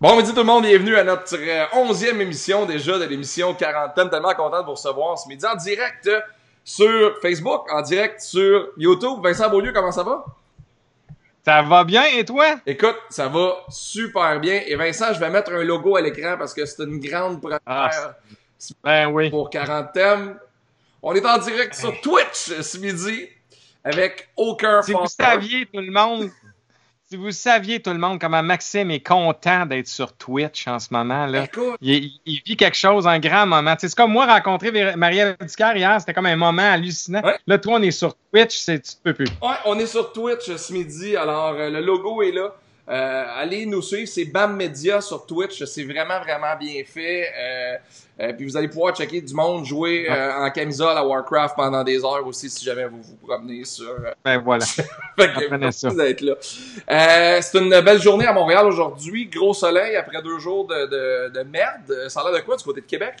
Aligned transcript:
Bon 0.00 0.16
midi 0.16 0.30
tout 0.30 0.38
le 0.38 0.44
monde, 0.44 0.64
bienvenue 0.64 0.96
à 0.96 1.04
notre 1.04 1.36
euh, 1.36 1.66
onzième 1.74 2.20
émission 2.22 2.64
déjà 2.64 2.98
de 2.98 3.04
l'émission 3.04 3.52
Quarantaine. 3.54 4.08
Tellement 4.08 4.32
content 4.34 4.60
de 4.60 4.64
vous 4.64 4.72
recevoir 4.72 5.18
ce 5.18 5.28
midi 5.28 5.44
en 5.44 5.54
direct 5.56 6.06
euh, 6.06 6.20
sur 6.64 7.18
Facebook, 7.20 7.70
en 7.70 7.82
direct 7.82 8.20
sur 8.20 8.68
YouTube. 8.78 9.18
Vincent 9.22 9.50
Beaulieu, 9.50 9.72
comment 9.72 9.92
ça 9.92 10.02
va? 10.02 10.24
Ça 11.44 11.60
va 11.62 11.84
bien 11.84 12.04
et 12.16 12.24
toi? 12.24 12.46
Écoute, 12.66 12.96
ça 13.10 13.28
va 13.28 13.56
super 13.68 14.40
bien. 14.40 14.62
Et 14.66 14.74
Vincent, 14.74 15.12
je 15.12 15.20
vais 15.20 15.28
mettre 15.30 15.52
un 15.52 15.62
logo 15.64 15.96
à 15.96 16.00
l'écran 16.00 16.36
parce 16.38 16.54
que 16.54 16.64
c'est 16.64 16.82
une 16.82 16.98
grande 17.00 17.40
première 17.40 17.60
Ah, 17.66 17.90
Ben 18.82 19.08
oui. 19.08 19.28
pour 19.30 19.50
Quarantaine. 19.50 20.36
On 21.02 21.14
est 21.14 21.26
en 21.26 21.38
direct 21.38 21.74
sur 21.74 21.98
Twitch 22.00 22.60
ce 22.62 22.78
midi 22.78 23.28
avec 23.84 24.28
aucun 24.36 24.80
Si 24.82 24.92
vous 24.92 25.06
saviez 25.06 25.66
tout 25.66 25.80
le 25.80 25.90
monde, 25.90 26.30
si 27.10 27.16
vous 27.16 27.32
saviez 27.32 27.80
tout 27.80 27.90
le 27.90 27.98
monde 27.98 28.20
comment 28.20 28.40
Maxime 28.40 28.92
est 28.92 29.04
content 29.04 29.66
d'être 29.66 29.88
sur 29.88 30.12
Twitch 30.12 30.68
en 30.68 30.78
ce 30.78 30.88
moment 30.92 31.26
là. 31.26 31.44
Écoute, 31.44 31.76
Il, 31.80 32.12
il 32.24 32.40
vit 32.46 32.56
quelque 32.56 32.76
chose, 32.76 33.04
un 33.08 33.18
grand 33.18 33.46
moment. 33.46 33.74
C'est 33.78 33.92
comme 33.96 34.12
moi 34.12 34.26
rencontrer 34.26 34.70
Ducard 34.70 35.76
hier, 35.76 35.96
c'était 35.98 36.14
comme 36.14 36.26
un 36.26 36.36
moment 36.36 36.62
hallucinant. 36.62 37.22
Ouais. 37.22 37.36
Là, 37.48 37.58
toi, 37.58 37.78
on 37.78 37.82
est 37.82 37.90
sur 37.90 38.14
Twitch, 38.32 38.56
c'est 38.56 38.80
tu 38.80 38.92
peux 39.02 39.12
plus. 39.12 39.26
Ouais, 39.42 39.56
on 39.64 39.76
est 39.80 39.86
sur 39.86 40.12
Twitch 40.12 40.54
ce 40.54 40.72
midi. 40.72 41.16
Alors, 41.16 41.54
euh, 41.58 41.68
le 41.68 41.80
logo 41.80 42.22
est 42.22 42.30
là. 42.30 42.54
Euh, 42.90 43.24
allez 43.36 43.66
nous 43.66 43.82
suivre, 43.82 44.08
c'est 44.08 44.24
BAM 44.24 44.56
Media 44.56 45.00
sur 45.00 45.24
Twitch. 45.24 45.62
C'est 45.64 45.84
vraiment, 45.84 46.18
vraiment 46.18 46.56
bien 46.58 46.82
fait. 46.84 47.28
Euh, 47.38 47.76
euh, 48.20 48.32
puis 48.32 48.44
vous 48.44 48.56
allez 48.56 48.66
pouvoir 48.66 48.96
checker 48.96 49.20
du 49.20 49.32
monde 49.32 49.64
jouer 49.64 50.08
euh, 50.10 50.44
en 50.44 50.50
camisole 50.50 50.96
à 50.98 51.06
Warcraft 51.06 51.54
pendant 51.54 51.84
des 51.84 52.04
heures 52.04 52.26
aussi 52.26 52.50
si 52.50 52.64
jamais 52.64 52.86
vous 52.86 53.00
vous 53.00 53.16
promenez 53.16 53.64
sur... 53.64 53.94
Ben 54.24 54.38
voilà. 54.38 54.64
fait 54.66 54.88
que 55.16 55.54
merci 55.54 55.86
d'être 55.88 56.20
là. 56.20 56.34
C'est 57.40 57.58
une 57.58 57.80
belle 57.80 58.02
journée 58.02 58.26
à 58.26 58.32
Montréal 58.32 58.66
aujourd'hui. 58.66 59.26
Gros 59.26 59.54
soleil 59.54 59.94
après 59.94 60.20
deux 60.20 60.40
jours 60.40 60.66
de, 60.66 60.86
de, 60.86 61.28
de 61.32 61.42
merde. 61.44 62.08
Ça 62.08 62.20
a 62.20 62.24
l'air 62.24 62.40
de 62.40 62.44
quoi 62.44 62.56
du 62.56 62.64
côté 62.64 62.80
de 62.80 62.86
Québec? 62.86 63.14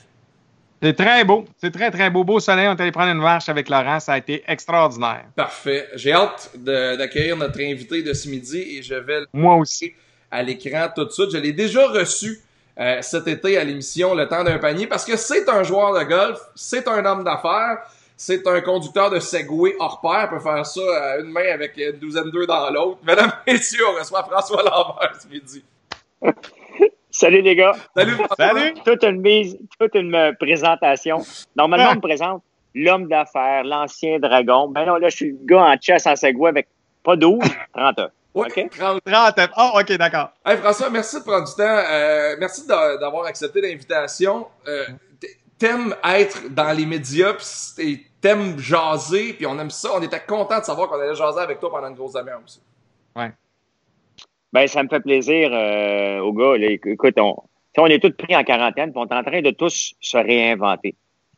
C'est 0.82 0.94
très 0.94 1.24
beau. 1.24 1.44
C'est 1.58 1.70
très, 1.70 1.90
très 1.90 2.08
beau. 2.08 2.24
Beau 2.24 2.40
soleil. 2.40 2.66
On 2.68 2.74
est 2.74 2.80
allé 2.80 2.90
prendre 2.92 3.10
une 3.12 3.18
marche 3.18 3.48
avec 3.50 3.68
Laurent. 3.68 4.00
Ça 4.00 4.14
a 4.14 4.18
été 4.18 4.42
extraordinaire. 4.46 5.24
Parfait. 5.36 5.88
J'ai 5.94 6.12
hâte 6.12 6.50
d'accueillir 6.56 7.36
notre 7.36 7.60
invité 7.60 8.02
de 8.02 8.12
ce 8.14 8.28
midi 8.28 8.78
et 8.78 8.82
je 8.82 8.94
vais 8.94 9.20
Moi 9.34 9.56
aussi. 9.56 9.92
à 10.30 10.42
l'écran 10.42 10.88
tout 10.94 11.04
de 11.04 11.10
suite. 11.10 11.30
Je 11.32 11.38
l'ai 11.38 11.52
déjà 11.52 11.86
reçu 11.86 12.40
euh, 12.78 13.02
cet 13.02 13.28
été 13.28 13.58
à 13.58 13.64
l'émission 13.64 14.14
Le 14.14 14.26
temps 14.26 14.42
d'un 14.42 14.58
panier 14.58 14.86
parce 14.86 15.04
que 15.04 15.16
c'est 15.16 15.46
un 15.50 15.62
joueur 15.64 15.92
de 15.98 16.04
golf, 16.04 16.38
c'est 16.54 16.88
un 16.88 17.04
homme 17.04 17.24
d'affaires, 17.24 17.78
c'est 18.16 18.46
un 18.46 18.60
conducteur 18.62 19.10
de 19.10 19.18
Segway 19.20 19.74
hors 19.78 20.00
pair, 20.00 20.30
peut 20.30 20.38
faire 20.40 20.64
ça 20.64 20.80
à 20.80 21.18
une 21.18 21.30
main 21.30 21.52
avec 21.52 21.76
une 21.76 21.98
douzaine 21.98 22.30
d'eux 22.30 22.46
dans 22.46 22.70
l'autre. 22.70 23.00
Mesdames 23.04 23.32
et 23.46 23.52
messieurs, 23.54 23.84
on 23.92 23.98
reçoit 23.98 24.22
François 24.24 24.62
Lambert 24.62 25.12
ce 25.20 25.28
midi. 25.28 25.62
Salut 27.20 27.42
les 27.42 27.54
gars. 27.54 27.72
Salut. 27.94 28.16
Salut! 28.38 28.74
Toute 28.84 29.04
une 29.04 29.20
mise, 29.20 29.58
toute 29.78 29.94
une 29.94 30.14
euh, 30.14 30.32
présentation. 30.40 31.18
Normalement, 31.54 31.90
on 31.92 31.96
me 31.96 32.00
présente 32.00 32.42
l'homme 32.74 33.08
d'affaires, 33.08 33.62
l'ancien 33.64 34.18
dragon. 34.18 34.68
Ben 34.68 34.86
non, 34.86 34.96
là, 34.96 35.10
je 35.10 35.16
suis 35.16 35.30
le 35.32 35.38
gars 35.42 35.64
en 35.64 35.76
chess 35.78 36.06
en 36.06 36.16
Segway 36.16 36.48
avec 36.48 36.68
pas 37.04 37.16
12, 37.16 37.38
30 37.74 37.98
heures. 37.98 38.10
Ouais, 38.34 38.46
OK? 38.46 38.70
30. 38.70 39.00
30. 39.04 39.50
Oh, 39.58 39.70
OK, 39.80 39.92
d'accord. 39.98 40.30
Hey 40.46 40.56
François, 40.56 40.88
merci 40.88 41.18
de 41.18 41.24
prendre 41.24 41.46
du 41.46 41.54
temps. 41.54 41.62
Euh, 41.90 42.36
merci 42.38 42.66
d'a- 42.66 42.96
d'avoir 42.96 43.26
accepté 43.26 43.60
l'invitation. 43.60 44.46
Euh, 44.66 44.84
T'aimes 45.58 45.94
être 46.02 46.48
dans 46.54 46.72
les 46.72 46.86
médias, 46.86 47.34
puis 47.76 48.06
t'aimes 48.22 48.58
jaser, 48.58 49.34
puis 49.34 49.44
on 49.46 49.58
aime 49.58 49.68
ça. 49.68 49.90
On 49.94 50.00
était 50.00 50.20
content 50.26 50.58
de 50.58 50.64
savoir 50.64 50.88
qu'on 50.88 50.98
allait 50.98 51.14
jaser 51.14 51.40
avec 51.40 51.60
toi 51.60 51.70
pendant 51.70 51.88
une 51.88 51.94
grosse 51.96 52.14
demi-heure 52.14 52.40
aussi. 52.42 52.62
Ben, 54.52 54.66
ça 54.66 54.82
me 54.82 54.88
fait 54.88 55.00
plaisir 55.00 55.50
euh, 55.52 56.20
aux 56.20 56.32
gars. 56.32 56.56
Là. 56.58 56.68
Écoute, 56.70 57.14
on, 57.18 57.36
on 57.78 57.86
est 57.86 58.00
tous 58.00 58.10
pris 58.16 58.34
en 58.34 58.42
quarantaine, 58.44 58.92
puis 58.92 59.00
on 59.00 59.06
est 59.06 59.14
en 59.18 59.22
train 59.22 59.42
de 59.42 59.50
tous 59.50 59.94
se 60.00 60.16
réinventer. 60.18 60.94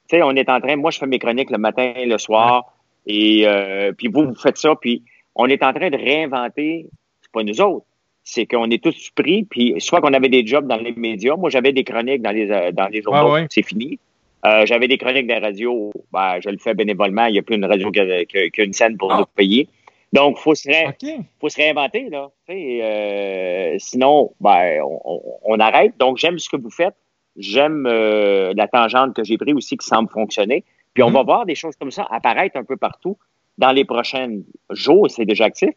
Tu 0.09 0.17
sais, 0.17 0.23
on 0.23 0.31
est 0.33 0.49
en 0.49 0.61
train, 0.61 0.77
moi, 0.77 0.91
je 0.91 0.99
fais 0.99 1.07
mes 1.07 1.19
chroniques 1.19 1.51
le 1.51 1.59
matin, 1.59 1.93
le 2.05 2.19
soir, 2.19 2.73
et 3.07 3.43
euh, 3.47 3.93
puis 3.93 4.09
vous, 4.09 4.25
vous 4.29 4.35
faites 4.35 4.57
ça, 4.59 4.75
puis 4.81 5.03
on 5.35 5.47
est 5.47 5.63
en 5.63 5.73
train 5.73 5.91
de 5.91 5.97
réinventer, 5.97 6.87
c'est 7.21 7.33
pas 7.33 7.43
nous 7.43 7.61
autres, 7.61 7.87
c'est 8.25 8.47
qu'on 8.47 8.71
est 8.71 8.83
tous 8.83 9.11
pris, 9.15 9.45
puis 9.45 9.75
soit 9.79 10.01
qu'on 10.01 10.13
avait 10.13 10.29
des 10.29 10.47
jobs 10.47 10.67
dans 10.67 10.77
les 10.77 10.93
médias, 10.93 11.37
moi, 11.37 11.51
j'avais 11.51 11.73
des 11.73 11.85
chroniques 11.85 12.23
dans 12.23 12.31
les, 12.33 12.51
euh, 12.51 12.73
dans 12.73 12.89
les 12.89 13.03
journaux, 13.03 13.33
ouais. 13.35 13.47
c'est 13.51 13.63
fini. 13.63 13.99
Euh, 14.45 14.67
j'avais 14.67 14.89
des 14.89 14.99
chroniques 14.99 15.27
des 15.29 15.39
radios, 15.39 15.93
ben, 16.13 16.39
je 16.43 16.49
le 16.51 16.59
fais 16.59 16.75
bénévolement, 16.75 17.27
il 17.27 17.33
n'y 17.35 17.39
a 17.39 17.43
plus 17.43 17.55
une 17.57 17.65
radio 17.65 17.91
qui 17.93 18.01
a, 18.01 18.25
qui 18.25 18.39
a- 18.39 18.51
qui 18.51 18.61
a 18.61 18.65
une 18.65 18.73
scène 18.73 18.97
pour 18.97 19.13
Ah. 19.13 19.19
nous 19.21 19.27
payer. 19.37 19.69
Donc, 20.13 20.39
faut 20.39 20.55
se 20.55 20.69
ré- 20.69 20.87
OK. 20.89 21.25
faut 21.41 21.49
se 21.49 21.57
réinventer, 21.57 22.09
là. 22.11 22.31
Tu 22.47 22.53
sais, 22.55 22.81
euh, 22.83 23.77
sinon, 23.79 24.33
ben, 24.41 24.81
on, 24.83 25.01
on- 25.05 25.23
on 25.45 25.59
arrête. 25.61 25.97
Donc, 25.99 26.19
j'aime 26.19 26.39
ce 26.39 26.49
que 26.51 26.57
vous 26.57 26.71
faites. 26.71 26.95
J'aime 27.37 27.87
euh, 27.87 28.53
la 28.55 28.69
tangente 28.69 29.15
que 29.17 29.25
j'ai 29.25 29.39
prise 29.39 29.55
aussi 29.55 29.77
qui 29.79 29.87
semble 29.87 30.11
fonctionner. 30.11 30.65
Puis, 30.93 31.03
on 31.03 31.09
Mhm. 31.09 31.15
va 31.15 31.23
voir 31.23 31.47
des 31.47 31.55
choses 31.55 31.77
comme 31.77 31.91
ça 31.91 32.07
apparaître 32.11 32.57
un 32.59 32.65
peu 32.65 32.77
partout 32.77 33.17
dans 33.57 33.73
les 33.73 33.85
prochains 33.87 34.41
jours. 34.71 35.11
C'est 35.11 35.25
déjà 35.25 35.45
actif. 35.47 35.71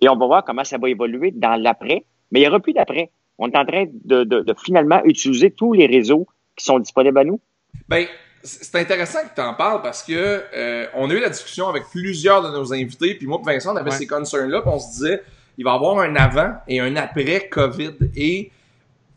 Et 0.00 0.08
on 0.08 0.16
va 0.16 0.26
voir 0.26 0.44
comment 0.44 0.64
ça 0.64 0.78
va 0.78 0.88
évoluer 0.88 1.32
dans 1.32 1.56
l'après. 1.60 2.04
Mais 2.30 2.38
il 2.40 2.42
n'y 2.42 2.48
aura 2.48 2.60
plus 2.60 2.72
d'après. 2.72 3.10
On 3.38 3.48
est 3.50 3.56
en 3.56 3.64
train 3.64 3.86
de, 4.04 4.22
de- 4.22 4.40
de 4.42 4.54
finalement 4.64 5.02
utiliser 5.04 5.50
tous 5.50 5.72
les 5.72 5.86
réseaux 5.86 6.28
qui 6.56 6.64
sont 6.64 6.78
disponibles 6.78 7.18
à 7.18 7.24
nous. 7.24 7.40
Ben, 7.88 8.06
c'est 8.42 8.74
intéressant 8.76 9.20
que 9.22 9.34
tu 9.34 9.40
en 9.40 9.54
parles 9.54 9.82
parce 9.82 10.02
que 10.02 10.42
euh, 10.54 10.86
on 10.94 11.10
a 11.10 11.14
eu 11.14 11.20
la 11.20 11.28
discussion 11.28 11.68
avec 11.68 11.84
plusieurs 11.90 12.42
de 12.42 12.48
nos 12.48 12.72
invités, 12.72 13.14
puis 13.14 13.26
moi 13.26 13.38
et 13.42 13.44
Vincent, 13.54 13.72
on 13.72 13.76
avait 13.76 13.90
Ouais. 13.90 13.96
ces 13.96 14.06
concerns-là, 14.06 14.62
puis 14.62 14.70
on 14.72 14.78
se 14.78 14.90
disait, 14.92 15.22
il 15.58 15.64
va 15.64 15.72
y 15.72 15.74
avoir 15.74 15.98
un 15.98 16.16
avant 16.16 16.54
et 16.66 16.80
un 16.80 16.96
après 16.96 17.48
COVID. 17.48 17.96
Et 18.16 18.50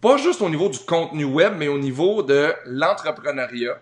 pas 0.02 0.18
juste 0.18 0.42
au 0.42 0.50
niveau 0.50 0.68
du 0.70 0.80
contenu 0.80 1.24
web, 1.24 1.54
mais 1.58 1.68
au 1.70 1.78
niveau 1.80 2.22
de 2.24 2.54
l'entrepreneuriat. 2.66 3.78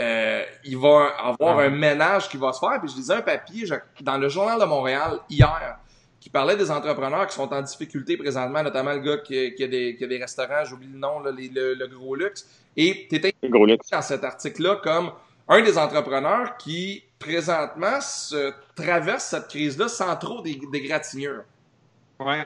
Euh, 0.00 0.42
il 0.64 0.78
va 0.78 1.08
avoir 1.22 1.56
Ouais. 1.56 1.64
un 1.66 1.70
ménage 1.70 2.28
qui 2.28 2.36
va 2.36 2.52
se 2.52 2.60
faire. 2.60 2.78
Puis 2.80 2.88
je 2.90 2.96
lisais 2.96 3.14
un 3.14 3.20
papier 3.20 3.66
je- 3.66 3.74
dans 4.02 4.16
le 4.16 4.28
Journal 4.28 4.58
de 4.60 4.64
Montréal 4.64 5.18
hier 5.28 5.76
qui 6.20 6.30
parlait 6.30 6.56
des 6.56 6.70
entrepreneurs 6.70 7.26
qui 7.28 7.34
sont 7.34 7.52
en 7.52 7.62
difficulté 7.62 8.16
présentement, 8.16 8.62
notamment 8.62 8.92
le 8.92 9.00
gars 9.00 9.18
qui, 9.18 9.54
qui 9.54 9.64
a, 9.64 9.68
des, 9.68 9.96
qui 9.96 10.04
a 10.04 10.06
des 10.06 10.18
restaurants, 10.18 10.64
j'oublie 10.64 10.88
le 10.92 10.98
nom, 10.98 11.20
là, 11.20 11.30
les- 11.30 11.48
le, 11.48 11.74
le 11.74 11.86
gros 11.88 12.14
luxe. 12.16 12.48
Et 12.76 13.06
t'étais 13.08 13.34
C'est 13.42 13.48
gros 13.48 13.66
luxe. 13.66 13.88
dans 13.90 14.02
cet 14.02 14.24
article-là 14.24 14.76
comme 14.82 15.12
un 15.48 15.62
des 15.62 15.78
entrepreneurs 15.78 16.56
qui, 16.58 17.04
présentement, 17.18 18.00
se 18.00 18.52
traverse 18.74 19.24
cette 19.24 19.48
crise-là 19.48 19.88
sans 19.88 20.14
trop 20.16 20.42
des, 20.42 20.58
d'égratignures. 20.72 21.44
Ouais. 22.20 22.44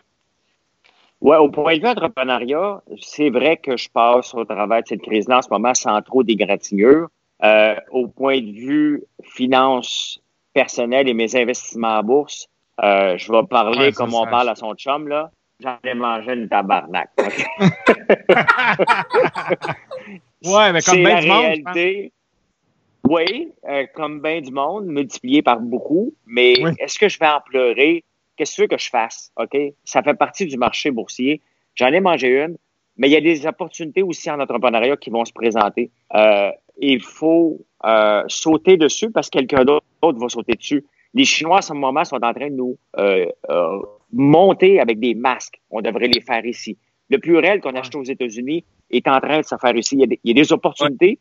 Ouais, 1.21 1.37
au 1.37 1.49
point 1.49 1.77
de 1.77 1.81
vue 1.83 1.89
entrepreneuriat, 1.89 2.83
c'est 3.01 3.31
vrai 3.31 3.57
que 3.57 3.77
je 3.77 3.89
passe 3.89 4.35
au 4.35 4.45
travers 4.45 4.83
de 4.83 4.89
cette 4.89 5.03
crise-là 5.03 5.39
en 5.39 5.43
ce 5.43 5.49
moment 5.51 5.73
sans 5.75 6.01
trop 6.03 6.23
d'égratignures. 6.23 7.09
Euh, 7.45 7.75
au 7.91 8.07
point 8.07 8.41
de 8.41 8.53
vue 8.53 9.03
finance 9.23 10.21
personnelle 10.53 11.09
et 11.09 11.15
mes 11.15 11.35
investissements 11.35 11.99
en 11.99 12.03
bourse, 12.03 12.49
euh, 12.83 13.17
je 13.19 13.31
vais 13.33 13.43
parler 13.45 13.79
Ouais, 13.79 13.93
comme 13.93 14.15
on 14.15 14.25
ça- 14.25 14.31
parle 14.31 14.49
à 14.49 14.55
son 14.55 14.75
chum, 14.75 15.09
là. 15.09 15.31
J'en 15.61 15.79
ai 15.85 15.95
mangé 15.95 16.33
une 16.33 16.49
tabarnak. 16.49 17.11
ok? 17.19 17.45
Ouais, 20.45 20.73
mais 20.73 20.81
comme 20.83 21.05
bien 21.05 21.21
du 21.21 21.29
monde, 21.29 21.45
réalité. 21.45 22.13
Oui, 23.09 23.53
euh, 23.69 23.87
comme 23.95 24.21
bien 24.21 24.41
du 24.41 24.51
monde, 24.51 24.87
multiplié 24.87 25.41
par 25.43 25.61
beaucoup. 25.61 26.15
Mais 26.27 26.55
Oui. 26.63 26.71
est-ce 26.79 26.99
que 26.99 27.09
je 27.09 27.19
vais 27.19 27.29
en 27.29 27.41
pleurer? 27.41 28.03
Qu'est-ce 28.37 28.53
que 28.53 28.57
tu 28.57 28.61
veux 28.63 28.69
que 28.69 28.79
je 28.79 28.89
fasse? 28.91 29.31
OK? 29.37 29.57
Ça 29.85 30.03
fait 30.03 30.15
partie 30.15 30.47
du 30.47 30.57
marché 30.57 30.91
boursier. 30.91 31.41
J'en 31.77 31.89
ai 31.93 32.01
mangé 32.01 32.29
une, 32.43 32.57
mais 32.97 33.09
il 33.09 33.13
y 33.13 33.17
a 33.17 33.21
des 33.21 33.47
opportunités 33.47 34.03
aussi 34.03 34.31
en 34.31 34.41
entrepreneuriat 34.41 34.97
qui 34.97 35.11
vont 35.11 35.25
se 35.25 35.33
présenter. 35.33 35.91
Euh, 36.15 36.51
il 36.79 37.01
faut 37.03 37.61
sauter 38.29 38.77
dessus 38.77 39.11
parce 39.13 39.31
que 39.31 39.39
quelqu'un 39.39 39.65
d'autre 39.65 39.85
va 40.03 40.29
sauter 40.29 40.55
dessus. 40.55 40.85
Les 41.15 41.25
Chinois, 41.25 41.59
à 41.59 41.63
ce 41.63 41.73
moment, 41.73 42.05
sont 42.05 42.23
en 42.23 42.33
train 42.33 42.49
de 42.49 42.55
nous 42.55 42.77
euh, 42.99 43.27
euh, 43.51 43.79
monter 44.13 44.81
avec 44.81 44.99
des 44.99 45.15
masques. 45.15 45.61
On 45.71 45.81
devrait 45.81 46.09
les 46.09 46.21
faire 46.21 46.45
ici. 46.45 46.77
Le 47.11 47.19
pluriel 47.19 47.61
qu'on 47.61 47.75
achète 47.75 47.95
aux 47.95 48.05
États-Unis 48.05 48.65
est 48.91 49.07
en 49.09 49.21
train 49.21 49.41
de 49.41 49.45
se 49.45 49.57
faire 49.57 49.77
ici. 49.77 49.97
Il 49.97 50.01
y 50.01 50.05
a 50.05 50.07
des, 50.07 50.21
il 50.25 50.37
y 50.37 50.41
a 50.41 50.43
des 50.43 50.53
opportunités 50.53 51.19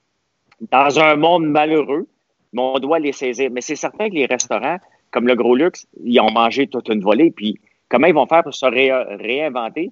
dans 0.71 0.99
un 0.99 1.15
monde 1.15 1.45
malheureux, 1.45 2.07
mais 2.53 2.61
on 2.61 2.79
doit 2.79 2.99
les 2.99 3.11
saisir. 3.11 3.49
Mais 3.51 3.61
c'est 3.61 3.75
certain 3.75 4.09
que 4.09 4.15
les 4.15 4.25
restaurants, 4.25 4.77
comme 5.11 5.27
le 5.27 5.35
Gros 5.35 5.55
Luxe, 5.55 5.87
ils 6.03 6.19
ont 6.21 6.31
mangé 6.31 6.67
toute 6.67 6.87
une 6.89 7.01
volée. 7.01 7.31
Puis 7.31 7.59
comment 7.89 8.07
ils 8.07 8.13
vont 8.13 8.27
faire 8.27 8.43
pour 8.43 8.53
se 8.53 8.65
ré- 8.65 8.91
réinventer? 8.91 9.91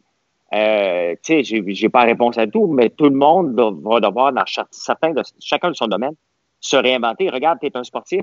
Euh, 0.53 1.15
tu 1.23 1.43
sais, 1.43 1.63
j'ai, 1.67 1.89
pas 1.89 2.03
réponse 2.03 2.37
à 2.37 2.47
tout, 2.47 2.67
mais 2.67 2.89
tout 2.89 3.05
le 3.05 3.15
monde 3.15 3.53
va, 3.55 3.99
devoir, 3.99 4.33
dans 4.33 4.43
certains 4.71 5.11
de, 5.11 5.21
chacun 5.39 5.69
de 5.69 5.75
son 5.75 5.87
domaine, 5.87 6.13
se 6.59 6.75
réinventer. 6.75 7.29
Regarde, 7.29 7.59
tu 7.61 7.67
es 7.67 7.77
un 7.77 7.83
sportif. 7.83 8.21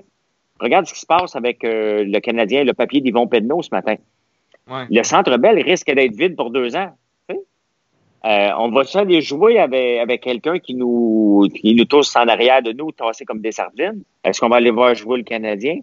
Regarde 0.61 0.87
ce 0.87 0.95
qui 0.95 1.01
se 1.01 1.07
passe 1.07 1.37
avec 1.37 1.65
euh, 1.65 2.05
le 2.05 2.19
Canadien, 2.21 2.65
le 2.65 2.73
papier 2.73 3.01
d'Yvon 3.01 3.27
Pedneau 3.27 3.63
ce 3.63 3.69
matin. 3.73 3.97
Ouais. 4.69 4.85
Le 4.91 5.03
Centre 5.03 5.37
Bell 5.37 5.61
risque 5.63 5.93
d'être 5.93 6.15
vide 6.15 6.37
pour 6.37 6.51
deux 6.51 6.75
ans. 6.77 6.93
Euh, 8.25 8.51
on 8.59 8.71
va 8.71 8.83
se 8.83 8.99
aller 8.99 9.21
jouer 9.21 9.59
avec, 9.61 10.01
avec 10.01 10.23
quelqu'un 10.23 10.59
qui 10.59 10.75
nous, 10.75 11.47
qui 11.55 11.77
nous 11.77 11.85
tousse 11.85 12.17
en 12.17 12.27
arrière 12.27 12.61
de 12.61 12.73
nous, 12.73 12.91
tassé 12.91 13.25
comme 13.25 13.41
des 13.41 13.53
sardines. 13.53 14.03
Est-ce 14.25 14.41
qu'on 14.41 14.49
va 14.49 14.57
aller 14.57 14.73
voir 14.73 14.97
jouer 14.97 15.19
le 15.19 15.23
Canadien? 15.23 15.79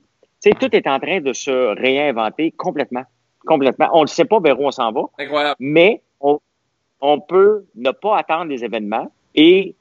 Tout 0.60 0.76
est 0.76 0.88
en 0.88 1.00
train 1.00 1.22
de 1.22 1.32
se 1.32 1.52
réinventer 1.80 2.52
complètement. 2.52 3.04
Complètement. 3.46 3.90
On 3.94 4.02
ne 4.02 4.08
sait 4.08 4.26
pas 4.26 4.40
vers 4.42 4.60
où 4.60 4.66
on 4.66 4.72
s'en 4.72 4.92
va, 4.92 5.04
Incroyable. 5.18 5.56
mais 5.60 6.02
on, 6.20 6.40
on 7.00 7.20
peut 7.22 7.64
ne 7.76 7.92
pas 7.92 8.18
attendre 8.18 8.50
les 8.50 8.64
événements 8.66 9.10
et 9.36 9.76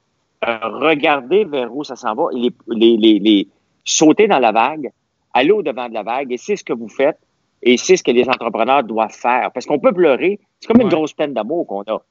euh, 0.46 0.58
regarder 0.62 1.44
vers 1.44 1.74
où 1.74 1.82
ça 1.82 1.96
s'en 1.96 2.14
va, 2.14 2.26
les, 2.32 2.50
les, 2.68 2.96
les, 2.96 3.18
les, 3.18 3.48
sauter 3.84 4.28
dans 4.28 4.38
la 4.38 4.52
vague, 4.52 4.90
aller 5.34 5.50
au 5.50 5.62
devant 5.62 5.88
de 5.88 5.94
la 5.94 6.02
vague, 6.02 6.32
et 6.32 6.36
c'est 6.36 6.56
ce 6.56 6.64
que 6.64 6.72
vous 6.72 6.88
faites, 6.88 7.18
et 7.62 7.76
c'est 7.76 7.96
ce 7.96 8.02
que 8.02 8.10
les 8.10 8.28
entrepreneurs 8.28 8.84
doivent 8.84 9.12
faire. 9.14 9.50
Parce 9.52 9.66
qu'on 9.66 9.78
peut 9.78 9.92
pleurer, 9.92 10.40
c'est 10.60 10.66
comme 10.66 10.80
une 10.80 10.88
grosse 10.88 11.12
peine 11.12 11.32
d'amour 11.32 11.66
qu'on 11.66 11.82
a. 11.82 12.02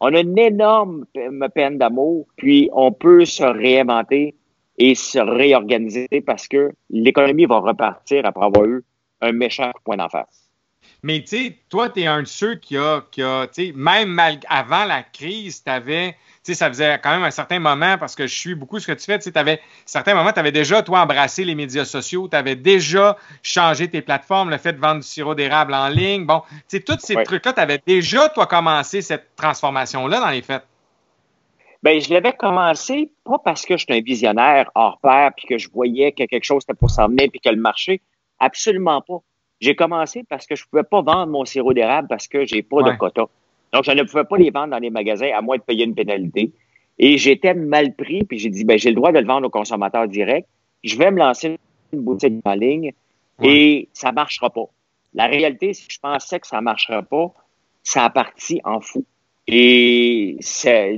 On 0.00 0.14
a 0.14 0.20
une 0.20 0.38
énorme 0.38 1.06
peine 1.54 1.78
d'amour, 1.78 2.26
puis 2.36 2.68
on 2.72 2.92
peut 2.92 3.24
se 3.24 3.44
réinventer 3.44 4.34
et 4.78 4.94
se 4.94 5.18
réorganiser 5.18 6.08
parce 6.26 6.48
que 6.48 6.72
l'économie 6.90 7.46
va 7.46 7.60
repartir 7.60 8.26
après 8.26 8.44
avoir 8.44 8.66
eu 8.66 8.84
un 9.22 9.32
méchant 9.32 9.70
point 9.84 9.96
d'en 9.96 10.08
face. 10.08 10.45
Mais 11.06 11.20
tu 11.20 11.36
sais, 11.36 11.56
toi, 11.68 11.88
tu 11.88 12.00
es 12.00 12.06
un 12.08 12.22
de 12.22 12.26
ceux 12.26 12.56
qui 12.56 12.76
a, 12.76 13.00
qui 13.12 13.22
a 13.22 13.46
tu 13.46 13.66
sais, 13.66 13.72
même 13.76 14.20
avant 14.48 14.84
la 14.86 15.04
crise, 15.04 15.62
tu 15.62 15.70
avais, 15.70 16.16
tu 16.42 16.52
sais, 16.52 16.54
ça 16.54 16.66
faisait 16.66 16.98
quand 17.00 17.12
même 17.12 17.22
un 17.22 17.30
certain 17.30 17.60
moment, 17.60 17.96
parce 17.96 18.16
que 18.16 18.26
je 18.26 18.34
suis 18.34 18.56
beaucoup 18.56 18.80
ce 18.80 18.88
que 18.88 18.92
tu 18.92 19.04
fais, 19.04 19.16
tu 19.16 19.30
sais, 19.30 19.38
avais, 19.38 19.60
certains 19.84 20.16
moments, 20.16 20.32
tu 20.32 20.40
avais 20.40 20.50
déjà, 20.50 20.82
toi, 20.82 21.02
embrassé 21.02 21.44
les 21.44 21.54
médias 21.54 21.84
sociaux, 21.84 22.26
tu 22.28 22.36
avais 22.36 22.56
déjà 22.56 23.16
changé 23.40 23.88
tes 23.88 24.02
plateformes, 24.02 24.50
le 24.50 24.58
fait 24.58 24.72
de 24.72 24.80
vendre 24.80 25.02
du 25.02 25.06
sirop 25.06 25.36
d'érable 25.36 25.74
en 25.74 25.86
ligne, 25.88 26.26
bon, 26.26 26.42
tu 26.50 26.56
sais, 26.66 26.80
tous 26.80 26.98
ces 26.98 27.14
trucs-là, 27.22 27.52
tu 27.52 27.60
avais 27.60 27.80
déjà, 27.86 28.28
toi, 28.30 28.48
commencé 28.48 29.00
cette 29.00 29.36
transformation-là 29.36 30.18
dans 30.18 30.30
les 30.30 30.42
faits. 30.42 30.64
Ben, 31.84 32.00
je 32.00 32.12
l'avais 32.12 32.32
commencé 32.32 33.12
pas 33.22 33.38
parce 33.44 33.64
que 33.64 33.76
je 33.76 33.84
suis 33.84 33.96
un 33.96 34.02
visionnaire 34.02 34.72
hors 34.74 34.98
pair, 35.00 35.30
puis 35.36 35.46
que 35.46 35.56
je 35.56 35.70
voyais 35.70 36.10
que 36.10 36.24
quelque 36.24 36.42
chose 36.42 36.64
était 36.64 36.74
pour 36.74 36.90
s'emmener, 36.90 37.28
puis 37.28 37.38
que 37.38 37.50
le 37.50 37.60
marché, 37.60 38.00
absolument 38.40 39.02
pas. 39.02 39.20
J'ai 39.60 39.74
commencé 39.74 40.24
parce 40.28 40.46
que 40.46 40.54
je 40.54 40.64
pouvais 40.68 40.82
pas 40.82 41.02
vendre 41.02 41.32
mon 41.32 41.44
sirop 41.44 41.72
d'érable 41.72 42.08
parce 42.08 42.28
que 42.28 42.44
j'ai 42.44 42.62
pas 42.62 42.82
de 42.82 42.96
quota. 42.96 43.26
Donc, 43.72 43.84
je 43.84 43.92
ne 43.92 44.02
pouvais 44.02 44.24
pas 44.24 44.36
les 44.36 44.50
vendre 44.50 44.68
dans 44.68 44.78
les 44.78 44.90
magasins 44.90 45.30
à 45.34 45.40
moins 45.40 45.56
de 45.56 45.62
payer 45.62 45.84
une 45.84 45.94
pénalité. 45.94 46.52
Et 46.98 47.18
j'étais 47.18 47.54
mal 47.54 47.94
pris, 47.94 48.24
puis 48.24 48.38
j'ai 48.38 48.48
dit, 48.48 48.64
ben, 48.64 48.78
j'ai 48.78 48.90
le 48.90 48.96
droit 48.96 49.12
de 49.12 49.18
le 49.18 49.26
vendre 49.26 49.46
aux 49.46 49.50
consommateurs 49.50 50.08
direct. 50.08 50.48
Je 50.82 50.96
vais 50.96 51.10
me 51.10 51.18
lancer 51.18 51.58
une 51.92 52.00
boutique 52.00 52.34
en 52.44 52.54
ligne 52.54 52.92
et 53.42 53.88
ça 53.92 54.12
marchera 54.12 54.50
pas. 54.50 54.66
La 55.14 55.26
réalité, 55.26 55.72
que 55.72 55.78
je 55.88 55.98
pensais 55.98 56.40
que 56.40 56.46
ça 56.46 56.60
marchera 56.60 57.02
pas. 57.02 57.32
Ça 57.82 58.04
a 58.04 58.10
parti 58.10 58.60
en 58.64 58.80
fou. 58.80 59.04
Et 59.46 60.38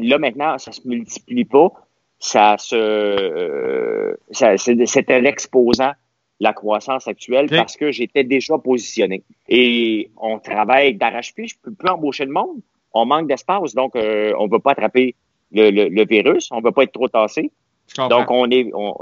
là, 0.03 0.19
maintenant, 0.19 0.59
ça 0.59 0.73
se 0.73 0.87
multiplie 0.87 1.45
pas. 1.45 1.71
Ça 2.19 2.57
se, 2.59 2.75
euh, 2.75 4.17
c'était 4.33 5.21
l'exposant 5.21 5.93
la 6.41 6.53
croissance 6.53 7.09
actuelle 7.09 7.49
parce 7.49 7.77
que 7.77 7.91
j'étais 7.91 8.25
déjà 8.25 8.59
positionné. 8.59 9.23
Et 9.49 10.11
on 10.17 10.39
travaille 10.39 10.95
d'arrache-pied, 10.95 11.49
je 11.49 11.57
peux 11.61 11.73
plus 11.73 11.89
embaucher 11.89 12.25
le 12.25 12.33
monde. 12.33 12.61
On 12.93 13.07
manque 13.07 13.29
d'espace, 13.29 13.75
donc 13.75 13.97
euh, 13.97 14.33
on 14.39 14.47
ne 14.47 14.51
veut 14.51 14.61
pas 14.61 14.73
attraper 14.73 15.15
le, 15.53 15.71
le, 15.71 16.05
virus, 16.07 16.51
on 16.53 16.59
ne 16.59 16.65
veut 16.65 16.73
pas 16.73 16.85
être 16.85 16.93
trop 16.93 17.09
tassé. 17.09 17.51
Donc 17.97 18.31
on 18.31 18.51
est, 18.51 18.71
on, 18.75 18.95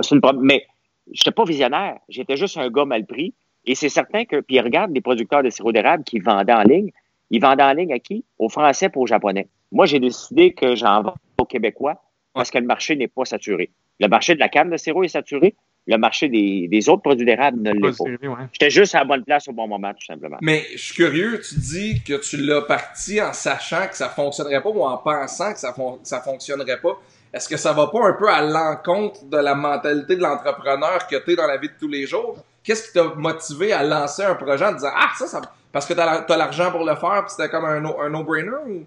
c'est 0.00 0.14
une 0.14 0.20
mais 0.40 0.66
j'étais 1.12 1.32
pas 1.32 1.44
visionnaire, 1.44 1.98
j'étais 2.08 2.36
juste 2.36 2.56
un 2.56 2.70
gars 2.70 2.84
mal 2.84 3.04
pris. 3.06 3.34
Et 3.64 3.74
c'est 3.74 3.88
certain 3.88 4.24
que, 4.24 4.40
puis 4.40 4.60
regarde 4.60 4.92
les 4.94 5.00
producteurs 5.00 5.42
de 5.42 5.50
sirop 5.50 5.72
d'érable 5.72 6.04
qui 6.04 6.20
vendaient 6.20 6.52
en 6.52 6.62
ligne, 6.62 6.92
ils 7.30 7.40
vendaient 7.40 7.64
en 7.64 7.72
ligne 7.72 7.92
à 7.92 7.98
qui? 7.98 8.24
Aux 8.38 8.48
Français 8.48 8.88
pour 8.88 9.02
aux 9.02 9.06
Japonais. 9.06 9.48
Moi, 9.72 9.86
j'ai 9.86 9.98
décidé 9.98 10.52
que 10.52 10.76
j'en 10.76 11.02
vends 11.02 11.14
aux 11.38 11.44
Québécois 11.44 12.00
parce 12.32 12.50
que 12.50 12.58
le 12.58 12.66
marché 12.66 12.94
n'est 12.94 13.08
pas 13.08 13.24
saturé. 13.24 13.70
Le 13.98 14.08
marché 14.08 14.34
de 14.34 14.40
la 14.40 14.48
canne 14.48 14.70
de 14.70 14.76
sirop 14.76 15.02
est 15.02 15.08
saturé, 15.08 15.56
le 15.86 15.98
marché 15.98 16.28
des, 16.28 16.68
des 16.68 16.88
autres 16.88 17.02
produits 17.02 17.24
d'érable 17.24 17.60
ne 17.60 17.72
l'est 17.72 17.96
pas. 17.96 18.46
J'étais 18.52 18.70
juste 18.70 18.94
à 18.94 18.98
la 18.98 19.04
bonne 19.04 19.24
place 19.24 19.46
au 19.48 19.52
bon 19.52 19.68
moment, 19.68 19.92
tout 19.92 20.04
simplement. 20.04 20.38
Mais 20.40 20.64
je 20.72 20.78
suis 20.78 20.94
curieux, 20.94 21.40
tu 21.40 21.54
dis 21.58 22.02
que 22.02 22.14
tu 22.14 22.38
l'as 22.38 22.62
parti 22.62 23.20
en 23.20 23.32
sachant 23.32 23.86
que 23.88 23.96
ça 23.96 24.08
fonctionnerait 24.08 24.62
pas 24.62 24.70
ou 24.70 24.82
en 24.82 24.96
pensant 24.98 25.52
que 25.52 25.58
ça, 25.58 25.74
ça 26.02 26.20
fonctionnerait 26.20 26.80
pas. 26.80 26.98
Est-ce 27.32 27.48
que 27.48 27.56
ça 27.56 27.72
va 27.72 27.88
pas 27.88 28.04
un 28.04 28.14
peu 28.14 28.28
à 28.28 28.42
l'encontre 28.42 29.24
de 29.26 29.36
la 29.36 29.54
mentalité 29.54 30.16
de 30.16 30.22
l'entrepreneur 30.22 31.06
que 31.06 31.16
tu 31.16 31.32
es 31.32 31.36
dans 31.36 31.46
la 31.46 31.58
vie 31.58 31.68
de 31.68 31.74
tous 31.78 31.88
les 31.88 32.06
jours? 32.06 32.38
Qu'est-ce 32.64 32.88
qui 32.88 32.92
t'a 32.94 33.04
motivé 33.14 33.72
à 33.72 33.82
lancer 33.82 34.22
un 34.22 34.34
projet 34.34 34.64
en 34.64 34.72
disant 34.72 34.90
Ah, 34.94 35.10
ça, 35.16 35.26
ça 35.26 35.40
parce 35.76 35.86
que 35.86 35.92
tu 35.92 36.00
as 36.00 36.36
l'argent 36.38 36.70
pour 36.70 36.86
le 36.86 36.94
faire, 36.94 37.26
puis 37.26 37.34
c'était 37.36 37.50
comme 37.50 37.66
un, 37.66 37.84
un 37.84 38.08
no-brainer? 38.08 38.86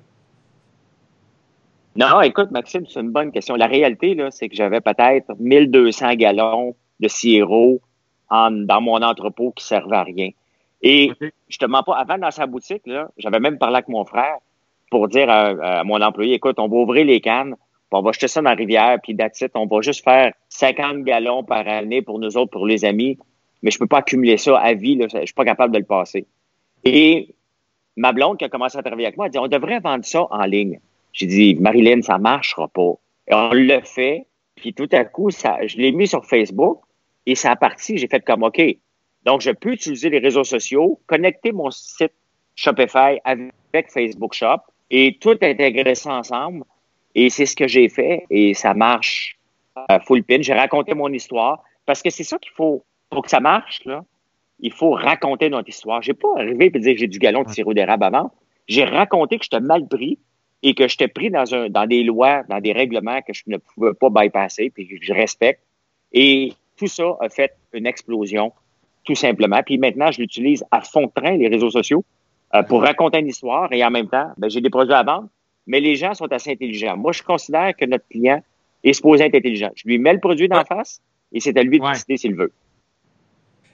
Non, 1.96 2.22
écoute, 2.22 2.50
Maxime, 2.50 2.86
c'est 2.88 3.00
une 3.00 3.12
bonne 3.12 3.32
question. 3.32 3.56
La 3.56 3.68
réalité, 3.68 4.16
là, 4.16 4.32
c'est 4.32 4.50
que 4.50 4.56
j'avais 4.56 4.82
peut-être 4.82 5.36
1200 5.38 6.16
gallons 6.16 6.76
de 7.00 7.08
sirop 7.08 7.80
en, 8.30 8.52
dans 8.52 8.82
mon 8.82 9.02
entrepôt 9.02 9.52
qui 9.52 9.66
servait 9.66 9.96
à 9.96 10.04
rien. 10.04 10.30
Et 10.82 11.12
je 11.50 11.58
te 11.58 11.66
mens 11.66 11.84
pas, 11.84 11.98
avant 11.98 12.18
dans 12.18 12.32
sa 12.32 12.46
boutique, 12.46 12.84
là, 12.86 13.10
j'avais 13.18 13.40
même 13.40 13.58
parlé 13.58 13.78
avec 13.78 13.90
mon 13.90 14.06
frère 14.06 14.38
pour 14.90 15.08
dire 15.08 15.30
à, 15.30 15.84
mon 15.84 16.02
employé, 16.02 16.36
écoute, 16.36 16.60
on 16.60 16.68
va 16.68 16.78
ouvrir 16.78 17.06
les 17.06 17.22
cannes, 17.22 17.56
on 17.92 18.02
va 18.02 18.12
jeter 18.12 18.28
ça 18.28 18.42
dans 18.42 18.50
la 18.50 18.56
rivière, 18.56 18.98
puis 19.02 19.16
that's 19.16 19.44
on 19.56 19.66
va 19.66 19.82
juste 19.82 20.04
faire 20.04 20.34
50 20.50 21.04
gallons 21.04 21.44
par 21.44 21.68
année 21.68 22.02
pour 22.02 22.20
nous 22.20 22.38
autres, 22.38 22.52
pour 22.52 22.66
les 22.66 22.86
amis, 22.86 23.18
mais 23.62 23.72
je 23.72 23.80
peux 23.80 23.88
pas 23.88 24.00
accumuler 24.00 24.38
ça 24.38 24.58
à 24.58 24.74
vie, 24.74 24.96
là, 24.96 25.08
je 25.12 25.26
suis 25.26 25.34
pas 25.34 25.46
capable 25.46 25.74
de 25.74 25.80
le 25.80 25.86
passer. 25.86 26.26
Et 26.86 27.36
ma 27.98 28.14
blonde 28.14 28.38
qui 28.38 28.46
a 28.46 28.50
commencé 28.50 28.78
à 28.78 28.84
travailler 28.84 29.08
avec 29.08 29.18
moi, 29.18 29.26
a 29.26 29.30
dit, 29.30 29.38
on 29.38 29.48
devrait 29.48 29.80
vendre 29.80 30.06
ça 30.06 30.28
en 30.30 30.46
ligne. 30.46 30.80
J'ai 31.12 31.26
dit, 31.26 31.56
Marilyn, 31.56 32.02
ça 32.02 32.18
marchera 32.18 32.68
pas. 32.68 32.94
Et 33.28 33.34
on 33.34 33.52
le 33.52 33.82
fait, 33.82 34.26
puis 34.56 34.74
tout 34.74 34.90
à 34.92 35.04
coup, 35.04 35.30
ça, 35.30 35.58
je 35.66 35.78
l'ai 35.78 35.92
mis 35.92 36.08
sur 36.08 36.26
Facebook, 36.26 36.80
et 37.30 37.36
ça 37.36 37.52
a 37.52 37.56
parti, 37.56 37.98
j'ai 37.98 38.08
fait 38.08 38.26
comme 38.26 38.42
OK. 38.42 38.60
Donc, 39.24 39.42
je 39.42 39.52
peux 39.52 39.74
utiliser 39.74 40.10
les 40.10 40.18
réseaux 40.18 40.44
sociaux, 40.44 41.00
connecter 41.06 41.52
mon 41.52 41.70
site 41.70 42.14
Shopify 42.56 43.20
avec 43.24 43.92
Facebook 43.92 44.34
Shop 44.34 44.62
et 44.90 45.18
tout 45.22 45.38
intégrer 45.42 45.94
ça 45.94 46.14
ensemble. 46.14 46.64
Et 47.14 47.30
c'est 47.30 47.46
ce 47.46 47.56
que 47.56 47.68
j'ai 47.68 47.88
fait 47.88 48.26
et 48.32 48.56
ça 48.56 48.74
marche 48.74 49.38
euh, 49.92 50.00
full 50.00 50.24
pin. 50.24 50.42
J'ai 50.42 50.54
raconté 50.54 50.96
mon 50.96 51.14
histoire 51.14 51.64
parce 51.86 52.02
que 52.02 52.10
c'est 52.10 52.24
ça 52.24 52.40
qu'il 52.40 52.52
faut. 52.54 52.84
Pour 53.12 53.24
que 53.24 53.30
ça 53.30 53.40
marche, 53.40 53.84
là, 53.86 54.04
il 54.60 54.72
faut 54.72 54.92
raconter 54.92 55.50
notre 55.50 55.70
histoire. 55.70 56.02
J'ai 56.02 56.14
pas 56.14 56.30
arrivé 56.38 56.72
et 56.74 56.80
dire 56.80 56.94
que 56.94 57.00
j'ai 57.00 57.08
du 57.08 57.20
galon 57.20 57.44
de 57.44 57.50
sirop 57.50 57.74
d'érable 57.74 58.06
avant. 58.06 58.32
J'ai 58.68 58.86
raconté 58.86 59.38
que 59.38 59.44
j'étais 59.44 59.60
mal 59.60 59.88
pris 59.88 60.18
et 60.64 60.74
que 60.74 60.88
j'étais 60.88 61.08
pris 61.08 61.30
dans, 61.30 61.54
un, 61.54 61.70
dans 61.70 61.86
des 61.86 62.04
lois, 62.04 62.44
dans 62.50 62.60
des 62.60 62.72
règlements 62.72 63.22
que 63.22 63.34
je 63.34 63.44
ne 63.48 63.58
pouvais 63.58 63.94
pas 63.94 64.10
bypasser 64.10 64.70
puis 64.70 64.88
que 64.88 64.96
je 65.00 65.14
respecte. 65.14 65.62
Et 66.12 66.54
tout 66.80 66.88
ça 66.88 67.18
a 67.20 67.30
fait 67.30 67.52
une 67.74 67.86
explosion, 67.86 68.54
tout 69.04 69.16
simplement. 69.16 69.62
Puis 69.64 69.78
maintenant, 69.78 70.12
je 70.12 70.22
l'utilise 70.22 70.64
à 70.72 70.82
fond 70.82 71.08
de 71.08 71.12
train, 71.14 71.36
les 71.38 71.48
réseaux 71.48 71.70
sociaux, 71.70 72.04
euh, 72.56 72.64
pour 72.64 72.82
raconter 72.82 73.20
une 73.20 73.28
histoire 73.28 73.72
et 73.74 73.84
en 73.84 73.92
même 73.92 74.08
temps, 74.08 74.32
ben, 74.38 74.50
j'ai 74.50 74.62
des 74.62 74.70
produits 74.70 74.94
à 74.94 75.04
vendre, 75.04 75.28
mais 75.68 75.80
les 75.80 75.96
gens 75.96 76.14
sont 76.14 76.32
assez 76.32 76.52
intelligents. 76.52 76.98
Moi, 76.98 77.12
je 77.12 77.22
considère 77.22 77.76
que 77.76 77.86
notre 77.86 78.08
client 78.08 78.42
est 78.84 78.94
supposé 78.94 79.26
être 79.26 79.36
intelligent. 79.36 79.70
Je 79.76 79.88
lui 79.88 80.00
mets 80.00 80.14
le 80.14 80.20
produit 80.20 80.48
d'en 80.48 80.64
face 80.64 81.02
et 81.32 81.40
c'est 81.40 81.56
à 81.58 81.64
lui 81.64 81.80
de 81.80 81.92
décider 81.92 82.18
s'il 82.18 82.36
veut. 82.36 82.52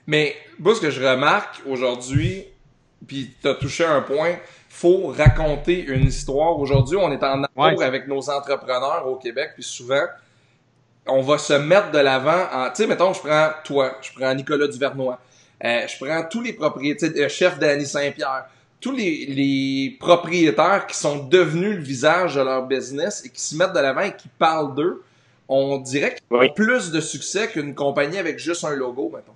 Mais 0.08 0.36
moi, 0.60 0.75
ce 0.75 0.82
que 0.82 0.89
je 0.89 1.01
remarque 1.01 1.62
aujourd'hui, 1.68 2.44
puis 3.08 3.32
tu 3.41 3.48
as 3.48 3.56
touché 3.56 3.86
un 3.86 4.01
point, 4.01 4.36
faut 4.70 5.08
raconter 5.08 5.86
une 5.86 6.08
histoire. 6.08 6.60
Aujourd'hui, 6.60 6.98
on 6.98 7.12
est 7.12 7.24
en 7.24 7.44
amour 7.44 7.82
avec 7.82 8.08
nos 8.08 8.30
entrepreneurs 8.30 9.08
au 9.08 9.15
Québec, 9.15 9.51
puis 9.53 9.63
souvent, 9.63 10.03
on 11.08 11.22
va 11.22 11.38
se 11.38 11.54
mettre 11.54 11.92
de 11.92 12.00
l'avant 12.00 12.46
en, 12.52 12.70
tu 12.70 12.84
sais, 12.84 12.88
mettons, 12.88 13.14
je 13.14 13.20
prends 13.20 13.50
toi, 13.64 13.98
je 14.02 14.12
prends 14.14 14.34
Nicolas 14.34 14.68
Duvernois, 14.68 15.20
euh, 15.64 15.88
je 15.88 16.04
prends 16.04 16.24
tous 16.30 16.42
les 16.42 16.54
propriétaires, 16.54 17.12
euh, 17.16 17.30
chef 17.30 17.60
d'Annie 17.60 17.86
Saint-Pierre, 17.86 18.46
tous 18.82 18.92
les, 18.92 19.26
les, 19.28 19.98
propriétaires 20.00 20.86
qui 20.88 20.96
sont 20.96 21.26
devenus 21.26 21.76
le 21.76 21.82
visage 21.82 22.36
de 22.36 22.42
leur 22.42 22.68
business 22.68 23.24
et 23.26 23.30
qui 23.30 23.42
se 23.42 23.56
mettent 23.56 23.74
de 23.74 23.80
l'avant 23.80 24.02
et 24.02 24.16
qui 24.16 24.28
parlent 24.40 24.76
d'eux, 24.76 25.04
on 25.48 25.78
dirait 25.78 26.16
qu'ils 26.16 26.38
ont 26.38 26.54
plus 26.54 26.92
de 26.92 27.00
succès 27.00 27.48
qu'une 27.48 27.76
compagnie 27.76 28.18
avec 28.18 28.40
juste 28.40 28.64
un 28.64 28.76
logo, 28.76 29.12
mettons. 29.14 29.34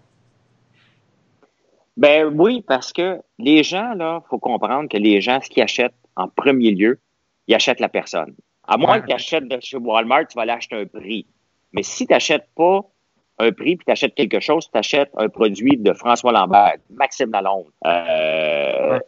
Ben 1.98 2.32
oui, 2.34 2.64
parce 2.66 2.94
que 2.94 3.20
les 3.38 3.62
gens, 3.64 3.94
là, 3.94 4.24
faut 4.30 4.40
comprendre 4.40 4.88
que 4.88 4.98
les 4.98 5.20
gens, 5.20 5.40
ce 5.42 5.50
qu'ils 5.50 5.64
achètent 5.64 5.94
en 6.16 6.28
premier 6.28 6.72
lieu, 6.72 7.00
ils 7.48 7.56
achètent 7.56 7.82
la 7.82 7.90
personne. 7.90 8.36
À 8.66 8.78
moins 8.78 9.02
qu'ils 9.02 9.16
achètent 9.16 9.48
de 9.48 9.60
chez 9.60 9.78
Walmart, 9.78 10.28
tu 10.28 10.36
vas 10.36 10.44
aller 10.44 10.52
acheter 10.52 10.76
un 10.76 10.86
prix. 10.86 11.26
Mais 11.74 11.84
si 11.84 12.08
tu 12.08 12.14
n'achètes 12.14 12.48
pas 12.56 12.82
un 13.40 13.52
prix 13.52 13.78
puis 13.78 13.86
tu 13.86 13.92
achètes 13.92 14.16
quelque 14.16 14.40
chose, 14.40 14.70
tu 14.72 14.78
achètes 14.78 15.12
un 15.18 15.30
produit 15.30 15.78
de 15.78 15.94
François 15.94 16.32
Lambert, 16.32 16.76
Maxime 16.90 17.32
Lalonde, 17.32 17.68
euh, 17.86 19.00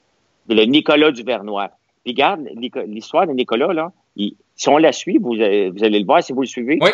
le 0.48 0.63
Nicolas 0.63 1.12
Duvernois. 1.12 1.70
Puis 2.03 2.13
regarde, 2.13 2.48
l'histoire 2.88 3.27
de 3.27 3.34
Nicolas, 3.34 3.74
là, 3.74 3.91
si 4.15 4.70
on 4.70 4.77
la 4.77 4.91
suit, 4.91 5.18
vous, 5.20 5.34
allez 5.34 5.72
le 5.72 6.06
voir 6.06 6.24
si 6.24 6.34
vous 6.34 6.41
le 6.41 6.48
suivez. 6.48 6.77
Oui. 6.82 6.89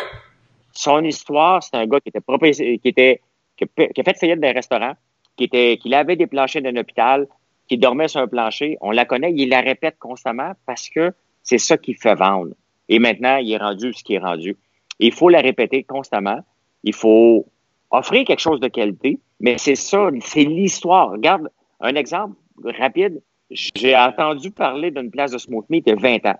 Son 0.72 1.02
histoire, 1.04 1.62
c'est 1.62 1.76
un 1.76 1.86
gars 1.86 2.00
qui 2.00 2.10
était 2.10 2.78
qui 2.78 2.88
était 2.88 3.20
qui 3.56 4.00
a 4.00 4.04
fait 4.04 4.18
faillite 4.18 4.40
d'un 4.40 4.52
restaurant, 4.52 4.92
qui 5.36 5.44
était 5.44 5.76
qui 5.78 5.88
lavait 5.88 6.16
des 6.16 6.26
planchers 6.26 6.62
d'un 6.62 6.76
hôpital, 6.76 7.26
qui 7.68 7.78
dormait 7.78 8.08
sur 8.08 8.20
un 8.20 8.28
plancher. 8.28 8.76
On 8.80 8.90
la 8.90 9.04
connaît, 9.04 9.32
il 9.34 9.48
la 9.48 9.60
répète 9.60 9.98
constamment 9.98 10.52
parce 10.66 10.88
que 10.88 11.12
c'est 11.42 11.58
ça 11.58 11.78
qui 11.78 11.94
fait 11.94 12.14
vendre. 12.14 12.54
Et 12.88 12.98
maintenant, 12.98 13.36
il 13.36 13.52
est 13.52 13.58
rendu 13.58 13.92
ce 13.92 14.02
qui 14.04 14.14
est 14.14 14.18
rendu. 14.18 14.56
Il 14.98 15.12
faut 15.12 15.28
la 15.28 15.40
répéter 15.40 15.84
constamment. 15.84 16.40
Il 16.84 16.94
faut 16.94 17.46
offrir 17.90 18.24
quelque 18.24 18.40
chose 18.40 18.60
de 18.60 18.68
qualité. 18.68 19.18
Mais 19.40 19.58
c'est 19.58 19.74
ça, 19.74 20.10
c'est 20.20 20.44
l'histoire. 20.44 21.12
Regarde 21.12 21.48
un 21.80 21.94
exemple 21.94 22.36
rapide. 22.64 23.22
j'ai 23.50 23.96
entendu 23.96 24.50
parler 24.50 24.90
d'une 24.90 25.10
place 25.10 25.30
de 25.30 25.38
smooth 25.38 25.64
meat 25.70 25.84
il 25.86 25.90
y 25.90 25.92
a 25.92 25.96
20 25.96 26.26
ans. 26.26 26.38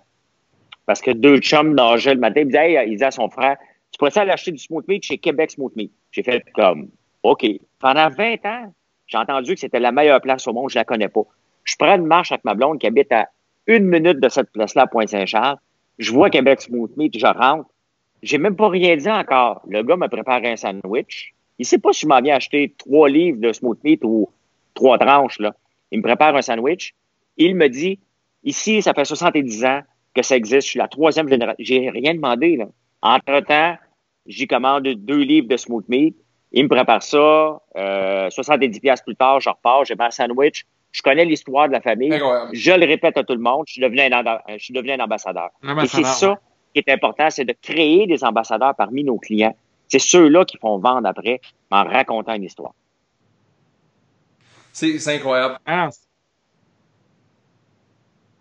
Parce 0.85 1.01
que 1.01 1.11
deux 1.11 1.37
chums 1.37 1.73
nageaient 1.73 2.15
le 2.15 2.19
matin. 2.19 2.41
Il 2.41 2.47
disait, 2.47 2.85
il 2.87 2.91
disait 2.91 3.05
à 3.05 3.11
son 3.11 3.29
frère, 3.29 3.57
tu 3.91 3.97
pourrais 3.97 4.17
aller 4.17 4.31
acheter 4.31 4.51
du 4.51 4.57
smooth 4.57 4.87
meat 4.87 5.03
chez 5.03 5.17
Québec 5.17 5.51
Smooth 5.51 5.75
Meat. 5.75 5.91
J'ai 6.11 6.23
fait 6.23 6.43
comme, 6.53 6.89
OK. 7.23 7.45
Pendant 7.79 8.09
20 8.09 8.45
ans, 8.45 8.73
j'ai 9.07 9.17
entendu 9.17 9.53
que 9.55 9.59
c'était 9.59 9.79
la 9.79 9.91
meilleure 9.91 10.21
place 10.21 10.47
au 10.47 10.53
monde. 10.53 10.69
Je 10.69 10.77
la 10.77 10.85
connais 10.85 11.09
pas. 11.09 11.23
Je 11.63 11.75
prends 11.77 11.95
une 11.95 12.05
marche 12.05 12.31
avec 12.31 12.43
ma 12.45 12.53
blonde 12.53 12.79
qui 12.79 12.87
habite 12.87 13.11
à 13.11 13.29
une 13.67 13.85
minute 13.85 14.19
de 14.19 14.29
cette 14.29 14.51
place-là 14.51 14.83
à 14.83 14.87
Pointe-Saint-Charles. 14.87 15.57
Je 15.97 16.11
vois 16.11 16.29
Québec 16.29 16.61
Smooth 16.61 16.95
Meat, 16.97 17.17
je 17.17 17.25
rentre. 17.25 17.69
J'ai 18.21 18.37
même 18.37 18.55
pas 18.55 18.69
rien 18.69 18.95
dit 18.95 19.09
encore. 19.09 19.61
Le 19.67 19.83
gars 19.83 19.95
me 19.95 20.07
prépare 20.07 20.41
un 20.43 20.55
sandwich. 20.55 21.33
Il 21.57 21.65
sait 21.65 21.77
pas 21.77 21.93
si 21.93 22.01
je 22.01 22.07
m'en 22.07 22.21
viens 22.21 22.35
acheter 22.35 22.73
trois 22.77 23.09
livres 23.09 23.39
de 23.39 23.51
smooth 23.51 23.79
meat 23.83 24.01
ou 24.03 24.29
trois 24.73 24.97
tranches, 24.97 25.39
là. 25.39 25.55
Il 25.91 25.99
me 25.99 26.03
prépare 26.03 26.35
un 26.35 26.41
sandwich. 26.41 26.93
Il 27.37 27.55
me 27.55 27.67
dit, 27.67 27.99
ici, 28.43 28.81
ça 28.81 28.93
fait 28.93 29.05
70 29.05 29.65
ans 29.65 29.81
que 30.13 30.21
ça 30.21 30.35
existe. 30.35 30.67
Je 30.67 30.71
suis 30.71 30.79
la 30.79 30.87
troisième 30.87 31.27
génération. 31.27 31.57
J'ai 31.59 31.89
rien 31.89 32.13
demandé, 32.13 32.57
là. 32.57 32.65
Entre-temps, 33.01 33.77
j'y 34.25 34.47
commande 34.47 34.83
deux 34.83 35.21
livres 35.21 35.47
de 35.47 35.57
smooth 35.57 35.87
meat. 35.89 36.15
Il 36.51 36.63
me 36.63 36.69
prépare 36.69 37.03
ça. 37.03 37.61
Euh, 37.77 38.29
70 38.29 38.79
pièces 38.79 39.01
plus 39.01 39.15
tard, 39.15 39.39
je 39.39 39.49
repars, 39.49 39.85
j'ai 39.85 39.95
un 39.97 40.11
sandwich. 40.11 40.65
Je 40.91 41.01
connais 41.01 41.23
l'histoire 41.23 41.67
de 41.67 41.73
la 41.73 41.81
famille. 41.81 42.11
Je 42.53 42.71
le 42.71 42.85
répète 42.85 43.17
à 43.17 43.23
tout 43.23 43.33
le 43.35 43.41
monde. 43.41 43.63
Je 43.67 43.73
suis 43.73 43.81
devenu 43.81 44.01
un, 44.01 44.39
je 44.57 44.63
suis 44.63 44.73
devenu 44.73 44.91
un 44.93 44.99
ambassadeur. 44.99 45.49
Et 45.83 45.87
c'est 45.87 46.03
ça 46.03 46.39
qui 46.73 46.79
est 46.79 46.89
important, 46.91 47.29
c'est 47.29 47.45
de 47.45 47.55
créer 47.61 48.07
des 48.07 48.23
ambassadeurs 48.23 48.75
parmi 48.75 49.03
nos 49.03 49.17
clients. 49.17 49.55
C'est 49.87 49.99
ceux-là 49.99 50.45
qui 50.45 50.57
font 50.57 50.77
vendre 50.77 51.07
après 51.07 51.41
en 51.71 51.83
racontant 51.83 52.33
une 52.33 52.43
histoire. 52.43 52.73
C'est 54.71 55.15
incroyable. 55.15 55.59
Ah. 55.65 55.89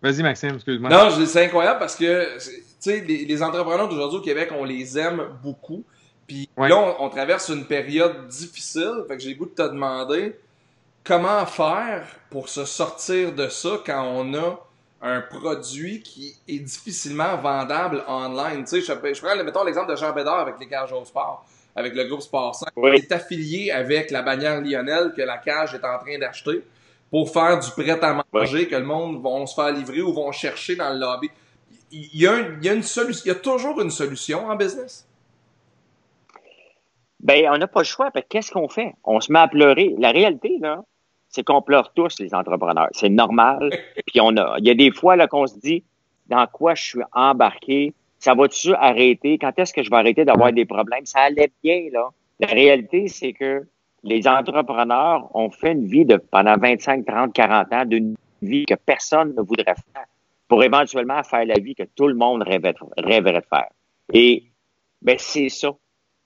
Vas-y, 0.02 0.22
Maxime, 0.22 0.54
excuse-moi. 0.54 0.90
Non, 0.90 1.10
c'est 1.26 1.44
incroyable 1.44 1.80
parce 1.80 1.96
que, 1.96 2.38
tu 2.38 2.62
sais, 2.78 3.00
les, 3.00 3.24
les, 3.24 3.42
entrepreneurs 3.42 3.88
d'aujourd'hui 3.88 4.18
au 4.18 4.22
Québec, 4.22 4.50
on 4.56 4.64
les 4.64 4.96
aime 4.98 5.22
beaucoup. 5.42 5.84
Puis 6.28 6.48
là, 6.56 6.96
on, 7.00 7.08
traverse 7.08 7.48
une 7.48 7.64
période 7.64 8.28
difficile. 8.28 9.04
Fait 9.08 9.16
que 9.16 9.22
j'ai 9.22 9.30
le 9.30 9.36
goût 9.36 9.46
de 9.46 9.54
te 9.54 9.62
demander 9.62 10.38
comment 11.02 11.44
faire 11.46 12.06
pour 12.30 12.50
se 12.50 12.66
sortir 12.66 13.32
de 13.32 13.48
ça 13.48 13.80
quand 13.84 14.04
on 14.04 14.34
a 14.34 14.67
un 15.00 15.20
produit 15.20 16.02
qui 16.02 16.34
est 16.48 16.58
difficilement 16.58 17.36
vendable 17.36 18.02
online. 18.08 18.64
Tu 18.64 18.80
sais, 18.80 18.80
je, 18.80 19.14
je 19.14 19.20
prends, 19.20 19.44
mettons 19.44 19.64
l'exemple 19.64 19.90
de 19.90 19.96
Jean 19.96 20.12
Bédard 20.12 20.40
avec 20.40 20.56
les 20.58 20.66
cages 20.66 20.92
au 20.92 21.04
sport, 21.04 21.44
avec 21.76 21.94
le 21.94 22.04
groupe 22.04 22.22
Sport 22.22 22.54
5. 22.54 22.68
Il 22.76 22.94
est 22.94 23.12
affilié 23.12 23.70
avec 23.70 24.10
la 24.10 24.22
bannière 24.22 24.60
Lionel 24.60 25.12
que 25.16 25.22
la 25.22 25.38
cage 25.38 25.74
est 25.74 25.84
en 25.84 25.98
train 25.98 26.18
d'acheter 26.18 26.64
pour 27.10 27.30
faire 27.32 27.58
du 27.58 27.70
prêt 27.70 27.90
à 28.02 28.24
manger 28.32 28.68
que 28.68 28.76
le 28.76 28.84
monde 28.84 29.22
va 29.22 29.46
se 29.46 29.54
faire 29.54 29.72
livrer 29.72 30.02
ou 30.02 30.12
vont 30.12 30.32
chercher 30.32 30.76
dans 30.76 30.92
le 30.92 30.98
lobby. 30.98 31.30
Il 31.90 32.20
y 32.20 32.26
a, 32.26 32.40
il 32.40 32.64
y 32.64 32.68
a 32.68 32.74
une 32.74 32.82
solution, 32.82 33.22
il 33.24 33.28
y 33.28 33.30
a 33.30 33.36
toujours 33.36 33.80
une 33.80 33.90
solution 33.90 34.46
en 34.46 34.56
business? 34.56 35.06
Ben, 37.20 37.48
on 37.50 37.58
n'a 37.58 37.66
pas 37.66 37.80
le 37.80 37.86
choix. 37.86 38.10
Qu'est-ce 38.28 38.52
qu'on 38.52 38.68
fait? 38.68 38.94
On 39.04 39.20
se 39.20 39.32
met 39.32 39.38
à 39.38 39.48
pleurer. 39.48 39.94
La 39.98 40.10
réalité, 40.10 40.58
là, 40.60 40.82
c'est 41.28 41.44
qu'on 41.44 41.62
pleure 41.62 41.92
tous, 41.92 42.18
les 42.20 42.34
entrepreneurs. 42.34 42.88
C'est 42.92 43.08
normal. 43.08 43.70
Puis 44.06 44.20
on 44.20 44.36
a, 44.36 44.56
il 44.58 44.66
y 44.66 44.70
a 44.70 44.74
des 44.74 44.90
fois 44.90 45.16
là 45.16 45.26
qu'on 45.26 45.46
se 45.46 45.58
dit 45.58 45.84
dans 46.28 46.46
quoi 46.46 46.74
je 46.74 46.82
suis 46.82 47.02
embarqué? 47.12 47.94
Ça 48.18 48.34
va-tu 48.34 48.74
arrêter? 48.74 49.38
Quand 49.38 49.56
est-ce 49.58 49.72
que 49.72 49.82
je 49.82 49.90
vais 49.90 49.96
arrêter 49.96 50.24
d'avoir 50.24 50.52
des 50.52 50.64
problèmes? 50.64 51.06
Ça 51.06 51.20
allait 51.20 51.50
bien, 51.62 51.88
là. 51.92 52.08
La 52.40 52.48
réalité, 52.48 53.08
c'est 53.08 53.32
que 53.32 53.66
les 54.02 54.28
entrepreneurs 54.28 55.34
ont 55.34 55.50
fait 55.50 55.72
une 55.72 55.86
vie 55.86 56.04
de 56.04 56.16
pendant 56.16 56.56
25, 56.56 57.04
30, 57.04 57.32
40 57.32 57.72
ans 57.72 57.84
d'une 57.84 58.14
vie 58.42 58.64
que 58.64 58.74
personne 58.74 59.34
ne 59.36 59.42
voudrait 59.42 59.74
faire 59.94 60.04
pour 60.46 60.62
éventuellement 60.64 61.22
faire 61.22 61.44
la 61.44 61.58
vie 61.58 61.74
que 61.74 61.82
tout 61.94 62.08
le 62.08 62.14
monde 62.14 62.42
rêverait, 62.42 62.74
rêverait 62.96 63.40
de 63.40 63.46
faire. 63.48 63.68
Et 64.12 64.44
ben 65.02 65.16
c'est 65.18 65.48
ça. 65.48 65.70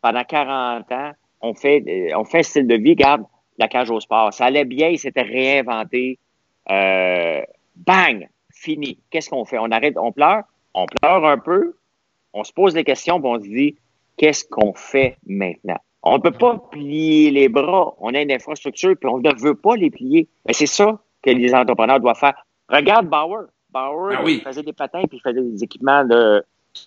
Pendant 0.00 0.24
40 0.24 0.90
ans, 0.92 1.12
on 1.40 1.54
fait, 1.54 2.12
on 2.14 2.24
fait 2.24 2.38
un 2.38 2.42
style 2.42 2.66
de 2.66 2.76
vie. 2.76 2.90
Regarde, 2.90 3.24
la 3.58 3.68
cage 3.68 3.90
au 3.90 4.00
sport. 4.00 4.32
Ça 4.32 4.46
allait 4.46 4.64
bien, 4.64 4.88
il 4.88 4.98
s'était 4.98 5.22
réinventé. 5.22 6.18
Euh, 6.70 7.42
bang! 7.76 8.28
Fini. 8.52 8.98
Qu'est-ce 9.10 9.30
qu'on 9.30 9.44
fait? 9.44 9.58
On 9.58 9.70
arrête, 9.70 9.96
on 9.96 10.12
pleure, 10.12 10.44
on 10.74 10.86
pleure 10.86 11.24
un 11.24 11.38
peu, 11.38 11.74
on 12.32 12.44
se 12.44 12.52
pose 12.52 12.74
des 12.74 12.84
questions, 12.84 13.20
puis 13.20 13.28
on 13.28 13.38
se 13.40 13.48
dit, 13.48 13.76
qu'est-ce 14.16 14.44
qu'on 14.44 14.72
fait 14.74 15.16
maintenant? 15.26 15.78
On 16.02 16.16
ne 16.16 16.22
peut 16.22 16.32
pas 16.32 16.58
plier 16.70 17.30
les 17.30 17.48
bras. 17.48 17.94
On 17.98 18.14
a 18.14 18.20
une 18.20 18.32
infrastructure, 18.32 18.94
puis 18.98 19.08
on 19.08 19.18
ne 19.18 19.40
veut 19.40 19.54
pas 19.54 19.76
les 19.76 19.90
plier. 19.90 20.28
Mais 20.46 20.52
c'est 20.52 20.66
ça 20.66 21.00
que 21.22 21.30
les 21.30 21.54
entrepreneurs 21.54 22.00
doivent 22.00 22.18
faire. 22.18 22.34
Regarde 22.68 23.08
Bauer. 23.08 23.46
Bauer, 23.70 24.16
ah 24.18 24.22
il 24.26 24.40
faisait 24.40 24.62
des 24.62 24.72
patins, 24.72 25.04
puis 25.08 25.18
il 25.18 25.20
faisait 25.20 25.40
des 25.40 25.64
équipements 25.64 26.04
de, 26.04 26.44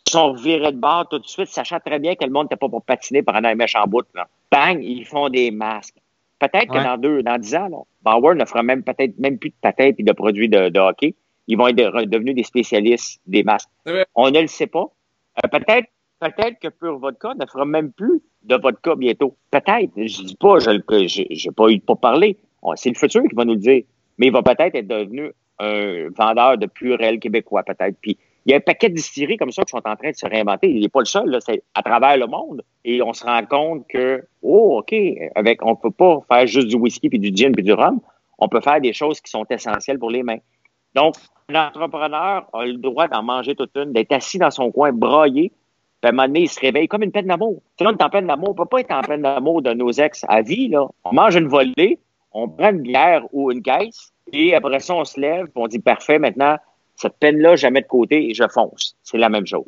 Ils 0.07 0.11
sont 0.11 0.33
virés 0.33 0.71
de 0.71 0.77
bord 0.77 1.07
tout 1.09 1.19
de 1.19 1.25
suite, 1.25 1.47
sachant 1.47 1.79
très 1.79 1.99
bien 1.99 2.15
que 2.15 2.25
le 2.25 2.31
monde 2.31 2.45
n'était 2.45 2.57
pas 2.57 2.69
pour 2.69 2.83
patiner 2.83 3.23
pendant 3.23 3.49
un 3.49 3.55
méchant 3.55 3.85
bout. 3.87 4.05
Là. 4.13 4.27
Bang, 4.51 4.83
ils 4.83 5.05
font 5.05 5.29
des 5.29 5.49
masques. 5.51 5.97
Peut-être 6.39 6.67
que 6.67 6.83
dans 6.83 6.97
deux, 6.97 7.23
dans 7.23 7.37
dix 7.37 7.55
ans, 7.55 7.69
là, 7.69 7.77
Bauer 8.01 8.35
ne 8.35 8.45
fera 8.45 8.61
même 8.61 8.83
peut-être 8.83 9.17
même 9.19 9.37
plus 9.37 9.49
de 9.49 9.55
patins 9.61 9.91
et 9.97 10.03
de 10.03 10.11
produits 10.11 10.49
de, 10.49 10.79
hockey. 10.79 11.15
Ils 11.47 11.57
vont 11.57 11.67
être 11.67 12.05
devenus 12.05 12.35
des 12.35 12.43
spécialistes 12.43 13.21
des 13.25 13.43
masques. 13.43 13.69
On 14.15 14.31
ne 14.31 14.41
le 14.41 14.47
sait 14.47 14.67
pas. 14.67 14.85
Euh, 15.43 15.47
peut-être 15.47 15.87
peut-être 16.19 16.59
que 16.59 16.69
Pure 16.69 16.97
Vodka 16.97 17.33
ne 17.35 17.45
fera 17.45 17.65
même 17.65 17.91
plus 17.91 18.21
de 18.43 18.55
vodka 18.55 18.95
bientôt. 18.95 19.35
Peut-être. 19.51 19.91
Je 19.95 20.23
dis 20.23 20.35
pas, 20.35 20.59
je 20.59 20.71
n'ai 20.71 21.53
pas 21.53 21.69
eu 21.69 21.77
de 21.77 21.83
pas 21.83 21.95
parler. 21.95 22.37
C'est 22.75 22.89
le 22.89 22.95
futur 22.95 23.23
qui 23.23 23.35
va 23.35 23.45
nous 23.45 23.53
le 23.53 23.59
dire. 23.59 23.83
Mais 24.17 24.27
il 24.27 24.33
va 24.33 24.41
peut-être 24.41 24.75
être 24.75 24.87
devenu 24.87 25.31
un 25.59 26.09
vendeur 26.09 26.57
de 26.57 26.65
purel 26.65 27.19
québécois, 27.19 27.63
peut-être. 27.63 27.97
Puis 28.01 28.17
il 28.45 28.51
y 28.51 28.53
a 28.53 28.57
un 28.57 28.61
paquet 28.61 28.89
de 28.89 28.95
distilleries 28.95 29.37
comme 29.37 29.51
ça 29.51 29.63
qui 29.63 29.71
sont 29.71 29.81
en 29.85 29.95
train 29.95 30.11
de 30.11 30.15
se 30.15 30.27
réinventer. 30.27 30.69
Il 30.69 30.81
n'est 30.81 30.89
pas 30.89 30.99
le 30.99 31.05
seul, 31.05 31.37
c'est 31.43 31.63
à 31.73 31.81
travers 31.81 32.15
le 32.17 32.27
monde. 32.27 32.63
Et 32.83 33.01
on 33.01 33.11
se 33.11 33.25
rend 33.25 33.43
compte 33.45 33.87
que, 33.87 34.23
oh, 34.43 34.79
OK, 34.79 34.95
avec, 35.35 35.65
on 35.65 35.75
peut 35.75 35.91
pas 35.91 36.19
faire 36.27 36.45
juste 36.45 36.67
du 36.67 36.75
whisky 36.75 37.09
puis 37.09 37.19
du 37.19 37.35
gin 37.35 37.51
puis 37.53 37.63
du 37.63 37.73
rhum. 37.73 37.99
On 38.37 38.47
peut 38.47 38.61
faire 38.61 38.79
des 38.81 38.93
choses 38.93 39.19
qui 39.19 39.31
sont 39.31 39.45
essentielles 39.49 39.97
pour 39.97 40.11
les 40.11 40.21
mains. 40.21 40.37
Donc, 40.93 41.15
l'entrepreneur 41.49 42.47
a 42.53 42.65
le 42.65 42.77
droit 42.77 43.07
d'en 43.07 43.23
manger 43.23 43.55
toute 43.55 43.75
une, 43.75 43.93
d'être 43.93 44.11
assis 44.11 44.37
dans 44.37 44.51
son 44.51 44.71
coin, 44.71 44.91
braillé, 44.91 45.51
puis 46.01 46.07
à 46.07 46.09
un 46.09 46.11
moment 46.11 46.27
donné, 46.27 46.41
il 46.41 46.49
se 46.49 46.59
réveille 46.59 46.87
comme 46.87 47.01
une 47.01 47.11
peine 47.11 47.27
d'amour. 47.27 47.61
Tu 47.77 47.83
sais, 47.83 47.89
on 47.89 47.97
est 47.97 48.03
en 48.03 48.09
peine 48.09 48.27
d'amour. 48.27 48.49
On 48.49 48.53
peut 48.53 48.65
pas 48.65 48.79
être 48.81 48.91
en 48.91 49.01
peine 49.01 49.23
d'amour 49.23 49.61
de 49.63 49.73
nos 49.73 49.91
ex 49.91 50.23
à 50.27 50.41
vie, 50.41 50.67
là. 50.67 50.87
On 51.03 51.13
mange 51.13 51.35
une 51.35 51.47
volée, 51.47 51.99
on 52.31 52.47
prend 52.47 52.69
une 52.69 52.81
bière 52.81 53.23
ou 53.33 53.51
une 53.51 53.63
caisse, 53.63 54.11
et 54.31 54.53
après 54.53 54.79
ça, 54.79 54.93
on 54.93 55.05
se 55.05 55.19
lève, 55.19 55.47
on 55.55 55.67
dit, 55.67 55.79
parfait, 55.79 56.19
maintenant, 56.19 56.57
cette 56.95 57.17
peine-là, 57.19 57.55
je 57.55 57.63
la 57.63 57.71
mets 57.71 57.81
de 57.81 57.87
côté 57.87 58.29
et 58.29 58.33
je 58.33 58.47
fonce. 58.47 58.95
C'est 59.03 59.17
la 59.17 59.29
même 59.29 59.45
chose. 59.45 59.65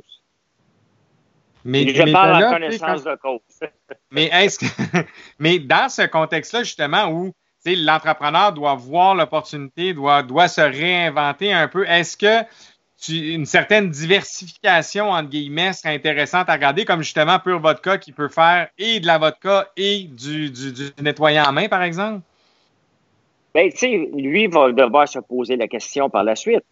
Mais, 1.66 1.88
je 1.90 2.12
parle 2.12 2.44
en 2.44 2.52
connaissance 2.54 3.04
de 3.04 3.16
cause. 3.16 3.42
mais 4.12 4.30
est-ce 4.32 4.60
que, 4.60 4.66
mais 5.40 5.60
dans 5.60 5.90
ce 5.90 6.04
contexte-là, 6.04 6.64
justement, 6.64 7.10
où 7.12 7.34
l'entrepreneur 7.66 8.54
doit 8.54 8.76
voir 8.76 9.16
l'opportunité, 9.16 9.94
doit, 9.94 10.24
doit 10.24 10.48
se 10.48 10.62
réinventer 10.62 11.52
un 11.52 11.68
peu, 11.68 11.86
est-ce 11.86 12.16
que 12.16 12.46
une 13.10 13.46
certaine 13.46 13.90
diversification, 13.90 15.12
entre 15.12 15.30
guillemets, 15.30 15.74
serait 15.74 15.94
intéressante 15.94 16.50
à 16.50 16.54
regarder, 16.54 16.86
comme 16.86 17.04
justement 17.04 17.38
Pure 17.40 17.60
Vodka 17.60 17.98
qui 17.98 18.12
peut 18.12 18.30
faire 18.30 18.70
et 18.78 19.00
de 19.00 19.06
la 19.06 19.18
vodka 19.18 19.68
et 19.78 20.04
du, 20.06 20.50
du, 20.50 20.72
du 20.72 20.90
nettoyant 21.00 21.44
en 21.44 21.52
main, 21.52 21.68
par 21.68 21.84
exemple? 21.84 22.22
Ben, 23.54 23.70
tu 23.72 23.78
sais, 23.78 24.10
lui 24.16 24.48
va 24.48 24.72
devoir 24.72 25.08
se 25.08 25.20
poser 25.20 25.58
la 25.58 25.68
question 25.68 26.10
par 26.10 26.24
la 26.24 26.36
suite. 26.36 26.64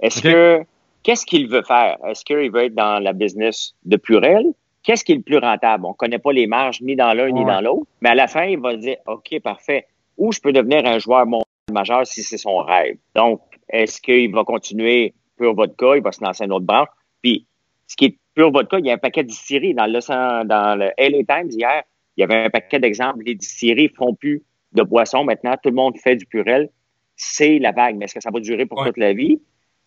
Est-ce 0.00 0.22
que 0.22 0.62
qu'est-ce 1.02 1.26
qu'il 1.26 1.48
veut 1.48 1.62
faire? 1.62 1.96
Est-ce 2.06 2.24
qu'il 2.24 2.50
veut 2.50 2.64
être 2.64 2.74
dans 2.74 3.02
la 3.02 3.12
business 3.12 3.74
de 3.84 3.96
Purel? 3.96 4.52
Qu'est-ce 4.82 5.04
qui 5.04 5.12
est 5.12 5.16
le 5.16 5.22
plus 5.22 5.38
rentable? 5.38 5.84
On 5.84 5.90
ne 5.90 5.94
connaît 5.94 6.18
pas 6.18 6.32
les 6.32 6.46
marges 6.46 6.80
ni 6.80 6.96
dans 6.96 7.12
l'un 7.12 7.30
ni 7.30 7.44
dans 7.44 7.60
l'autre, 7.60 7.86
mais 8.00 8.08
à 8.10 8.14
la 8.14 8.26
fin, 8.26 8.44
il 8.44 8.58
va 8.58 8.76
dire 8.76 8.96
OK, 9.06 9.38
parfait. 9.42 9.86
Où 10.16 10.32
je 10.32 10.40
peux 10.40 10.52
devenir 10.52 10.86
un 10.86 10.98
joueur 10.98 11.26
majeur 11.70 12.06
si 12.06 12.22
c'est 12.22 12.38
son 12.38 12.58
rêve? 12.58 12.96
Donc, 13.14 13.40
est-ce 13.68 14.00
qu'il 14.00 14.32
va 14.32 14.44
continuer 14.44 15.14
Pure 15.36 15.54
Vodka? 15.54 15.96
Il 15.96 16.02
va 16.02 16.12
se 16.12 16.24
lancer 16.24 16.44
une 16.44 16.52
autre 16.52 16.66
branche. 16.66 16.88
Puis, 17.22 17.46
ce 17.86 17.96
qui 17.96 18.06
est 18.06 18.18
Pure 18.34 18.50
Vodka, 18.50 18.78
il 18.78 18.86
y 18.86 18.90
a 18.90 18.94
un 18.94 18.98
paquet 18.98 19.22
de 19.22 19.28
distilleries. 19.28 19.74
Dans 19.74 19.86
le, 19.86 20.44
dans 20.44 20.78
le 20.78 20.90
LA 20.98 21.24
Times 21.24 21.50
hier, 21.50 21.82
il 22.16 22.20
y 22.20 22.24
avait 22.24 22.44
un 22.44 22.50
paquet 22.50 22.78
d'exemples. 22.78 23.22
Les 23.24 23.34
distilleries 23.34 23.90
font 23.90 24.14
plus 24.14 24.42
de 24.72 24.82
boissons 24.82 25.24
maintenant. 25.24 25.54
Tout 25.62 25.70
le 25.70 25.76
monde 25.76 25.96
fait 25.98 26.16
du 26.16 26.26
Purel. 26.26 26.70
C'est 27.16 27.58
la 27.58 27.72
vague. 27.72 27.96
Mais 27.96 28.06
est-ce 28.06 28.14
que 28.14 28.22
ça 28.22 28.30
va 28.30 28.40
durer 28.40 28.66
pour 28.66 28.84
toute 28.84 28.96
la 28.96 29.12
vie? 29.12 29.40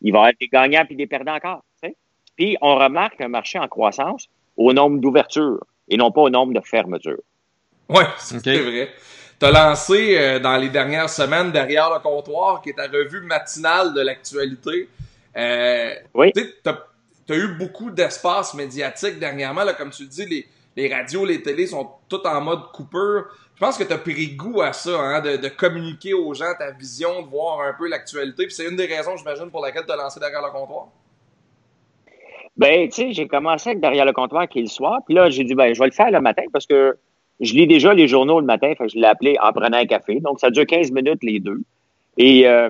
Il 0.03 0.11
va 0.11 0.19
y 0.19 0.21
avoir 0.21 0.33
des 0.39 0.47
gagnants 0.47 0.85
puis 0.85 0.95
des 0.95 1.07
perdants 1.07 1.35
encore. 1.35 1.63
Puis 2.35 2.57
on 2.61 2.75
remarque 2.75 3.21
un 3.21 3.27
marché 3.27 3.59
en 3.59 3.67
croissance 3.67 4.27
au 4.57 4.73
nombre 4.73 4.99
d'ouvertures 4.99 5.63
et 5.87 5.97
non 5.97 6.11
pas 6.11 6.21
au 6.21 6.29
nombre 6.29 6.53
de 6.53 6.61
fermetures. 6.65 7.21
Oui, 7.89 8.03
c'est 8.17 8.37
vrai. 8.37 8.89
Tu 9.39 9.45
as 9.45 9.51
lancé 9.51 10.17
euh, 10.17 10.39
dans 10.39 10.57
les 10.57 10.69
dernières 10.69 11.09
semaines 11.09 11.51
derrière 11.51 11.93
le 11.93 11.99
comptoir, 11.99 12.61
qui 12.61 12.69
est 12.69 12.73
ta 12.73 12.87
revue 12.87 13.21
matinale 13.21 13.93
de 13.93 14.01
l'actualité. 14.01 14.89
Euh, 15.35 15.93
oui. 16.13 16.31
Tu 16.33 16.41
as, 16.65 17.35
eu 17.35 17.49
beaucoup 17.55 17.91
d'espace 17.91 18.53
médiatique 18.53 19.19
dernièrement, 19.19 19.63
là, 19.63 19.73
comme 19.73 19.89
tu 19.89 20.03
le 20.03 20.09
dis, 20.09 20.25
les, 20.25 20.47
les 20.75 20.93
radios, 20.93 21.25
les 21.25 21.41
télés 21.41 21.67
sont 21.67 21.89
toutes 22.07 22.25
en 22.25 22.41
mode 22.41 22.71
coupure. 22.71 23.25
Je 23.55 23.59
pense 23.59 23.77
que 23.77 23.83
tu 23.83 23.93
as 23.93 23.97
pris 23.97 24.35
goût 24.35 24.61
à 24.61 24.73
ça, 24.73 24.99
hein, 24.99 25.21
de, 25.21 25.47
communiquer 25.47 26.13
aux 26.13 26.33
gens 26.33 26.53
ta 26.57 26.71
vision, 26.71 27.21
de 27.21 27.27
voir 27.27 27.61
un 27.61 27.73
peu 27.73 27.87
l'actualité. 27.87 28.45
Puis 28.45 28.55
c'est 28.55 28.67
une 28.67 28.75
des 28.75 28.87
raisons, 28.87 29.15
j'imagine, 29.15 29.49
pour 29.51 29.61
laquelle 29.61 29.85
tu 29.85 29.91
as 29.91 29.95
lancé 29.95 30.19
derrière 30.19 30.41
le 30.41 30.51
comptoir. 30.51 30.87
Ben, 32.57 32.87
tu 32.89 32.95
sais, 32.95 33.13
j'ai 33.13 33.27
commencé 33.27 33.69
avec 33.69 33.81
derrière 33.81 34.05
le 34.05 34.13
comptoir 34.13 34.47
qui 34.47 34.59
est 34.59 34.63
le 34.63 34.67
soir. 34.67 34.99
Puis 35.05 35.15
là, 35.15 35.29
j'ai 35.29 35.43
dit, 35.43 35.55
ben, 35.55 35.73
je 35.73 35.79
vais 35.79 35.87
le 35.87 35.91
faire 35.91 36.11
le 36.11 36.21
matin 36.21 36.43
parce 36.51 36.65
que 36.65 36.97
je 37.39 37.53
lis 37.53 37.67
déjà 37.67 37.93
les 37.93 38.07
journaux 38.07 38.39
le 38.39 38.45
matin. 38.45 38.73
Fait 38.75 38.85
que 38.85 38.91
je 38.91 38.97
l'ai 38.97 39.07
appelé 39.07 39.37
en 39.41 39.51
prenant 39.51 39.77
un 39.77 39.85
café. 39.85 40.19
Donc, 40.19 40.39
ça 40.39 40.49
dure 40.49 40.65
15 40.65 40.91
minutes 40.91 41.23
les 41.23 41.39
deux. 41.39 41.61
Et 42.17 42.47
euh, 42.47 42.69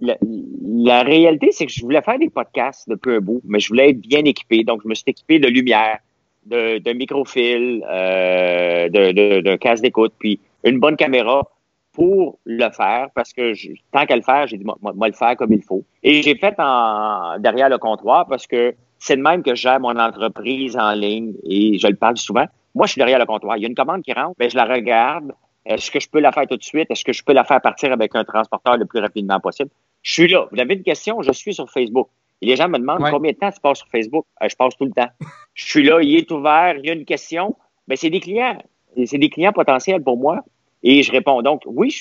la, 0.00 1.02
réalité, 1.02 1.50
c'est 1.52 1.66
que 1.66 1.72
je 1.72 1.80
voulais 1.80 2.02
faire 2.02 2.18
des 2.18 2.30
podcasts 2.30 2.88
depuis 2.88 3.16
un 3.16 3.20
bout, 3.20 3.40
mais 3.44 3.60
je 3.60 3.68
voulais 3.68 3.90
être 3.90 4.00
bien 4.00 4.24
équipé. 4.24 4.64
Donc, 4.64 4.82
je 4.82 4.88
me 4.88 4.94
suis 4.94 5.04
équipé 5.06 5.38
de 5.38 5.48
lumière, 5.48 5.98
de, 6.46 6.78
de 6.78 6.92
microfil, 6.92 7.84
euh, 7.90 8.88
de 8.88 9.56
casse 9.56 9.80
d'écoute, 9.80 10.12
puis 10.18 10.40
une 10.64 10.78
bonne 10.78 10.96
caméra 10.96 11.48
pour 11.94 12.38
le 12.44 12.68
faire 12.70 13.08
parce 13.14 13.32
que 13.32 13.54
je, 13.54 13.70
tant 13.92 14.04
qu'à 14.04 14.16
le 14.16 14.22
faire, 14.22 14.46
j'ai 14.46 14.58
dit 14.58 14.64
moi, 14.64 14.76
moi, 14.82 15.08
le 15.08 15.14
faire 15.14 15.36
comme 15.36 15.52
il 15.52 15.62
faut. 15.62 15.84
Et 16.02 16.22
j'ai 16.22 16.34
fait 16.34 16.54
en 16.58 17.38
derrière 17.38 17.68
le 17.68 17.78
comptoir 17.78 18.26
parce 18.26 18.46
que 18.46 18.74
c'est 18.98 19.16
de 19.16 19.22
même 19.22 19.42
que 19.42 19.54
je 19.54 19.62
gère 19.62 19.80
mon 19.80 19.96
entreprise 19.98 20.76
en 20.76 20.92
ligne 20.92 21.34
et 21.44 21.78
je 21.78 21.86
le 21.86 21.94
parle 21.94 22.16
souvent. 22.16 22.46
Moi, 22.74 22.86
je 22.86 22.92
suis 22.92 22.98
derrière 22.98 23.20
le 23.20 23.26
comptoir. 23.26 23.56
Il 23.56 23.62
y 23.62 23.64
a 23.64 23.68
une 23.68 23.76
commande 23.76 24.02
qui 24.02 24.12
rentre, 24.12 24.34
ben, 24.38 24.50
je 24.50 24.56
la 24.56 24.64
regarde. 24.64 25.32
Est-ce 25.64 25.90
que 25.90 26.00
je 26.00 26.08
peux 26.10 26.20
la 26.20 26.32
faire 26.32 26.46
tout 26.48 26.56
de 26.56 26.62
suite? 26.62 26.90
Est-ce 26.90 27.04
que 27.04 27.12
je 27.12 27.22
peux 27.22 27.32
la 27.32 27.44
faire 27.44 27.60
partir 27.60 27.92
avec 27.92 28.14
un 28.16 28.24
transporteur 28.24 28.76
le 28.76 28.84
plus 28.86 28.98
rapidement 28.98 29.38
possible? 29.40 29.70
Je 30.02 30.12
suis 30.12 30.28
là. 30.28 30.46
Vous 30.50 30.60
avez 30.60 30.74
une 30.74 30.82
question? 30.82 31.22
Je 31.22 31.32
suis 31.32 31.54
sur 31.54 31.70
Facebook. 31.70 32.08
Et 32.40 32.46
les 32.46 32.56
gens 32.56 32.68
me 32.68 32.78
demandent 32.78 33.04
combien 33.10 33.32
de 33.32 33.36
temps 33.36 33.50
tu 33.50 33.60
passes 33.60 33.78
sur 33.78 33.88
Facebook? 33.88 34.26
Euh, 34.42 34.48
je 34.48 34.56
passe 34.56 34.76
tout 34.76 34.84
le 34.84 34.92
temps. 34.92 35.08
je 35.54 35.64
suis 35.64 35.82
là, 35.82 36.00
il 36.02 36.16
est 36.16 36.30
ouvert, 36.30 36.76
il 36.78 36.86
y 36.86 36.90
a 36.90 36.94
une 36.94 37.04
question. 37.04 37.56
Ben, 37.88 37.96
c'est 37.96 38.10
des 38.10 38.20
clients. 38.20 38.58
C'est 39.06 39.18
des 39.18 39.30
clients 39.30 39.52
potentiels 39.52 40.02
pour 40.02 40.16
moi. 40.16 40.44
Et 40.82 41.02
je 41.02 41.10
réponds. 41.10 41.42
Donc, 41.42 41.62
oui, 41.66 42.00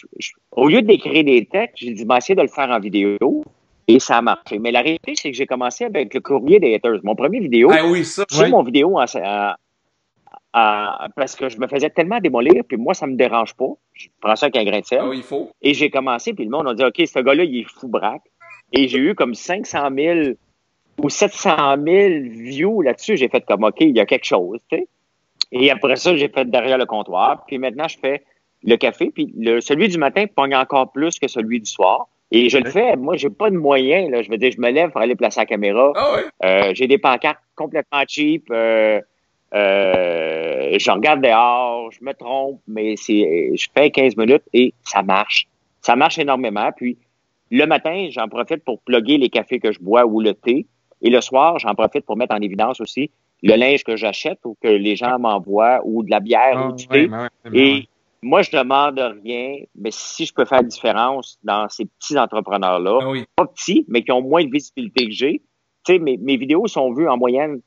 au 0.51 0.67
lieu 0.67 0.81
d'écrire 0.81 1.23
des 1.23 1.45
textes, 1.45 1.77
j'ai 1.77 1.91
dit, 1.91 2.05
ben, 2.05 2.17
essayer 2.17 2.35
de 2.35 2.41
le 2.41 2.47
faire 2.47 2.69
en 2.69 2.79
vidéo. 2.79 3.43
Et 3.87 3.99
ça 3.99 4.17
a 4.17 4.21
marché. 4.21 4.59
Mais 4.59 4.71
la 4.71 4.81
réalité, 4.81 5.13
c'est 5.15 5.31
que 5.31 5.37
j'ai 5.37 5.45
commencé 5.45 5.83
avec 5.83 6.13
le 6.13 6.21
courrier 6.21 6.59
des 6.59 6.75
haters. 6.75 6.99
Mon 7.03 7.15
premier 7.15 7.41
vidéo, 7.41 7.69
ah 7.71 7.85
oui, 7.85 8.05
ça, 8.05 8.23
c'est 8.29 8.49
mon 8.49 8.63
vidéo 8.63 8.97
en, 8.97 9.05
parce 10.53 11.35
que 11.35 11.49
je 11.49 11.57
me 11.57 11.67
faisais 11.67 11.89
tellement 11.89 12.19
démolir, 12.19 12.63
puis 12.67 12.77
moi, 12.77 12.93
ça 12.93 13.07
me 13.07 13.15
dérange 13.15 13.55
pas. 13.55 13.69
Je 13.93 14.07
prends 14.21 14.35
ça 14.35 14.45
avec 14.45 14.57
un 14.57 14.63
grain 14.63 14.79
de 14.79 14.85
sel. 14.85 14.99
Ah 15.01 15.09
oui, 15.09 15.17
il 15.17 15.23
faut. 15.23 15.51
Et 15.61 15.73
j'ai 15.73 15.89
commencé, 15.89 16.33
puis 16.33 16.45
le 16.45 16.51
monde 16.51 16.67
a 16.67 16.73
dit, 16.73 16.83
OK, 16.83 17.07
ce 17.07 17.19
gars-là, 17.19 17.43
il 17.43 17.61
est 17.61 17.69
fou 17.69 17.87
braque. 17.87 18.21
Et 18.73 18.87
j'ai 18.87 18.97
eu 18.97 19.15
comme 19.15 19.35
500 19.35 19.89
000 19.95 20.19
ou 21.01 21.09
700 21.09 21.75
000 21.83 22.09
views 22.29 22.81
là-dessus. 22.81 23.17
J'ai 23.17 23.29
fait 23.29 23.45
comme, 23.45 23.63
OK, 23.63 23.77
il 23.81 23.95
y 23.95 23.99
a 23.99 24.05
quelque 24.05 24.25
chose, 24.25 24.59
tu 24.69 24.77
sais. 24.77 24.87
Et 25.51 25.69
après 25.69 25.95
ça, 25.95 26.15
j'ai 26.15 26.29
fait 26.29 26.49
derrière 26.49 26.79
le 26.79 26.85
comptoir. 26.85 27.45
Puis 27.45 27.59
maintenant, 27.59 27.87
je 27.87 27.97
fais 27.99 28.23
le 28.63 28.75
café. 28.75 29.11
Puis 29.13 29.31
le, 29.37 29.61
celui 29.61 29.87
du 29.87 29.97
matin 29.97 30.25
pogne 30.25 30.55
encore 30.55 30.91
plus 30.91 31.19
que 31.19 31.27
celui 31.27 31.59
du 31.59 31.69
soir. 31.69 32.07
Et 32.31 32.49
je 32.49 32.57
le 32.57 32.69
fais. 32.71 32.95
Moi, 32.95 33.15
j'ai 33.15 33.29
pas 33.29 33.51
de 33.51 33.57
moyens. 33.57 34.09
Là. 34.09 34.23
Je 34.23 34.29
veux 34.31 34.37
dire, 34.37 34.51
je 34.51 34.59
me 34.59 34.71
lève 34.71 34.89
pour 34.89 35.01
aller 35.01 35.15
placer 35.15 35.39
la 35.39 35.45
caméra. 35.45 35.93
Ah 35.95 36.15
euh, 36.43 36.71
j'ai 36.73 36.87
des 36.87 36.97
pancartes 36.97 37.39
complètement 37.55 38.03
cheap. 38.07 38.47
Euh, 38.49 38.99
euh, 39.53 40.75
je 40.79 40.91
regarde 40.91 41.21
dehors, 41.21 41.91
je 41.91 42.03
me 42.03 42.13
trompe, 42.13 42.59
mais 42.67 42.95
c'est, 42.97 43.51
je 43.55 43.67
fais 43.75 43.91
15 43.91 44.17
minutes 44.17 44.41
et 44.51 44.73
ça 44.83 45.03
marche. 45.03 45.47
Ça 45.81 45.95
marche 45.95 46.17
énormément. 46.17 46.71
Puis 46.75 46.97
le 47.53 47.67
matin, 47.67 48.07
j'en 48.10 48.27
profite 48.27 48.63
pour 48.63 48.81
plugger 48.81 49.19
les 49.19 49.29
cafés 49.29 49.60
que 49.60 49.72
je 49.72 49.79
bois 49.79 50.05
ou 50.07 50.19
le 50.19 50.33
thé. 50.33 50.65
Et 51.03 51.12
le 51.12 51.22
soir, 51.22 51.60
j'en 51.60 51.75
profite 51.75 52.03
pour 52.03 52.17
mettre 52.17 52.36
en 52.36 52.41
évidence 52.41 52.81
aussi 52.81 53.12
le 53.43 53.55
linge 53.55 53.83
que 53.83 53.95
j'achète 53.95 54.39
ou 54.43 54.57
que 54.60 54.67
les 54.67 54.95
gens 54.95 55.19
m'envoient 55.19 55.81
ou 55.83 56.01
de 56.01 56.10
la 56.10 56.19
bière 56.19 56.55
ou 56.55 56.69
ah, 56.69 56.72
du 56.72 56.88
thé. 56.88 57.07
Ben 57.07 57.29
et 57.53 57.88
moi, 58.24 58.41
je 58.41 58.50
demande 58.51 59.00
rien, 59.24 59.57
mais 59.75 59.91
si 59.91 60.25
je 60.25 60.33
peux 60.33 60.45
faire 60.45 60.62
la 60.62 60.67
différence 60.67 61.38
dans 61.43 61.69
ces 61.69 61.86
petits 61.86 62.17
entrepreneurs-là, 62.17 62.99
ah 63.01 63.23
pas 63.36 63.45
petits, 63.45 63.86
mais 63.88 64.01
qui 64.01 64.12
ont 64.12 64.21
moins 64.21 64.43
de 64.43 64.49
visibilité 64.49 65.06
que 65.06 65.12
j'ai, 65.12 65.41
tu 65.86 65.93
sais, 65.93 65.99
mes, 65.99 66.17
mes 66.17 66.38
vidéos 66.38 66.65
sont 66.67 66.91
vues 66.91 67.08
en 67.08 67.17
moyenne 67.17 67.60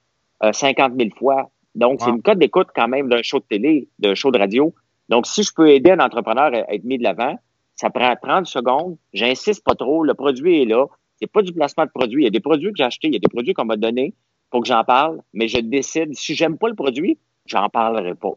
50 0.50 0.92
euh, 0.92 0.96
000 0.98 1.10
fois. 1.16 1.50
Donc, 1.76 2.00
c'est 2.00 2.10
une 2.10 2.22
cote 2.22 2.38
d'écoute 2.38 2.68
quand 2.74 2.88
même 2.88 3.08
d'un 3.08 3.22
show 3.22 3.38
de 3.38 3.44
télé, 3.44 3.88
d'un 3.98 4.14
show 4.14 4.32
de 4.32 4.38
radio. 4.38 4.74
Donc, 5.10 5.26
si 5.26 5.44
je 5.44 5.52
peux 5.54 5.68
aider 5.68 5.92
un 5.92 6.00
entrepreneur 6.00 6.46
à 6.52 6.74
être 6.74 6.84
mis 6.84 6.98
de 6.98 7.04
l'avant, 7.04 7.36
ça 7.76 7.90
prend 7.90 8.14
30 8.20 8.46
secondes. 8.46 8.96
J'insiste 9.12 9.62
pas 9.62 9.74
trop. 9.74 10.02
Le 10.02 10.14
produit 10.14 10.62
est 10.62 10.64
là. 10.64 10.86
C'est 11.20 11.30
pas 11.30 11.42
du 11.42 11.52
placement 11.52 11.84
de 11.84 11.90
produit. 11.90 12.22
Il 12.22 12.24
y 12.24 12.28
a 12.28 12.30
des 12.30 12.40
produits 12.40 12.70
que 12.70 12.76
j'ai 12.76 12.84
achetés, 12.84 13.08
il 13.08 13.14
y 13.14 13.16
a 13.16 13.20
des 13.20 13.28
produits 13.28 13.54
qu'on 13.54 13.64
m'a 13.64 13.76
donnés 13.76 14.14
pour 14.50 14.62
que 14.62 14.68
j'en 14.68 14.84
parle, 14.84 15.20
mais 15.32 15.48
je 15.48 15.58
décide. 15.58 16.14
Si 16.14 16.34
j'aime 16.34 16.58
pas 16.58 16.68
le 16.68 16.74
produit, 16.74 17.18
j'en 17.46 17.68
parlerai 17.68 18.14
pas. 18.14 18.32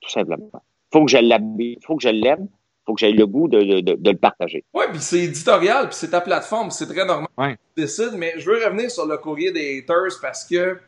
Tout 0.00 0.10
simplement. 0.10 0.50
Faut 0.92 1.04
que 1.04 1.10
je 1.10 1.18
l'aime. 1.18 1.56
Faut 1.84 1.96
que 1.96 2.02
je 2.02 2.08
l'aime. 2.08 2.48
Faut 2.86 2.94
que 2.94 3.00
j'aie 3.00 3.12
le 3.12 3.26
goût 3.26 3.48
de, 3.48 3.60
de, 3.60 3.80
de, 3.80 4.10
le 4.10 4.16
partager. 4.16 4.64
Oui, 4.72 4.86
puis 4.90 5.00
c'est 5.00 5.18
éditorial, 5.18 5.88
puis 5.88 5.94
c'est 5.94 6.08
ta 6.08 6.22
plateforme, 6.22 6.70
c'est 6.70 6.86
très 6.86 7.04
normal. 7.04 7.28
Ouais. 7.36 7.58
Tu 7.76 7.82
décides, 7.82 8.14
mais 8.16 8.32
je 8.38 8.50
veux 8.50 8.64
revenir 8.64 8.90
sur 8.90 9.04
le 9.04 9.18
courrier 9.18 9.52
des 9.52 9.78
haters 9.78 10.18
parce 10.22 10.46
que 10.46 10.78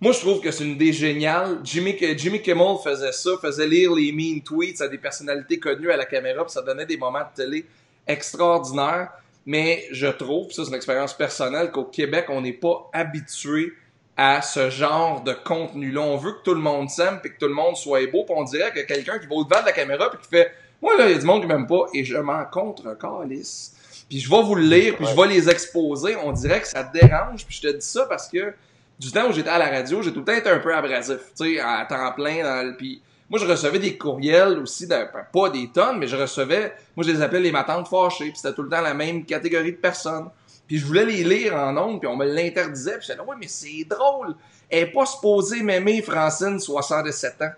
moi, 0.00 0.12
je 0.12 0.18
trouve 0.18 0.40
que 0.40 0.50
c'est 0.50 0.64
une 0.64 0.72
idée 0.72 0.92
géniale. 0.92 1.60
Jimmy, 1.64 1.96
Jimmy 2.16 2.42
Kimmel 2.42 2.76
faisait 2.82 3.12
ça, 3.12 3.30
faisait 3.40 3.66
lire 3.66 3.92
les 3.92 4.12
mean 4.12 4.42
tweets 4.42 4.80
à 4.80 4.88
des 4.88 4.98
personnalités 4.98 5.58
connues 5.58 5.90
à 5.90 5.96
la 5.96 6.04
caméra, 6.04 6.44
puis 6.44 6.52
ça 6.52 6.62
donnait 6.62 6.86
des 6.86 6.96
moments 6.96 7.20
de 7.20 7.42
télé 7.42 7.64
extraordinaires. 8.06 9.10
Mais 9.46 9.84
je 9.92 10.06
trouve, 10.06 10.50
ça 10.50 10.62
c'est 10.64 10.70
une 10.70 10.76
expérience 10.76 11.14
personnelle, 11.14 11.70
qu'au 11.70 11.84
Québec, 11.84 12.26
on 12.28 12.40
n'est 12.40 12.52
pas 12.52 12.90
habitué 12.92 13.72
à 14.16 14.42
ce 14.42 14.70
genre 14.70 15.22
de 15.22 15.32
contenu-là. 15.32 16.00
On 16.00 16.16
veut 16.16 16.32
que 16.32 16.42
tout 16.44 16.54
le 16.54 16.60
monde 16.60 16.88
s'aime, 16.88 17.20
puis 17.20 17.32
que 17.32 17.38
tout 17.38 17.48
le 17.48 17.54
monde 17.54 17.76
soit 17.76 18.06
beau, 18.10 18.24
puis 18.24 18.34
on 18.36 18.44
dirait 18.44 18.72
que 18.72 18.80
quelqu'un 18.80 19.18
qui 19.18 19.26
va 19.26 19.34
au-devant 19.34 19.60
de 19.60 19.66
la 19.66 19.72
caméra, 19.72 20.10
puis 20.10 20.18
qui 20.22 20.28
fait 20.28 20.52
«Moi, 20.82 20.96
là, 20.96 21.06
il 21.08 21.12
y 21.12 21.14
a 21.14 21.18
du 21.18 21.26
monde 21.26 21.42
qui 21.42 21.48
m'aime 21.48 21.66
pas, 21.66 21.86
et 21.94 22.04
je 22.04 22.16
m'en 22.16 22.44
contre 22.44 22.96
calice.» 22.98 23.72
Puis 24.08 24.20
je 24.20 24.30
vais 24.30 24.42
vous 24.42 24.54
le 24.54 24.64
lire, 24.64 24.96
puis 24.96 25.06
je 25.06 25.16
vais 25.16 25.28
les 25.28 25.48
exposer. 25.48 26.14
On 26.16 26.32
dirait 26.32 26.60
que 26.60 26.68
ça 26.68 26.84
te 26.84 26.98
dérange, 26.98 27.46
puis 27.46 27.56
je 27.56 27.68
te 27.68 27.72
dis 27.72 27.86
ça 27.86 28.06
parce 28.06 28.28
que 28.28 28.52
du 28.98 29.10
temps 29.10 29.28
où 29.28 29.32
j'étais 29.32 29.50
à 29.50 29.58
la 29.58 29.68
radio, 29.68 30.02
j'ai 30.02 30.12
tout 30.12 30.20
le 30.20 30.24
temps 30.24 30.32
été 30.32 30.48
un 30.48 30.58
peu 30.58 30.74
abrasif, 30.74 31.18
tu 31.36 31.54
sais, 31.54 31.60
à 31.60 31.84
temps 31.88 32.12
plein. 32.12 32.42
Dans, 32.42 32.74
puis 32.76 33.02
moi, 33.28 33.38
je 33.38 33.46
recevais 33.46 33.78
des 33.78 33.96
courriels 33.96 34.58
aussi, 34.58 34.86
de, 34.86 34.96
pas 35.32 35.50
des 35.50 35.68
tonnes, 35.68 35.98
mais 35.98 36.06
je 36.06 36.16
recevais, 36.16 36.74
moi, 36.94 37.04
je 37.06 37.12
les 37.12 37.22
appelais 37.22 37.40
les 37.40 37.52
matantes 37.52 37.88
fâchées, 37.88 38.26
puis 38.26 38.36
c'était 38.36 38.54
tout 38.54 38.62
le 38.62 38.68
temps 38.68 38.80
la 38.80 38.94
même 38.94 39.24
catégorie 39.24 39.72
de 39.72 39.78
personnes. 39.78 40.28
Puis 40.66 40.78
je 40.78 40.86
voulais 40.86 41.04
les 41.04 41.24
lire 41.24 41.54
en 41.54 41.76
ondes, 41.76 42.00
puis 42.00 42.08
on 42.08 42.16
me 42.16 42.26
l'interdisait, 42.26 42.98
puis 42.98 43.06
j'étais 43.06 43.18
là, 43.18 43.24
ouais, 43.24 43.36
mais 43.38 43.48
c'est 43.48 43.84
drôle. 43.88 44.34
Elle 44.70 44.84
est 44.84 44.92
pas 44.92 45.06
supposée 45.06 45.62
m'aimer, 45.62 46.00
Francine, 46.02 46.58
67 46.58 47.42
ans. 47.42 47.50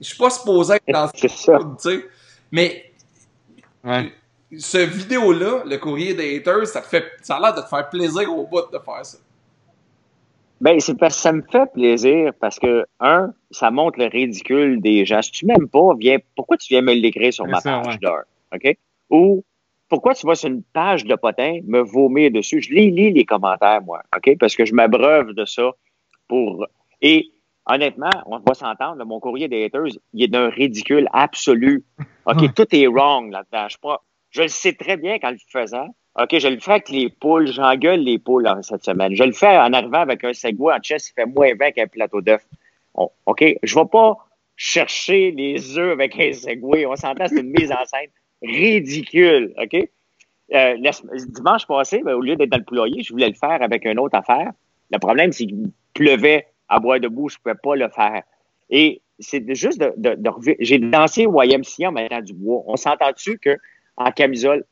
Je 0.00 0.06
suis 0.06 0.16
pas 0.16 0.30
supposé 0.30 0.74
être 0.74 0.84
dans 0.88 1.08
ce 1.14 1.26
tu 1.26 1.28
sais. 1.78 2.06
Mais, 2.50 2.92
ouais. 3.82 4.12
ce 4.56 4.78
vidéo-là, 4.78 5.62
le 5.66 5.76
courrier 5.78 6.14
des 6.14 6.36
haters, 6.36 6.66
ça 6.66 6.80
te 6.80 6.86
fait, 6.86 7.04
ça 7.22 7.36
a 7.36 7.40
l'air 7.40 7.54
de 7.54 7.60
te 7.60 7.68
faire 7.68 7.88
plaisir 7.88 8.32
au 8.32 8.46
bout 8.46 8.62
de 8.72 8.78
faire 8.78 9.04
ça. 9.04 9.18
Ben, 10.60 10.80
c'est 10.80 10.96
parce 10.96 11.16
que 11.16 11.20
ça 11.20 11.32
me 11.32 11.42
fait 11.42 11.72
plaisir 11.72 12.32
parce 12.40 12.58
que, 12.58 12.86
un, 13.00 13.32
ça 13.50 13.70
montre 13.70 13.98
le 13.98 14.06
ridicule 14.06 14.80
des 14.80 15.04
gens. 15.04 15.20
Si 15.20 15.32
tu 15.32 15.46
m'aimes 15.46 15.68
pas, 15.68 15.94
viens, 15.98 16.18
pourquoi 16.36 16.56
tu 16.56 16.68
viens 16.72 16.82
me 16.82 16.94
l'écrire 16.94 17.32
sur 17.32 17.46
ma 17.46 17.60
page 17.60 17.98
d'heure? 18.00 18.24
OK? 18.54 18.76
Ou, 19.10 19.44
pourquoi 19.88 20.14
tu 20.14 20.26
vas 20.26 20.34
sur 20.34 20.48
une 20.48 20.62
page 20.62 21.04
de 21.04 21.14
potin 21.16 21.60
me 21.66 21.80
vomir 21.80 22.30
dessus? 22.30 22.62
Je 22.62 22.72
lis, 22.72 22.90
lis 22.90 23.12
les 23.12 23.24
commentaires, 23.24 23.82
moi. 23.82 24.02
OK? 24.16 24.38
Parce 24.38 24.56
que 24.56 24.64
je 24.64 24.74
m'abreuve 24.74 25.32
de 25.32 25.44
ça 25.44 25.72
pour, 26.28 26.66
et, 27.02 27.30
honnêtement, 27.66 28.10
on 28.26 28.38
va 28.38 28.54
s'entendre, 28.54 29.04
mon 29.04 29.20
courrier 29.20 29.48
des 29.48 29.64
haters, 29.64 29.98
il 30.12 30.22
est 30.22 30.28
d'un 30.28 30.48
ridicule 30.48 31.08
absolu. 31.12 31.84
OK? 32.26 32.54
Tout 32.54 32.74
est 32.74 32.86
wrong 32.86 33.30
là-dedans. 33.30 33.68
Je, 33.68 33.76
je 34.30 34.42
le 34.42 34.48
sais 34.48 34.72
très 34.72 34.96
bien 34.96 35.18
quand 35.18 35.30
le 35.30 35.36
faisant. 35.48 35.88
OK, 36.16 36.38
je 36.38 36.48
le 36.48 36.60
fais 36.60 36.72
avec 36.72 36.88
les 36.90 37.08
poules, 37.08 37.48
j'engueule 37.48 38.00
les 38.00 38.18
poules 38.18 38.48
cette 38.62 38.84
semaine. 38.84 39.14
Je 39.16 39.24
le 39.24 39.32
fais 39.32 39.58
en 39.58 39.72
arrivant 39.72 40.00
avec 40.00 40.22
un 40.22 40.32
Segway 40.32 40.72
en 40.72 40.82
chess, 40.82 41.10
il 41.10 41.12
fait 41.14 41.26
moins 41.26 41.52
20 41.58 41.72
qu'un 41.72 41.86
plateau 41.88 42.20
d'œufs. 42.20 42.46
OK, 42.94 43.44
je 43.62 43.74
vais 43.74 43.86
pas 43.90 44.16
chercher 44.56 45.32
les 45.32 45.76
œufs 45.76 45.92
avec 45.92 46.18
un 46.18 46.32
Segway. 46.32 46.86
On 46.86 46.94
s'entend, 46.94 47.26
c'est 47.26 47.40
une 47.40 47.50
mise 47.50 47.72
en 47.72 47.84
scène 47.84 48.10
ridicule, 48.42 49.54
OK? 49.60 49.88
Euh, 50.52 50.76
dimanche 51.28 51.66
passé, 51.66 52.02
ben, 52.04 52.14
au 52.14 52.20
lieu 52.20 52.36
d'être 52.36 52.50
dans 52.50 52.58
le 52.58 52.64
poulailler, 52.64 53.02
je 53.02 53.12
voulais 53.12 53.28
le 53.28 53.34
faire 53.34 53.62
avec 53.62 53.84
une 53.84 53.98
autre 53.98 54.16
affaire. 54.16 54.52
Le 54.92 54.98
problème, 54.98 55.32
c'est 55.32 55.46
qu'il 55.46 55.70
pleuvait 55.94 56.46
à 56.68 56.78
boire 56.78 57.00
debout, 57.00 57.28
je 57.28 57.38
pouvais 57.38 57.56
pas 57.60 57.74
le 57.74 57.88
faire. 57.88 58.22
Et 58.70 59.00
c'est 59.18 59.54
juste 59.54 59.80
de, 59.80 59.92
de, 59.96 60.14
de 60.16 60.56
j'ai 60.60 60.78
dansé 60.78 61.22
YMCA 61.22 61.88
en 61.88 61.92
mettant 61.92 62.20
du 62.20 62.34
bois. 62.34 62.62
On 62.66 62.76
s'entend-tu 62.76 63.38
que 63.38 63.56
en 63.96 64.10
camisole, 64.10 64.64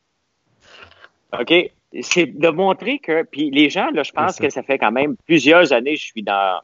OK? 1.39 1.71
C'est 2.01 2.25
de 2.25 2.49
montrer 2.49 2.99
que, 2.99 3.23
puis 3.23 3.51
les 3.51 3.69
gens, 3.69 3.89
là, 3.91 4.03
je 4.03 4.11
pense 4.11 4.37
que 4.37 4.49
ça 4.49 4.63
fait 4.63 4.79
quand 4.79 4.91
même 4.91 5.15
plusieurs 5.25 5.73
années 5.73 5.93
que 5.93 5.99
je 5.99 6.05
suis 6.05 6.23
dans, 6.23 6.59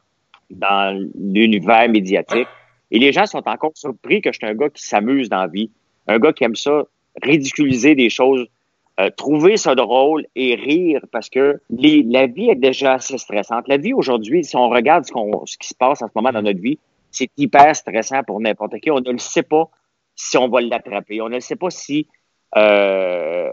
dans 0.50 1.08
l'univers 1.14 1.88
médiatique. 1.88 2.48
Et 2.90 2.98
les 2.98 3.12
gens 3.12 3.26
sont 3.26 3.46
encore 3.48 3.72
surpris 3.74 4.20
que 4.20 4.32
je 4.32 4.38
suis 4.38 4.46
un 4.46 4.54
gars 4.54 4.68
qui 4.68 4.82
s'amuse 4.82 5.28
dans 5.28 5.42
la 5.42 5.46
vie, 5.46 5.70
un 6.08 6.18
gars 6.18 6.32
qui 6.32 6.42
aime 6.42 6.56
ça, 6.56 6.84
ridiculiser 7.22 7.94
des 7.94 8.10
choses, 8.10 8.46
euh, 8.98 9.10
trouver 9.16 9.56
ça 9.56 9.74
drôle 9.74 10.26
et 10.34 10.56
rire 10.56 11.00
parce 11.12 11.30
que 11.30 11.60
les, 11.70 12.02
la 12.02 12.26
vie 12.26 12.50
est 12.50 12.56
déjà 12.56 12.94
assez 12.94 13.16
stressante. 13.18 13.68
La 13.68 13.76
vie 13.76 13.92
aujourd'hui, 13.92 14.44
si 14.44 14.56
on 14.56 14.68
regarde 14.68 15.04
ce, 15.04 15.12
qu'on, 15.12 15.46
ce 15.46 15.56
qui 15.56 15.68
se 15.68 15.74
passe 15.74 16.02
en 16.02 16.08
ce 16.08 16.12
moment 16.14 16.32
dans 16.32 16.42
notre 16.42 16.60
vie, 16.60 16.78
c'est 17.12 17.30
hyper 17.36 17.74
stressant 17.74 18.22
pour 18.24 18.40
n'importe 18.40 18.78
qui. 18.80 18.90
On 18.90 19.00
ne 19.00 19.12
le 19.12 19.18
sait 19.18 19.42
pas 19.42 19.68
si 20.16 20.36
on 20.36 20.48
va 20.48 20.60
l'attraper. 20.60 21.20
On 21.22 21.28
ne 21.28 21.40
sait 21.40 21.56
pas 21.56 21.70
si 21.70 22.08
euh, 22.56 23.50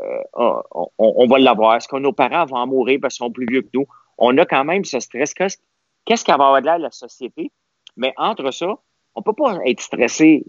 on, 0.98 1.28
va 1.28 1.40
l'avoir. 1.40 1.76
Est-ce 1.76 1.88
que 1.88 1.98
nos 1.98 2.14
parents 2.14 2.46
vont 2.46 2.58
en 2.58 2.68
mourir 2.68 3.00
parce 3.02 3.16
qu'ils 3.16 3.26
sont 3.26 3.32
plus 3.32 3.46
vieux 3.50 3.62
que 3.62 3.70
nous? 3.74 3.86
On 4.18 4.38
a 4.38 4.46
quand 4.46 4.64
même 4.64 4.86
ce 4.86 5.00
stress. 5.00 5.34
Qu'est-ce 5.34 6.26
qu'elle 6.26 6.38
va 6.38 6.46
avoir 6.46 6.62
de 6.62 6.66
l'air 6.66 6.80
la 6.80 6.92
société? 6.92 7.52
Mais 7.96 8.14
entre 8.18 8.52
ça, 8.52 8.78
on 9.16 9.22
peut 9.22 9.34
pas 9.34 9.58
être 9.66 9.82
stressé 9.82 10.46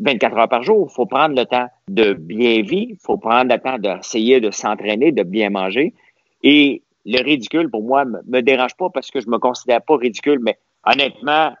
24 0.00 0.36
heures 0.36 0.48
par 0.48 0.62
jour. 0.62 0.88
Il 0.90 0.94
faut 0.94 1.06
prendre 1.06 1.36
le 1.36 1.44
temps 1.44 1.68
de 1.88 2.14
bien 2.14 2.62
vivre. 2.62 2.92
Il 2.92 2.98
faut 3.00 3.18
prendre 3.18 3.52
le 3.52 3.60
temps 3.60 3.78
d'essayer 3.78 4.40
de 4.40 4.50
s'entraîner, 4.50 5.12
de 5.12 5.22
bien 5.22 5.50
manger. 5.50 5.94
Et 6.42 6.82
le 7.04 7.22
ridicule, 7.22 7.70
pour 7.70 7.82
moi, 7.82 8.04
me 8.04 8.40
dérange 8.40 8.76
pas 8.76 8.90
parce 8.90 9.10
que 9.10 9.20
je 9.20 9.28
me 9.28 9.38
considère 9.38 9.82
pas 9.82 9.96
ridicule, 9.96 10.38
mais 10.40 10.58
honnêtement, 10.84 11.52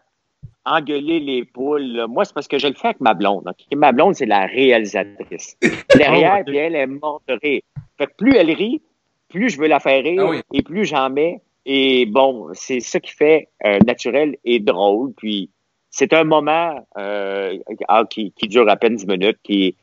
engueuler 0.64 1.20
les 1.20 1.44
poules. 1.44 2.06
Moi, 2.08 2.24
c'est 2.24 2.34
parce 2.34 2.48
que 2.48 2.58
je 2.58 2.68
le 2.68 2.74
fais 2.74 2.88
avec 2.88 3.00
ma 3.00 3.14
blonde. 3.14 3.50
Ma 3.74 3.92
blonde, 3.92 4.14
c'est 4.14 4.26
la 4.26 4.46
réalisatrice. 4.46 5.56
Derrière, 5.96 6.38
oh, 6.40 6.44
puis 6.46 6.56
elle 6.56 6.76
est 6.76 6.86
morte 6.86 7.22
de 7.28 7.38
rire. 7.42 7.62
Fait 7.98 8.06
que 8.06 8.14
plus 8.16 8.36
elle 8.36 8.50
rit, 8.50 8.80
plus 9.28 9.50
je 9.50 9.58
veux 9.58 9.66
la 9.66 9.80
faire 9.80 10.02
rire 10.02 10.30
ah 10.32 10.40
et 10.52 10.62
plus 10.62 10.84
j'en 10.84 11.10
mets. 11.10 11.40
Et 11.64 12.06
bon, 12.06 12.48
c'est 12.54 12.80
ça 12.80 12.98
qui 13.00 13.12
fait 13.12 13.48
euh, 13.64 13.78
naturel 13.86 14.36
et 14.44 14.60
drôle. 14.60 15.12
Puis 15.16 15.50
c'est 15.90 16.12
un 16.12 16.24
moment 16.24 16.86
euh, 16.96 17.58
ah, 17.88 18.04
qui, 18.08 18.32
qui, 18.32 18.48
dure 18.48 18.68
à 18.68 18.76
peine 18.76 18.96
10 18.96 19.06
minutes. 19.06 19.38
Qui, 19.42 19.76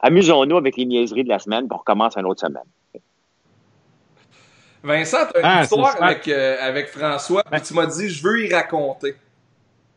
amusons-nous 0.00 0.56
avec 0.56 0.76
les 0.76 0.84
niaiseries 0.84 1.24
de 1.24 1.28
la 1.28 1.38
semaine 1.38 1.68
pour 1.68 1.84
commencer 1.84 2.20
une 2.20 2.26
autre 2.26 2.40
semaine. 2.40 2.62
Vincent, 4.82 5.26
tu 5.30 5.36
as 5.36 5.40
une 5.40 5.46
ah, 5.46 5.62
histoire 5.62 6.02
avec, 6.02 6.26
euh, 6.26 6.56
avec 6.60 6.88
François, 6.88 7.44
puis 7.50 7.62
tu 7.62 7.74
m'as 7.74 7.86
dit 7.86 8.08
je 8.08 8.22
veux 8.22 8.44
y 8.44 8.52
raconter. 8.52 9.14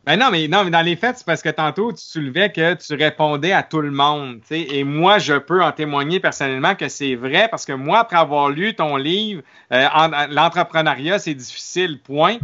Ben 0.06 0.20
non, 0.20 0.30
mais 0.30 0.46
non, 0.46 0.62
mais 0.62 0.70
dans 0.70 0.82
les 0.82 0.94
faits, 0.94 1.18
c'est 1.18 1.26
parce 1.26 1.42
que 1.42 1.48
tantôt, 1.48 1.92
tu 1.92 2.00
soulevais 2.00 2.52
que 2.52 2.74
tu 2.74 2.94
répondais 2.94 3.50
à 3.50 3.64
tout 3.64 3.80
le 3.80 3.90
monde. 3.90 4.38
Et 4.52 4.84
moi, 4.84 5.18
je 5.18 5.34
peux 5.34 5.60
en 5.60 5.72
témoigner 5.72 6.20
personnellement 6.20 6.76
que 6.76 6.88
c'est 6.88 7.16
vrai 7.16 7.48
parce 7.50 7.66
que 7.66 7.72
moi, 7.72 7.98
après 7.98 8.16
avoir 8.16 8.48
lu 8.48 8.76
ton 8.76 8.96
livre, 8.96 9.42
euh, 9.72 9.88
L'entrepreneuriat, 10.30 11.18
c'est 11.18 11.34
difficile, 11.34 11.98
point. 11.98 12.38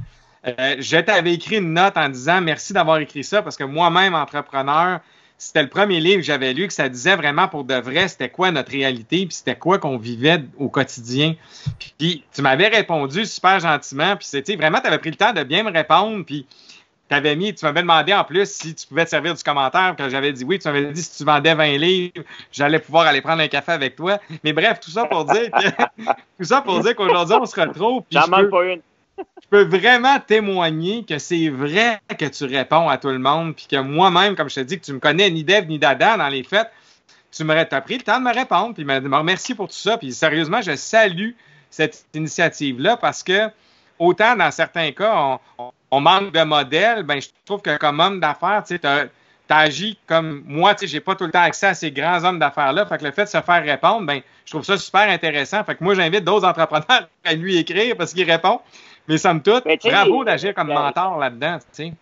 Euh, 0.44 0.74
je 0.80 0.96
t'avais 0.96 1.34
écrit 1.34 1.58
une 1.58 1.74
note 1.74 1.96
en 1.96 2.08
disant 2.08 2.40
merci 2.40 2.72
d'avoir 2.72 2.98
écrit 2.98 3.22
ça 3.22 3.42
parce 3.42 3.56
que 3.56 3.62
moi-même, 3.62 4.16
entrepreneur, 4.16 4.98
c'était 5.38 5.62
le 5.62 5.68
premier 5.68 6.00
livre 6.00 6.16
que 6.16 6.26
j'avais 6.26 6.52
lu 6.52 6.66
que 6.66 6.72
ça 6.72 6.88
disait 6.88 7.14
vraiment 7.14 7.46
pour 7.46 7.62
de 7.62 7.74
vrai 7.74 8.08
c'était 8.08 8.28
quoi 8.28 8.50
notre 8.50 8.72
réalité 8.72 9.26
puis 9.26 9.34
c'était 9.34 9.56
quoi 9.56 9.78
qu'on 9.78 9.98
vivait 9.98 10.42
au 10.58 10.68
quotidien. 10.68 11.36
Puis 11.98 12.24
tu 12.34 12.42
m'avais 12.42 12.68
répondu 12.68 13.24
super 13.24 13.60
gentiment 13.60 14.16
puis 14.16 14.26
c'était 14.26 14.56
vraiment 14.56 14.80
tu 14.80 14.88
avais 14.88 14.98
pris 14.98 15.10
le 15.10 15.16
temps 15.16 15.32
de 15.32 15.44
bien 15.44 15.62
me 15.62 15.70
répondre 15.70 16.24
puis 16.24 16.44
mis, 17.20 17.54
tu 17.54 17.64
m'avais 17.64 17.82
demandé 17.82 18.12
en 18.12 18.24
plus 18.24 18.50
si 18.50 18.74
tu 18.74 18.86
pouvais 18.86 19.04
te 19.04 19.10
servir 19.10 19.34
du 19.34 19.42
commentaire, 19.42 19.94
que 19.96 20.08
j'avais 20.08 20.32
dit 20.32 20.44
oui, 20.44 20.58
tu 20.58 20.68
m'avais 20.68 20.86
dit 20.86 21.02
si 21.02 21.18
tu 21.18 21.24
vendais 21.24 21.54
20 21.54 21.78
livres, 21.78 22.24
j'allais 22.52 22.78
pouvoir 22.78 23.06
aller 23.06 23.20
prendre 23.20 23.42
un 23.42 23.48
café 23.48 23.72
avec 23.72 23.96
toi. 23.96 24.18
Mais 24.44 24.52
bref, 24.52 24.80
tout 24.80 24.90
ça 24.90 25.04
pour 25.06 25.24
dire 25.24 25.50
que, 25.50 25.68
tout 26.38 26.44
ça 26.44 26.62
pour 26.62 26.80
dire 26.80 26.94
qu'aujourd'hui, 26.96 27.36
on 27.40 27.46
se 27.46 27.60
retrouve. 27.60 28.02
J'en 28.10 28.28
manque 28.28 28.50
pas 28.50 28.64
une. 28.64 28.80
je 29.18 29.48
peux 29.50 29.64
vraiment 29.64 30.18
témoigner 30.20 31.04
que 31.04 31.18
c'est 31.18 31.48
vrai 31.48 32.00
que 32.18 32.26
tu 32.26 32.44
réponds 32.44 32.88
à 32.88 32.98
tout 32.98 33.10
le 33.10 33.18
monde, 33.18 33.54
puis 33.54 33.66
que 33.70 33.76
moi-même, 33.76 34.34
comme 34.34 34.48
je 34.48 34.56
te 34.56 34.60
dis, 34.60 34.78
que 34.78 34.84
tu 34.84 34.92
me 34.92 35.00
connais 35.00 35.30
ni 35.30 35.44
Dev 35.44 35.66
ni 35.66 35.78
Dada 35.78 36.16
dans 36.16 36.28
les 36.28 36.42
fêtes, 36.42 36.70
tu 37.30 37.44
m'aurais 37.44 37.66
pris 37.66 37.96
le 37.96 38.02
temps 38.02 38.18
de 38.18 38.24
me 38.24 38.34
répondre, 38.34 38.74
puis 38.74 38.84
me 38.84 39.16
remercier 39.16 39.54
pour 39.54 39.68
tout 39.68 39.74
ça. 39.74 39.96
Puis 39.96 40.12
sérieusement, 40.12 40.60
je 40.60 40.76
salue 40.76 41.30
cette 41.70 42.04
initiative-là 42.14 42.96
parce 42.98 43.22
que 43.22 43.50
autant 43.98 44.36
dans 44.36 44.50
certains 44.50 44.92
cas, 44.92 45.38
on, 45.58 45.72
on 45.92 46.00
manque 46.00 46.32
de 46.32 46.42
modèles, 46.42 47.02
ben, 47.02 47.20
je 47.20 47.28
trouve 47.44 47.60
que 47.60 47.76
comme 47.76 48.00
homme 48.00 48.18
d'affaires, 48.18 48.64
tu 48.64 48.78
agis 49.50 49.98
comme 50.06 50.42
moi, 50.46 50.74
tu 50.74 50.80
sais, 50.80 50.86
j'ai 50.86 51.00
pas 51.00 51.14
tout 51.14 51.24
le 51.24 51.30
temps 51.30 51.42
accès 51.42 51.66
à 51.66 51.74
ces 51.74 51.92
grands 51.92 52.24
hommes 52.24 52.38
d'affaires-là. 52.38 52.86
Fait 52.86 52.96
que 52.96 53.04
le 53.04 53.10
fait 53.10 53.24
de 53.24 53.28
se 53.28 53.40
faire 53.42 53.62
répondre, 53.62 54.06
ben, 54.06 54.22
je 54.46 54.50
trouve 54.52 54.64
ça 54.64 54.78
super 54.78 55.02
intéressant. 55.02 55.62
Fait 55.64 55.74
que 55.74 55.84
moi, 55.84 55.94
j'invite 55.94 56.24
d'autres 56.24 56.46
entrepreneurs 56.46 57.08
à 57.24 57.34
lui 57.34 57.58
écrire 57.58 57.94
parce 57.98 58.14
qu'il 58.14 58.28
répond. 58.28 58.60
Mais 59.06 59.18
somme 59.18 59.42
toute, 59.42 59.64
bravo 59.84 60.24
d'agir 60.24 60.54
comme 60.54 60.68
mentor 60.68 61.18
là-dedans, 61.18 61.58
tu 61.58 61.64
sais. 61.72 61.92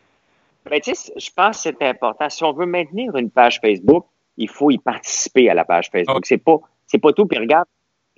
Ben, 0.71 0.81
je 0.85 1.31
pense 1.35 1.57
que 1.57 1.63
c'est 1.63 1.83
important. 1.83 2.29
Si 2.29 2.45
on 2.45 2.53
veut 2.53 2.67
maintenir 2.67 3.17
une 3.17 3.31
page 3.31 3.59
Facebook, 3.61 4.07
il 4.37 4.49
faut 4.49 4.71
y 4.71 4.79
participer 4.79 5.51
à 5.51 5.55
la 5.55 5.65
page 5.65 5.91
Facebook. 5.91 6.25
C'est 6.27 6.39
pas, 6.39 6.59
c'est 6.87 6.99
pas 6.99 7.13
tout. 7.13 7.27
Puis 7.27 7.39
regarde, 7.39 7.67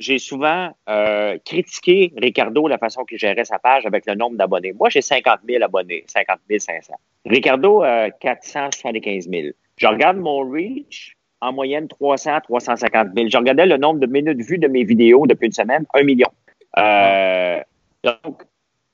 j'ai 0.03 0.19
souvent 0.19 0.71
euh, 0.89 1.39
critiqué 1.45 2.13
Ricardo 2.17 2.67
la 2.67 2.79
façon 2.79 3.05
qu'il 3.05 3.19
gérait 3.19 3.45
sa 3.45 3.59
page 3.59 3.87
avec 3.87 4.05
le 4.07 4.15
nombre 4.15 4.37
d'abonnés. 4.37 4.73
Moi, 4.73 4.89
j'ai 4.91 5.01
50 5.01 5.41
000 5.49 5.63
abonnés, 5.63 6.05
50 6.09 6.39
500. 6.59 6.95
Ricardo 7.25 7.83
a 7.83 8.11
475 8.11 9.29
000. 9.29 9.49
Je 9.77 9.87
regarde 9.87 10.17
mon 10.17 10.41
reach, 10.51 11.17
en 11.41 11.53
moyenne 11.53 11.89
300, 11.89 12.41
350 12.43 13.09
000. 13.17 13.29
Je 13.29 13.37
regardais 13.37 13.67
le 13.67 13.77
nombre 13.77 14.01
de 14.01 14.07
minutes 14.07 14.41
vues 14.43 14.59
de 14.59 14.69
mes 14.69 14.85
vidéos 14.85 15.27
depuis 15.27 15.47
une 15.47 15.53
semaine, 15.53 15.87
un 15.95 16.03
million. 16.03 16.29
Euh, 16.79 17.61
donc, 18.03 18.43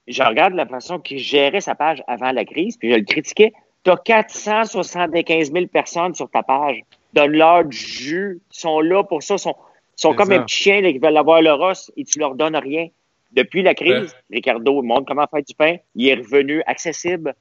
je 0.06 0.22
regarde 0.22 0.54
la 0.54 0.66
façon 0.66 0.98
qu'il 0.98 1.18
gérait 1.18 1.60
sa 1.60 1.74
page 1.74 2.02
avant 2.06 2.32
la 2.32 2.44
crise, 2.44 2.76
puis 2.76 2.90
je 2.92 2.96
le 2.96 3.04
critiquais. 3.04 3.52
Tu 3.84 3.90
as 3.90 3.96
475 3.96 5.52
000 5.52 5.66
personnes 5.66 6.14
sur 6.14 6.30
ta 6.30 6.42
page. 6.42 6.80
Donne-leur 7.14 7.64
du 7.64 7.76
jus. 7.76 8.40
Ils 8.52 8.58
sont 8.58 8.80
là 8.80 9.02
pour 9.04 9.22
ça. 9.22 9.38
Sont, 9.38 9.54
sont 9.98 10.14
comme 10.14 10.30
un 10.30 10.42
petit 10.42 10.62
chien 10.62 10.80
qui 10.80 10.98
veulent 10.98 11.16
avoir 11.16 11.42
le 11.42 11.52
rosse 11.52 11.90
et 11.96 12.04
tu 12.04 12.20
leur 12.20 12.36
donnes 12.36 12.56
rien. 12.56 12.88
Depuis 13.32 13.62
la 13.62 13.74
crise, 13.74 14.14
Ricardo 14.30 14.80
montre 14.80 15.06
comment 15.06 15.26
faire 15.26 15.42
du 15.42 15.54
pain. 15.54 15.76
Il 15.96 16.08
est 16.08 16.14
revenu 16.14 16.62
accessible 16.66 17.34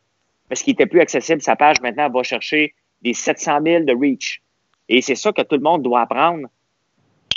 parce 0.50 0.64
qu'il 0.64 0.74
était 0.74 0.88
plus 0.88 1.00
accessible. 1.00 1.42
Sa 1.42 1.56
page 1.56 1.80
maintenant 1.82 2.10
va 2.10 2.24
chercher 2.24 2.74
des 3.04 3.14
700 3.14 3.60
000 3.64 3.84
de 3.86 3.94
reach. 3.94 4.42
Et 4.90 5.02
c'est 5.02 5.16
ça 5.16 5.32
que 5.32 5.44
tout 5.44 5.56
le 5.56 5.62
monde 5.62 5.84
doit 5.84 6.02
apprendre. 6.02 6.48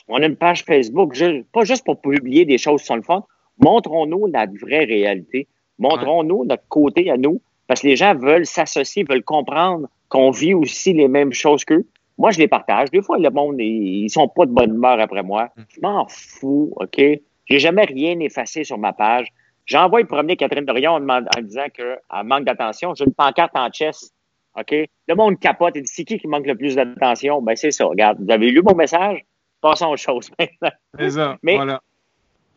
On 0.09 0.23
a 0.23 0.27
une 0.27 0.37
page 0.37 0.65
Facebook, 0.65 1.15
pas 1.53 1.65
juste 1.65 1.85
pour 1.85 2.01
publier 2.01 2.47
des 2.47 2.57
choses 2.57 2.81
sur 2.81 2.97
le 2.97 3.03
fond. 3.03 3.23
Montrons-nous 3.59 4.27
la 4.27 4.47
vraie 4.47 4.85
réalité. 4.85 5.49
Montrons-nous 5.79 6.47
notre 6.47 6.67
côté 6.69 7.11
à 7.11 7.19
nous. 7.19 7.43
Parce 7.67 7.83
que 7.83 7.89
les 7.89 7.97
gens 7.97 8.15
veulent 8.15 8.47
s'associer, 8.47 9.05
veulent 9.05 9.23
comprendre 9.23 9.87
qu'on 10.09 10.31
vit 10.31 10.55
aussi 10.55 10.95
les 10.95 11.09
mêmes 11.09 11.35
choses 11.35 11.65
qu'eux. 11.65 11.87
Moi, 12.21 12.33
je 12.33 12.39
les 12.39 12.49
partage. 12.49 12.91
Des 12.91 13.01
fois, 13.01 13.17
le 13.19 13.31
monde, 13.31 13.57
ils 13.61 14.11
sont 14.11 14.29
pas 14.29 14.45
de 14.45 14.53
bonne 14.53 14.75
humeur 14.75 15.01
après 15.01 15.23
moi. 15.23 15.49
Mm. 15.57 15.63
Je 15.71 15.81
m'en 15.81 16.07
fous, 16.07 16.71
OK? 16.77 16.99
J'ai 16.99 17.59
jamais 17.59 17.85
rien 17.87 18.21
effacé 18.21 18.63
sur 18.63 18.77
ma 18.77 18.93
page. 18.93 19.29
J'envoie 19.65 20.05
promener 20.05 20.37
Catherine 20.37 20.67
Dorion 20.67 20.97
en, 20.97 21.09
en 21.09 21.43
disant 21.43 21.65
qu'elle 21.73 21.99
manque 22.25 22.45
d'attention. 22.45 22.95
J'ai 22.95 23.05
une 23.05 23.15
pancarte 23.15 23.57
en 23.57 23.73
chess. 23.73 24.13
OK? 24.55 24.71
Le 25.09 25.15
monde 25.15 25.41
capote 25.41 25.77
et 25.77 25.81
dit 25.81 25.91
c'est 25.91 26.05
qui 26.05 26.19
qui 26.19 26.29
manque 26.29 26.47
le 26.47 26.57
plus 26.57 26.75
d'attention? 26.75 27.41
Ben, 27.41 27.57
c'est 27.57 27.71
ça. 27.71 27.87
Regarde, 27.87 28.19
vous 28.23 28.31
avez 28.31 28.51
lu 28.51 28.61
mon 28.61 28.75
message? 28.75 29.25
Passons 29.63 29.89
aux 29.89 29.97
choses 29.97 30.31
maintenant. 30.39 30.77
C'est 30.99 31.11
ça. 31.13 31.39
Mais 31.43 31.57
voilà. 31.57 31.81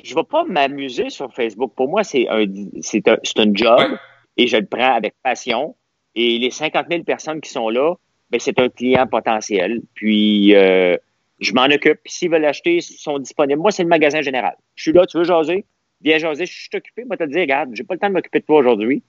je 0.04 0.14
ne 0.14 0.20
vais 0.20 0.26
pas 0.26 0.44
m'amuser 0.44 1.10
sur 1.10 1.34
Facebook. 1.34 1.72
Pour 1.74 1.88
moi, 1.88 2.04
c'est 2.04 2.28
un, 2.28 2.44
c'est 2.82 3.08
un, 3.08 3.16
un, 3.38 3.54
job 3.54 3.98
et 4.36 4.48
je 4.48 4.58
le 4.58 4.66
prends 4.66 4.94
avec 4.94 5.16
passion. 5.24 5.78
Et 6.16 6.38
les 6.38 6.52
50 6.52 6.88
000 6.92 7.04
personnes 7.04 7.40
qui 7.40 7.50
sont 7.50 7.70
là, 7.70 7.96
ben, 8.34 8.40
c'est 8.40 8.58
un 8.58 8.68
client 8.68 9.06
potentiel. 9.06 9.82
Puis, 9.94 10.56
euh, 10.56 10.98
je 11.40 11.54
m'en 11.54 11.66
occupe. 11.66 12.00
Puis, 12.04 12.14
s'ils 12.14 12.32
veulent 12.32 12.42
l'acheter, 12.42 12.78
ils 12.78 12.82
sont 12.82 13.20
disponibles. 13.20 13.62
Moi, 13.62 13.70
c'est 13.70 13.84
le 13.84 13.90
magasin 13.90 14.24
général. 14.24 14.56
Je 14.74 14.82
suis 14.82 14.92
là, 14.92 15.06
tu 15.06 15.20
veux 15.20 15.24
jaser? 15.24 15.66
Viens 16.02 16.18
jaser, 16.18 16.48
je 16.48 16.52
suis 16.52 16.70
occupé. 16.74 17.06
Moi, 17.06 17.16
te 17.16 17.26
dire, 17.26 17.42
regarde, 17.42 17.70
j'ai 17.74 17.84
pas 17.84 17.94
le 17.94 18.00
temps 18.00 18.08
de 18.08 18.14
m'occuper 18.14 18.40
de 18.40 18.46
toi 18.46 18.58
aujourd'hui. 18.58 19.04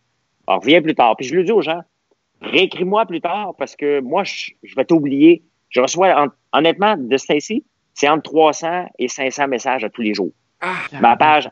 Alors, 0.46 0.60
reviens 0.60 0.82
plus 0.82 0.94
tard. 0.94 1.16
Puis, 1.16 1.26
je 1.26 1.34
le 1.34 1.42
dis 1.42 1.52
aux 1.52 1.62
gens, 1.62 1.80
réécris-moi 2.42 3.06
plus 3.06 3.22
tard 3.22 3.54
parce 3.58 3.76
que 3.76 4.00
moi, 4.00 4.24
je, 4.24 4.52
vais 4.76 4.84
t'oublier. 4.84 5.42
Je 5.70 5.80
reçois, 5.80 6.30
honnêtement, 6.52 6.98
de 6.98 7.16
Stacy, 7.16 7.64
c'est 7.94 8.10
entre 8.10 8.24
300 8.24 8.90
et 8.98 9.08
500 9.08 9.48
messages 9.48 9.84
à 9.84 9.88
tous 9.88 10.02
les 10.02 10.12
jours. 10.12 10.32
Ah, 10.60 10.82
Ma 11.00 11.16
page 11.16 11.48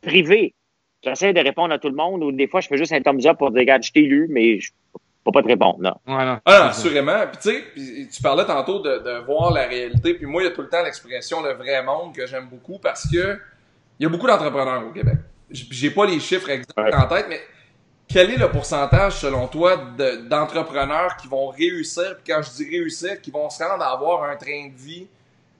privée, 0.00 0.54
j'essaie 1.02 1.32
de 1.32 1.40
répondre 1.40 1.74
à 1.74 1.80
tout 1.80 1.88
le 1.88 1.96
monde 1.96 2.22
ou 2.22 2.30
des 2.30 2.46
fois, 2.46 2.60
je 2.60 2.68
fais 2.68 2.78
juste 2.78 2.92
un 2.92 3.00
thumbs 3.00 3.26
up 3.26 3.36
pour 3.38 3.50
dire, 3.50 3.62
regarde, 3.62 3.82
je 3.82 3.90
t'ai 3.90 4.02
lu, 4.02 4.28
mais 4.30 4.60
je 4.60 4.70
pas 5.32 5.42
te 5.42 5.48
répondre, 5.48 5.78
non. 5.80 5.94
ah, 6.44 6.68
assurément. 6.68 7.26
Puis 7.32 7.38
tu 7.74 7.98
sais, 8.04 8.08
tu 8.12 8.22
parlais 8.22 8.44
tantôt 8.44 8.80
de, 8.80 9.24
voir 9.24 9.52
la 9.52 9.66
réalité. 9.66 10.14
Puis 10.14 10.26
moi, 10.26 10.42
il 10.42 10.46
y 10.46 10.48
a 10.48 10.52
tout 10.52 10.62
le 10.62 10.68
temps 10.68 10.82
l'expression 10.82 11.42
le 11.42 11.52
vrai 11.54 11.82
monde 11.82 12.14
que 12.14 12.26
j'aime 12.26 12.48
beaucoup 12.48 12.78
parce 12.78 13.10
que 13.10 13.38
il 13.98 14.02
y 14.02 14.06
a 14.06 14.08
beaucoup 14.08 14.26
d'entrepreneurs 14.26 14.86
au 14.86 14.90
Québec. 14.90 15.16
J'ai 15.50 15.90
pas 15.90 16.06
les 16.06 16.20
chiffres 16.20 16.50
exacts 16.50 16.94
en 16.94 17.06
tête, 17.06 17.26
mais 17.28 17.40
quel 18.08 18.30
est 18.30 18.36
le 18.36 18.50
pourcentage, 18.50 19.14
selon 19.14 19.48
toi, 19.48 19.76
d'entrepreneurs 20.28 21.16
qui 21.16 21.28
vont 21.28 21.48
réussir, 21.48 22.16
puis 22.16 22.32
quand 22.32 22.42
je 22.42 22.50
dis 22.50 22.68
réussir, 22.68 23.20
qui 23.20 23.30
vont 23.30 23.48
se 23.50 23.62
rendre 23.62 23.82
à 23.82 23.92
avoir 23.92 24.24
un 24.24 24.36
train 24.36 24.68
de 24.68 24.76
vie 24.76 25.06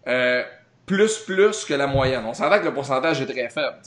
euh, 0.06 0.42
plus 0.84 1.18
plus 1.18 1.64
que 1.64 1.74
la 1.74 1.86
moyenne? 1.86 2.24
On 2.26 2.34
s'entend 2.34 2.58
que 2.58 2.64
le 2.64 2.74
pourcentage 2.74 3.20
est 3.20 3.26
très 3.26 3.48
faible. 3.48 3.78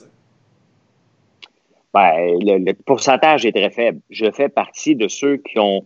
Ben, 1.94 2.38
le, 2.42 2.74
pourcentage 2.74 3.46
est 3.46 3.52
très 3.52 3.72
faible. 3.72 4.00
Je 4.10 4.32
fais 4.32 4.50
partie 4.50 4.96
de 4.96 5.08
ceux 5.08 5.38
qui 5.38 5.58
ont, 5.60 5.84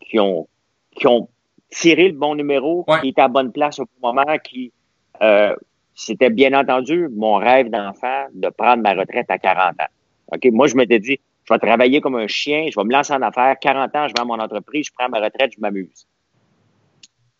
qui 0.00 0.18
ont, 0.18 0.48
qui 0.92 1.06
ont 1.06 1.28
tiré 1.70 2.08
le 2.08 2.14
bon 2.14 2.34
numéro, 2.34 2.84
qui 3.00 3.08
étaient 3.08 3.22
à 3.22 3.28
bonne 3.28 3.52
place 3.52 3.78
au 3.78 3.84
bon 4.00 4.12
moment, 4.12 4.38
qui, 4.42 4.72
euh, 5.22 5.54
c'était 5.94 6.30
bien 6.30 6.52
entendu 6.52 7.08
mon 7.14 7.36
rêve 7.36 7.70
d'enfant 7.70 8.26
de 8.34 8.48
prendre 8.48 8.82
ma 8.82 8.94
retraite 8.94 9.30
à 9.30 9.38
40 9.38 9.80
ans. 9.80 9.86
OK? 10.32 10.46
Moi, 10.52 10.66
je 10.66 10.76
m'étais 10.76 10.98
dit, 10.98 11.20
je 11.44 11.54
vais 11.54 11.58
travailler 11.60 12.00
comme 12.00 12.16
un 12.16 12.26
chien, 12.26 12.66
je 12.70 12.78
vais 12.78 12.84
me 12.84 12.92
lancer 12.92 13.12
en 13.12 13.22
affaires. 13.22 13.56
40 13.60 13.96
ans, 13.96 14.08
je 14.08 14.14
vends 14.18 14.26
mon 14.26 14.42
entreprise, 14.42 14.86
je 14.86 14.92
prends 14.92 15.08
ma 15.08 15.20
retraite, 15.20 15.52
je 15.54 15.60
m'amuse. 15.60 16.06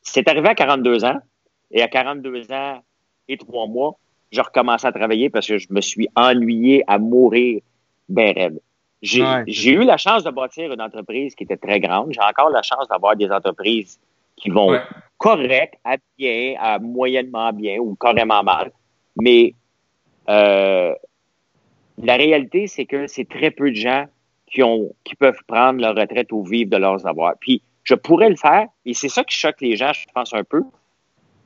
C'est 0.02 0.28
arrivé 0.28 0.48
à 0.48 0.54
42 0.54 1.04
ans, 1.04 1.18
et 1.70 1.82
à 1.82 1.88
42 1.88 2.52
ans 2.52 2.82
et 3.28 3.36
trois 3.36 3.66
mois, 3.66 3.98
je 4.30 4.40
recommence 4.40 4.84
à 4.84 4.92
travailler 4.92 5.30
parce 5.30 5.46
que 5.46 5.58
je 5.58 5.66
me 5.70 5.80
suis 5.80 6.08
ennuyé 6.14 6.84
à 6.86 6.98
mourir 6.98 7.60
ben 8.08 8.34
raide. 8.34 8.60
J'ai 9.02 9.72
eu 9.72 9.84
la 9.84 9.96
chance 9.96 10.24
de 10.24 10.30
bâtir 10.30 10.72
une 10.72 10.80
entreprise 10.80 11.34
qui 11.34 11.44
était 11.44 11.56
très 11.56 11.80
grande. 11.80 12.12
J'ai 12.12 12.20
encore 12.20 12.50
la 12.50 12.62
chance 12.62 12.88
d'avoir 12.88 13.16
des 13.16 13.30
entreprises 13.30 14.00
qui 14.36 14.50
vont 14.50 14.78
correct, 15.18 15.74
à 15.84 15.96
bien, 16.18 16.54
à 16.58 16.78
moyennement 16.78 17.52
bien 17.52 17.78
ou 17.78 17.94
carrément 17.94 18.42
mal. 18.42 18.72
Mais 19.16 19.54
euh, 20.28 20.94
la 21.98 22.16
réalité, 22.16 22.66
c'est 22.66 22.84
que 22.84 23.06
c'est 23.06 23.28
très 23.28 23.50
peu 23.50 23.70
de 23.70 23.76
gens 23.76 24.06
qui 24.46 24.62
ont 24.62 24.94
qui 25.04 25.14
peuvent 25.14 25.40
prendre 25.46 25.80
leur 25.80 25.94
retraite 25.94 26.32
ou 26.32 26.44
vivre 26.44 26.70
de 26.70 26.76
leurs 26.76 27.06
avoirs. 27.06 27.34
Puis 27.40 27.62
je 27.84 27.94
pourrais 27.94 28.28
le 28.28 28.36
faire, 28.36 28.66
et 28.84 28.94
c'est 28.94 29.08
ça 29.08 29.24
qui 29.24 29.36
choque 29.36 29.60
les 29.60 29.76
gens, 29.76 29.92
je 29.92 30.04
pense 30.14 30.34
un 30.34 30.44
peu, 30.44 30.62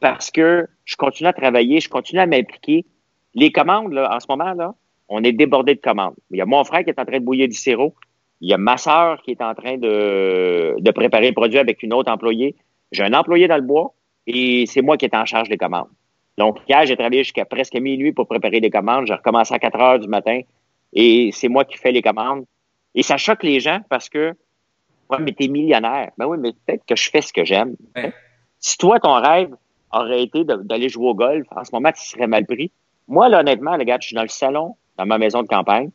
parce 0.01 0.31
que 0.31 0.67
je 0.85 0.97
continue 0.97 1.29
à 1.29 1.33
travailler, 1.33 1.81
je 1.81 1.89
continue 1.89 2.21
à 2.21 2.27
m'impliquer. 2.27 2.87
Les 3.35 3.53
commandes, 3.53 3.93
là, 3.93 4.15
en 4.15 4.19
ce 4.19 4.27
moment, 4.29 4.55
là, 4.55 4.75
on 5.11 5.23
est 5.25 5.33
débordé 5.33 5.75
de 5.75 5.81
commandes. 5.81 6.15
Il 6.31 6.39
y 6.39 6.41
a 6.41 6.47
mon 6.47 6.65
frère 6.65 6.85
qui 6.85 6.91
est 6.91 6.99
en 6.99 7.05
train 7.05 7.19
de 7.19 7.25
bouillir 7.25 7.49
du 7.49 7.55
sirop. 7.55 7.95
Il 8.41 8.49
y 8.49 8.55
a 8.55 8.59
ma 8.59 8.79
sœur 8.79 9.21
qui 9.23 9.33
est 9.33 9.43
en 9.43 9.55
train 9.55 9.77
de, 9.77 10.77
de 10.79 10.91
préparer 10.93 11.29
le 11.29 11.35
produit 11.35 11.59
avec 11.59 11.83
une 11.83 11.93
autre 11.93 12.11
employée. 12.11 12.55
J'ai 12.93 13.03
un 13.03 13.13
employé 13.13 13.49
dans 13.49 13.57
le 13.57 13.63
bois 13.63 13.93
et 14.27 14.65
c'est 14.67 14.81
moi 14.81 14.97
qui 14.97 15.05
est 15.05 15.15
en 15.15 15.27
charge 15.27 15.49
des 15.49 15.59
commandes. 15.59 15.89
Donc, 16.39 16.59
hier, 16.69 16.87
j'ai 16.87 16.97
travaillé 16.97 17.25
jusqu'à 17.25 17.45
presque 17.45 17.75
minuit 17.75 18.13
pour 18.13 18.27
préparer 18.27 18.61
des 18.61 18.71
commandes. 18.71 19.07
J'ai 19.07 19.15
recommencé 19.15 19.53
à 19.53 19.59
4 19.59 19.81
heures 19.81 19.99
du 19.99 20.09
matin 20.09 20.41
et 20.93 21.31
c'est 21.33 21.49
moi 21.49 21.65
qui 21.65 21.77
fais 21.77 21.93
les 21.93 22.03
commandes. 22.03 22.45
Et 22.95 23.03
ça 23.03 23.17
choque 23.17 23.43
les 23.43 23.61
gens 23.61 23.81
parce 23.91 24.09
que, 24.09 24.33
ouais, 25.11 25.19
mais 25.21 25.33
t'es 25.33 25.49
millionnaire. 25.49 26.13
Ben 26.17 26.27
oui, 26.27 26.39
mais 26.41 26.53
peut-être 26.53 26.85
que 26.87 26.97
je 26.97 27.11
fais 27.11 27.21
ce 27.21 27.33
que 27.33 27.45
j'aime. 27.45 27.77
Si 28.61 28.79
toi, 28.79 29.01
ton 29.01 29.15
rêve 29.15 29.55
aurait 29.93 30.23
été 30.23 30.45
d'aller 30.45 30.89
jouer 30.89 31.09
au 31.09 31.15
golf, 31.15 31.47
en 31.55 31.65
ce 31.65 31.71
moment, 31.73 31.91
tu 31.93 32.03
serais 32.03 32.27
mal 32.27 32.47
pris. 32.47 32.71
Moi, 33.09 33.29
là, 33.29 33.41
honnêtement, 33.41 33.77
les 33.77 33.85
gars, 33.85 33.99
je 34.01 34.07
suis 34.07 34.17
dans 34.17 34.23
le 34.23 34.29
salon, 34.29 34.77
dans 35.01 35.07
ma 35.07 35.19
maison 35.19 35.43
de 35.43 35.49
campagne, 35.49 35.91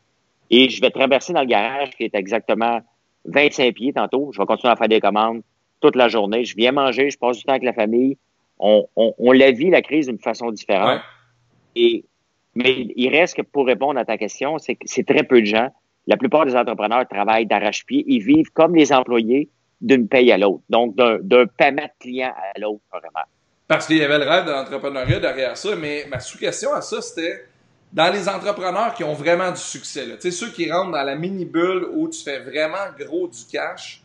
et 0.49 0.69
je 0.69 0.81
vais 0.81 0.89
traverser 0.89 1.31
dans 1.31 1.41
le 1.41 1.47
garage 1.47 1.91
qui 1.91 2.03
est 2.03 2.15
exactement 2.15 2.79
25 3.25 3.73
pieds 3.73 3.93
tantôt. 3.93 4.31
Je 4.33 4.39
vais 4.39 4.45
continuer 4.45 4.73
à 4.73 4.75
faire 4.75 4.87
des 4.87 4.99
commandes 4.99 5.41
toute 5.79 5.95
la 5.95 6.07
journée. 6.07 6.43
Je 6.43 6.55
viens 6.55 6.71
manger, 6.71 7.09
je 7.09 7.17
passe 7.17 7.37
du 7.37 7.43
temps 7.43 7.51
avec 7.51 7.63
la 7.63 7.73
famille. 7.73 8.17
On, 8.59 8.87
on, 8.95 9.13
on 9.17 9.31
la 9.31 9.51
vit, 9.51 9.69
la 9.69 9.81
crise, 9.81 10.07
d'une 10.07 10.19
façon 10.19 10.51
différente. 10.51 11.01
Et, 11.75 12.05
mais 12.55 12.87
il 12.95 13.09
reste 13.09 13.35
que 13.35 13.41
pour 13.41 13.65
répondre 13.65 13.99
à 13.99 14.05
ta 14.05 14.17
question, 14.17 14.57
c'est 14.57 14.75
que 14.75 14.85
c'est 14.85 15.05
très 15.05 15.23
peu 15.23 15.41
de 15.41 15.45
gens. 15.45 15.69
La 16.07 16.17
plupart 16.17 16.45
des 16.45 16.55
entrepreneurs 16.55 17.07
travaillent 17.07 17.47
d'arrache-pied. 17.47 18.05
Ils 18.07 18.23
vivent 18.23 18.51
comme 18.53 18.75
les 18.75 18.93
employés 18.93 19.49
d'une 19.81 20.07
paye 20.07 20.31
à 20.31 20.37
l'autre. 20.37 20.63
Donc, 20.69 20.95
d'un 20.95 21.45
paiement 21.47 21.83
de 21.83 21.91
client 21.99 22.33
à 22.35 22.59
l'autre, 22.59 22.81
vraiment. 22.91 23.25
Parce 23.67 23.87
qu'il 23.87 23.97
y 23.97 24.03
avait 24.03 24.19
le 24.19 24.29
rêve 24.29 24.45
de 24.45 24.51
l'entrepreneuriat 24.51 25.19
derrière 25.19 25.57
ça, 25.57 25.75
mais 25.75 26.05
ma 26.07 26.19
sous-question 26.19 26.71
à 26.73 26.81
ça, 26.81 27.01
c'était 27.01 27.45
dans 27.95 28.11
les 28.11 28.27
entrepreneurs 28.27 28.93
qui 28.93 29.05
ont 29.05 29.13
vraiment 29.13 29.49
du 29.51 29.59
succès, 29.59 30.05
tu 30.05 30.19
sais, 30.19 30.31
ceux 30.31 30.49
qui 30.49 30.69
rentrent 30.69 30.91
dans 30.91 31.03
la 31.03 31.15
mini-bulle 31.15 31.87
où 31.93 32.09
tu 32.09 32.21
fais 32.21 32.39
vraiment 32.39 32.91
gros 32.99 33.27
du 33.27 33.39
cash, 33.49 34.03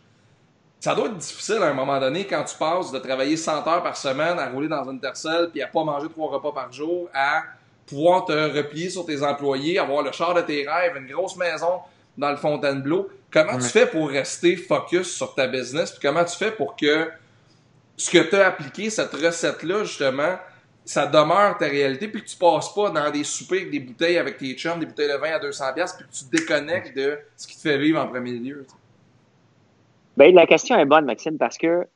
ça 0.78 0.94
doit 0.94 1.06
être 1.06 1.16
difficile 1.16 1.58
à 1.60 1.66
un 1.66 1.74
moment 1.74 1.98
donné 1.98 2.24
quand 2.24 2.44
tu 2.44 2.56
passes 2.56 2.92
de 2.92 2.98
travailler 3.00 3.36
100 3.36 3.66
heures 3.66 3.82
par 3.82 3.96
semaine 3.96 4.38
à 4.38 4.48
rouler 4.48 4.68
dans 4.68 4.88
une 4.88 5.00
tercelle 5.00 5.50
puis 5.50 5.60
à 5.60 5.66
pas 5.66 5.82
manger 5.82 6.08
trois 6.08 6.30
repas 6.30 6.52
par 6.52 6.72
jour 6.72 7.10
à 7.12 7.42
pouvoir 7.84 8.24
te 8.24 8.56
replier 8.56 8.90
sur 8.90 9.04
tes 9.04 9.24
employés, 9.24 9.80
avoir 9.80 10.04
le 10.04 10.12
char 10.12 10.34
de 10.34 10.42
tes 10.42 10.66
rêves, 10.66 10.96
une 10.96 11.12
grosse 11.12 11.36
maison 11.36 11.80
dans 12.16 12.30
le 12.30 12.36
Fontainebleau. 12.36 13.08
Comment 13.32 13.58
tu 13.58 13.64
fais 13.64 13.86
pour 13.86 14.08
rester 14.08 14.56
focus 14.56 15.12
sur 15.16 15.34
ta 15.34 15.48
business? 15.48 15.90
Puis 15.90 16.00
comment 16.00 16.24
tu 16.24 16.36
fais 16.36 16.52
pour 16.52 16.76
que 16.76 17.10
ce 17.96 18.08
que 18.08 18.18
tu 18.18 18.36
as 18.36 18.46
appliqué, 18.46 18.88
cette 18.88 19.12
recette-là, 19.12 19.82
justement, 19.82 20.38
ça 20.90 21.06
demeure 21.06 21.56
ta 21.56 21.66
réalité, 21.66 22.08
puis 22.08 22.20
que 22.20 22.26
tu 22.26 22.36
passes 22.36 22.74
pas 22.74 22.90
dans 22.90 23.12
des 23.12 23.22
soupers 23.22 23.60
avec 23.60 23.70
des 23.70 23.78
bouteilles 23.78 24.18
avec 24.18 24.38
tes 24.38 24.54
chums, 24.54 24.80
des 24.80 24.86
bouteilles 24.86 25.08
de 25.08 25.16
vin 25.18 25.30
à 25.30 25.38
200$, 25.38 25.96
puis 25.96 26.04
que 26.04 26.12
tu 26.12 26.24
déconnectes 26.32 26.96
de 26.96 27.16
ce 27.36 27.46
qui 27.46 27.56
te 27.56 27.60
fait 27.60 27.78
vivre 27.78 28.00
en 28.00 28.08
premier 28.08 28.32
lieu. 28.32 28.66
Bien, 30.16 30.32
la 30.32 30.46
question 30.46 30.76
est 30.76 30.84
bonne, 30.86 31.04
Maxime, 31.04 31.38
parce 31.38 31.56
que 31.58 31.86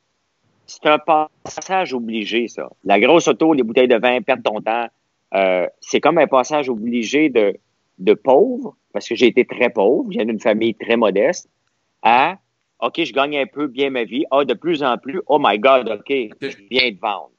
c'est 0.65 0.85
un 0.85 0.97
passage 0.97 1.93
obligé, 1.93 2.47
ça. 2.47 2.69
La 2.85 2.97
grosse 3.01 3.27
auto, 3.27 3.53
les 3.53 3.63
bouteilles 3.63 3.89
de 3.89 3.97
vin, 3.97 4.21
perdre 4.21 4.43
ton 4.43 4.61
temps, 4.61 4.87
euh, 5.33 5.67
c'est 5.81 5.99
comme 5.99 6.17
un 6.17 6.27
passage 6.27 6.69
obligé 6.69 7.27
de, 7.27 7.53
de 7.99 8.13
pauvre, 8.13 8.77
parce 8.93 9.09
que 9.09 9.15
j'ai 9.15 9.27
été 9.27 9.43
très 9.43 9.69
pauvre, 9.69 10.09
j'ai 10.09 10.21
une 10.21 10.39
famille 10.39 10.73
très 10.73 10.95
modeste, 10.95 11.49
à 12.01 12.37
OK, 12.79 13.03
je 13.03 13.11
gagne 13.11 13.37
un 13.37 13.45
peu 13.45 13.67
bien 13.67 13.89
ma 13.89 14.05
vie. 14.05 14.23
Ah, 14.31 14.45
de 14.45 14.53
plus 14.53 14.83
en 14.83 14.97
plus, 14.97 15.21
oh 15.27 15.37
my 15.41 15.59
God, 15.59 15.89
OK, 15.89 16.09
je 16.09 16.57
viens 16.69 16.91
de 16.91 16.99
vendre. 16.99 17.31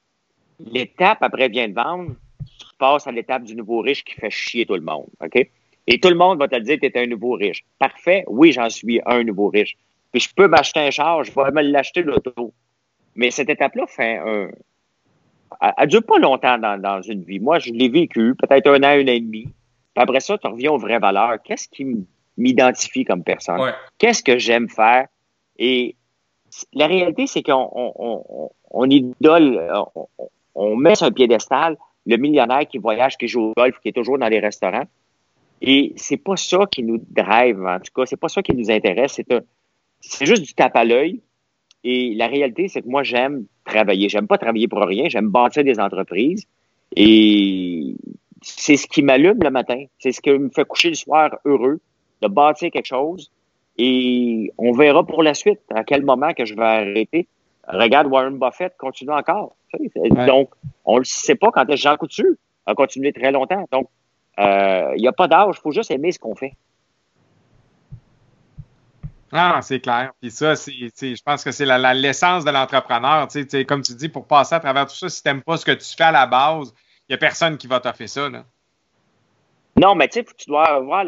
L'étape 0.59 1.19
après 1.21 1.49
viens 1.49 1.67
de 1.67 1.73
vendre, 1.73 2.15
tu 2.45 2.65
passes 2.79 3.07
à 3.07 3.11
l'étape 3.11 3.43
du 3.43 3.55
nouveau 3.55 3.81
riche 3.81 4.03
qui 4.03 4.13
fait 4.13 4.29
chier 4.29 4.65
tout 4.65 4.75
le 4.75 4.81
monde. 4.81 5.07
OK? 5.23 5.47
Et 5.87 5.99
tout 5.99 6.09
le 6.09 6.15
monde 6.15 6.39
va 6.39 6.47
te 6.47 6.57
dire 6.57 6.77
tu 6.81 6.87
es 6.87 6.97
un 6.97 7.07
nouveau 7.07 7.33
riche. 7.33 7.63
Parfait, 7.79 8.23
oui, 8.27 8.51
j'en 8.51 8.69
suis 8.69 9.01
un 9.05 9.23
nouveau 9.23 9.49
riche. 9.49 9.77
Puis 10.11 10.21
je 10.21 10.33
peux 10.33 10.47
m'acheter 10.47 10.81
un 10.81 10.91
char, 10.91 11.23
je 11.23 11.31
vais 11.31 11.51
me 11.51 11.61
l'acheter 11.61 12.03
l'auto. 12.03 12.53
Mais 13.15 13.31
cette 13.31 13.49
étape-là 13.49 13.85
fait 13.87 14.17
un. 14.17 14.49
Elle, 15.77 15.87
dure 15.87 16.03
pas 16.03 16.19
longtemps 16.19 16.57
dans, 16.57 16.79
dans 16.79 17.01
une 17.01 17.23
vie. 17.23 17.39
Moi, 17.39 17.59
je 17.59 17.71
l'ai 17.71 17.89
vécu, 17.89 18.35
peut-être 18.35 18.67
un 18.67 18.83
an, 18.83 18.87
un 18.87 19.03
an 19.03 19.07
et 19.07 19.21
demi. 19.21 19.43
Puis 19.43 20.03
après 20.03 20.19
ça, 20.19 20.37
tu 20.37 20.47
reviens 20.47 20.71
aux 20.71 20.77
vraies 20.77 20.99
valeurs. 20.99 21.37
Qu'est-ce 21.43 21.67
qui 21.69 22.05
m'identifie 22.37 23.05
comme 23.05 23.23
personne? 23.23 23.73
Qu'est-ce 23.97 24.21
que 24.21 24.37
j'aime 24.37 24.69
faire? 24.69 25.07
Et 25.57 25.95
la 26.73 26.87
réalité, 26.87 27.27
c'est 27.27 27.43
qu'on 27.43 27.69
on, 27.73 28.51
on, 28.71 28.89
idole, 28.89 29.71
on, 29.95 30.07
met 30.75 30.95
sur 30.95 31.07
un 31.07 31.11
piédestal 31.11 31.77
le 32.05 32.17
millionnaire 32.17 32.67
qui 32.67 32.77
voyage, 32.77 33.17
qui 33.17 33.27
joue 33.27 33.41
au 33.41 33.53
golf, 33.55 33.77
qui 33.81 33.89
est 33.89 33.93
toujours 33.93 34.17
dans 34.17 34.29
les 34.29 34.39
restaurants. 34.39 34.85
Et 35.61 35.93
c'est 35.97 36.17
pas 36.17 36.37
ça 36.37 36.65
qui 36.71 36.83
nous 36.83 36.99
drive, 37.09 37.65
en 37.65 37.79
tout 37.79 37.91
cas, 37.93 38.05
c'est 38.05 38.19
pas 38.19 38.29
ça 38.29 38.41
qui 38.41 38.53
nous 38.53 38.71
intéresse. 38.71 39.13
C'est 39.13 39.27
c'est 39.99 40.25
juste 40.25 40.43
du 40.43 40.53
tape 40.53 40.75
à 40.75 40.85
l'œil. 40.85 41.21
Et 41.83 42.13
la 42.13 42.27
réalité, 42.27 42.67
c'est 42.67 42.81
que 42.81 42.87
moi, 42.87 43.03
j'aime 43.03 43.45
travailler. 43.65 44.09
J'aime 44.09 44.27
pas 44.27 44.37
travailler 44.37 44.67
pour 44.67 44.79
rien. 44.79 45.09
J'aime 45.09 45.29
bâtir 45.29 45.63
des 45.63 45.79
entreprises. 45.79 46.45
Et 46.95 47.95
c'est 48.41 48.77
ce 48.77 48.87
qui 48.87 49.01
m'allume 49.01 49.39
le 49.41 49.49
matin. 49.49 49.83
C'est 49.99 50.11
ce 50.11 50.21
qui 50.21 50.29
me 50.29 50.49
fait 50.49 50.65
coucher 50.65 50.89
le 50.89 50.95
soir 50.95 51.37
heureux 51.45 51.79
de 52.21 52.27
bâtir 52.27 52.71
quelque 52.71 52.85
chose 52.85 53.31
et 53.77 54.51
on 54.57 54.71
verra 54.71 55.05
pour 55.05 55.23
la 55.23 55.33
suite 55.33 55.59
à 55.73 55.83
quel 55.83 56.03
moment 56.03 56.33
que 56.33 56.45
je 56.45 56.55
vais 56.55 56.63
arrêter. 56.63 57.27
Regarde 57.67 58.07
Warren 58.07 58.37
Buffett 58.37 58.75
continue 58.77 59.11
encore. 59.11 59.55
Donc, 60.25 60.51
on 60.85 60.95
ne 60.95 60.99
le 60.99 61.05
sait 61.05 61.35
pas 61.35 61.51
quand 61.51 61.65
Jean 61.75 61.97
Coutu 61.97 62.37
a 62.65 62.73
continué 62.73 63.11
très 63.11 63.31
longtemps. 63.31 63.65
Donc, 63.71 63.89
euh, 64.39 64.93
il 64.95 65.01
n'y 65.01 65.07
a 65.07 65.11
pas 65.11 65.27
d'âge, 65.27 65.55
il 65.57 65.61
faut 65.61 65.71
juste 65.71 65.91
aimer 65.91 66.11
ce 66.11 66.19
qu'on 66.19 66.35
fait. 66.35 66.53
Ah, 69.31 69.59
c'est 69.61 69.81
clair. 69.81 70.13
Puis 70.21 70.31
ça, 70.31 70.55
c'est, 70.55 70.71
je 70.71 71.23
pense 71.23 71.43
que 71.43 71.51
c'est 71.51 71.65
la, 71.65 71.93
l'essence 71.93 72.45
de 72.45 72.51
l'entrepreneur. 72.51 73.27
Comme 73.67 73.81
tu 73.81 73.93
dis, 73.93 74.07
pour 74.07 74.25
passer 74.25 74.55
à 74.55 74.59
travers 74.59 74.85
tout 74.85 74.95
ça, 74.95 75.09
si 75.09 75.21
tu 75.21 75.27
n'aimes 75.27 75.41
pas 75.41 75.57
ce 75.57 75.65
que 75.65 75.73
tu 75.73 75.95
fais 75.95 76.05
à 76.05 76.11
la 76.11 76.25
base, 76.25 76.73
il 77.07 77.11
n'y 77.11 77.15
a 77.15 77.17
personne 77.17 77.57
qui 77.57 77.67
va 77.67 77.81
t'offrir 77.81 78.07
ça. 78.07 78.29
Là. 78.29 78.45
Non, 79.75 79.95
mais 79.95 80.07
tu 80.07 80.23
dois 80.47 80.65
avoir 80.65 81.05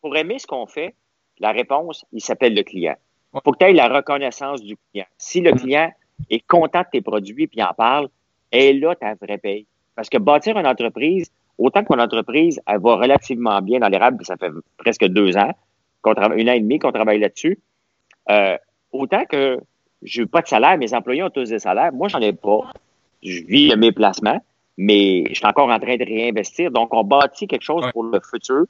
pour 0.00 0.16
aimer 0.16 0.38
ce 0.38 0.46
qu'on 0.46 0.66
fait, 0.66 0.94
la 1.38 1.52
réponse, 1.52 2.04
il 2.12 2.20
s'appelle 2.20 2.54
le 2.54 2.62
client. 2.62 2.96
Il 3.34 3.40
faut 3.44 3.52
que 3.52 3.58
tu 3.58 3.64
aies 3.64 3.72
la 3.72 3.88
reconnaissance 3.88 4.62
du 4.62 4.76
client. 4.90 5.06
Si 5.18 5.40
le 5.40 5.52
mm. 5.52 5.56
client 5.56 5.92
est 6.30 6.46
content 6.46 6.80
de 6.80 6.86
tes 6.92 7.00
produits 7.00 7.46
puis 7.46 7.62
en 7.62 7.72
parle, 7.74 8.08
est 8.50 8.72
là 8.72 8.94
ta 8.94 9.14
vraie 9.14 9.38
paye. 9.38 9.66
Parce 9.94 10.08
que 10.08 10.18
bâtir 10.18 10.58
une 10.58 10.66
entreprise, 10.66 11.30
autant 11.58 11.82
que 11.84 11.94
mon 11.94 12.02
entreprise, 12.02 12.60
elle 12.66 12.80
va 12.80 12.96
relativement 12.96 13.60
bien 13.60 13.80
dans 13.80 13.88
l'érable, 13.88 14.24
ça 14.24 14.36
fait 14.36 14.50
presque 14.78 15.06
deux 15.06 15.36
ans, 15.36 15.52
une 16.36 16.50
an 16.50 16.52
et 16.52 16.60
demi 16.60 16.78
qu'on 16.78 16.92
travaille 16.92 17.20
là-dessus, 17.20 17.58
euh, 18.30 18.56
autant 18.90 19.24
que 19.24 19.58
je 20.02 20.22
n'ai 20.22 20.26
pas 20.26 20.42
de 20.42 20.48
salaire, 20.48 20.76
mes 20.78 20.94
employés 20.94 21.22
ont 21.22 21.30
tous 21.30 21.50
des 21.50 21.58
salaires, 21.58 21.92
moi, 21.92 22.08
j'en 22.08 22.20
ai 22.20 22.32
pas. 22.32 22.60
Je 23.22 23.42
vis 23.44 23.68
de 23.68 23.76
mes 23.76 23.92
placements, 23.92 24.40
mais 24.76 25.24
je 25.28 25.34
suis 25.34 25.46
encore 25.46 25.70
en 25.70 25.78
train 25.78 25.96
de 25.96 26.04
réinvestir. 26.04 26.72
Donc, 26.72 26.92
on 26.92 27.04
bâtit 27.04 27.46
quelque 27.46 27.62
chose 27.62 27.88
pour 27.92 28.02
le 28.02 28.20
futur 28.20 28.66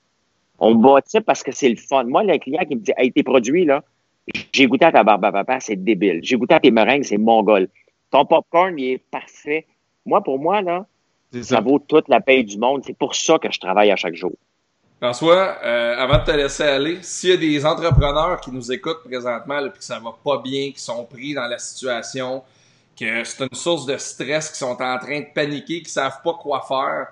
on 0.65 0.77
bâtit 0.77 1.21
parce 1.21 1.43
que 1.43 1.51
c'est 1.51 1.69
le 1.69 1.77
fun. 1.77 2.05
Moi, 2.05 2.23
le 2.23 2.39
client 2.39 2.65
qui 2.65 2.77
me 2.77 2.81
dit, 2.81 2.93
hey, 2.97 3.11
tes 3.11 3.25
produits, 3.25 3.65
là, 3.65 3.83
j'ai 4.53 4.67
goûté 4.67 4.85
à 4.85 4.93
ta 4.93 5.03
barbe 5.03 5.25
à 5.25 5.33
papa, 5.33 5.61
c'est 5.61 5.77
débile. 5.77 6.21
J'ai 6.23 6.37
goûté 6.37 6.55
à 6.55 6.61
tes 6.61 6.71
meringues, 6.71 7.05
c'est 7.05 7.19
mongol. 7.19 7.69
Ton 8.11 8.25
popcorn, 8.25 8.79
il 8.79 8.93
est 8.93 8.99
parfait. 8.99 9.67
Moi, 10.05 10.23
pour 10.23 10.39
moi, 10.39 10.63
là, 10.63 10.87
ça. 11.41 11.61
vaut 11.61 11.79
toute 11.79 12.09
la 12.09 12.21
paix 12.21 12.43
du 12.43 12.59
monde. 12.59 12.83
C'est 12.85 12.97
pour 12.97 13.15
ça 13.15 13.39
que 13.39 13.51
je 13.51 13.59
travaille 13.59 13.91
à 13.91 13.97
chaque 13.97 14.15
jour. 14.15 14.33
François, 15.01 15.57
euh, 15.65 15.97
avant 15.99 16.19
de 16.19 16.25
te 16.25 16.31
laisser 16.31 16.63
aller, 16.63 16.99
s'il 17.03 17.31
y 17.31 17.33
a 17.33 17.37
des 17.37 17.67
entrepreneurs 17.67 18.41
qui 18.41 18.53
nous 18.53 18.71
écoutent 18.71 19.03
présentement, 19.05 19.59
et 19.59 19.71
que 19.71 19.83
ça 19.83 19.99
va 19.99 20.15
pas 20.25 20.39
bien, 20.39 20.71
qui 20.71 20.81
sont 20.81 21.05
pris 21.05 21.35
dans 21.35 21.49
la 21.49 21.59
situation, 21.59 22.43
que 22.97 23.25
c'est 23.25 23.43
une 23.43 23.55
source 23.55 23.85
de 23.87 23.97
stress, 23.97 24.51
qui 24.51 24.59
sont 24.59 24.81
en 24.81 24.99
train 24.99 25.21
de 25.21 25.27
paniquer, 25.35 25.83
qui 25.83 25.91
savent 25.91 26.23
pas 26.23 26.35
quoi 26.35 26.65
faire, 26.69 27.09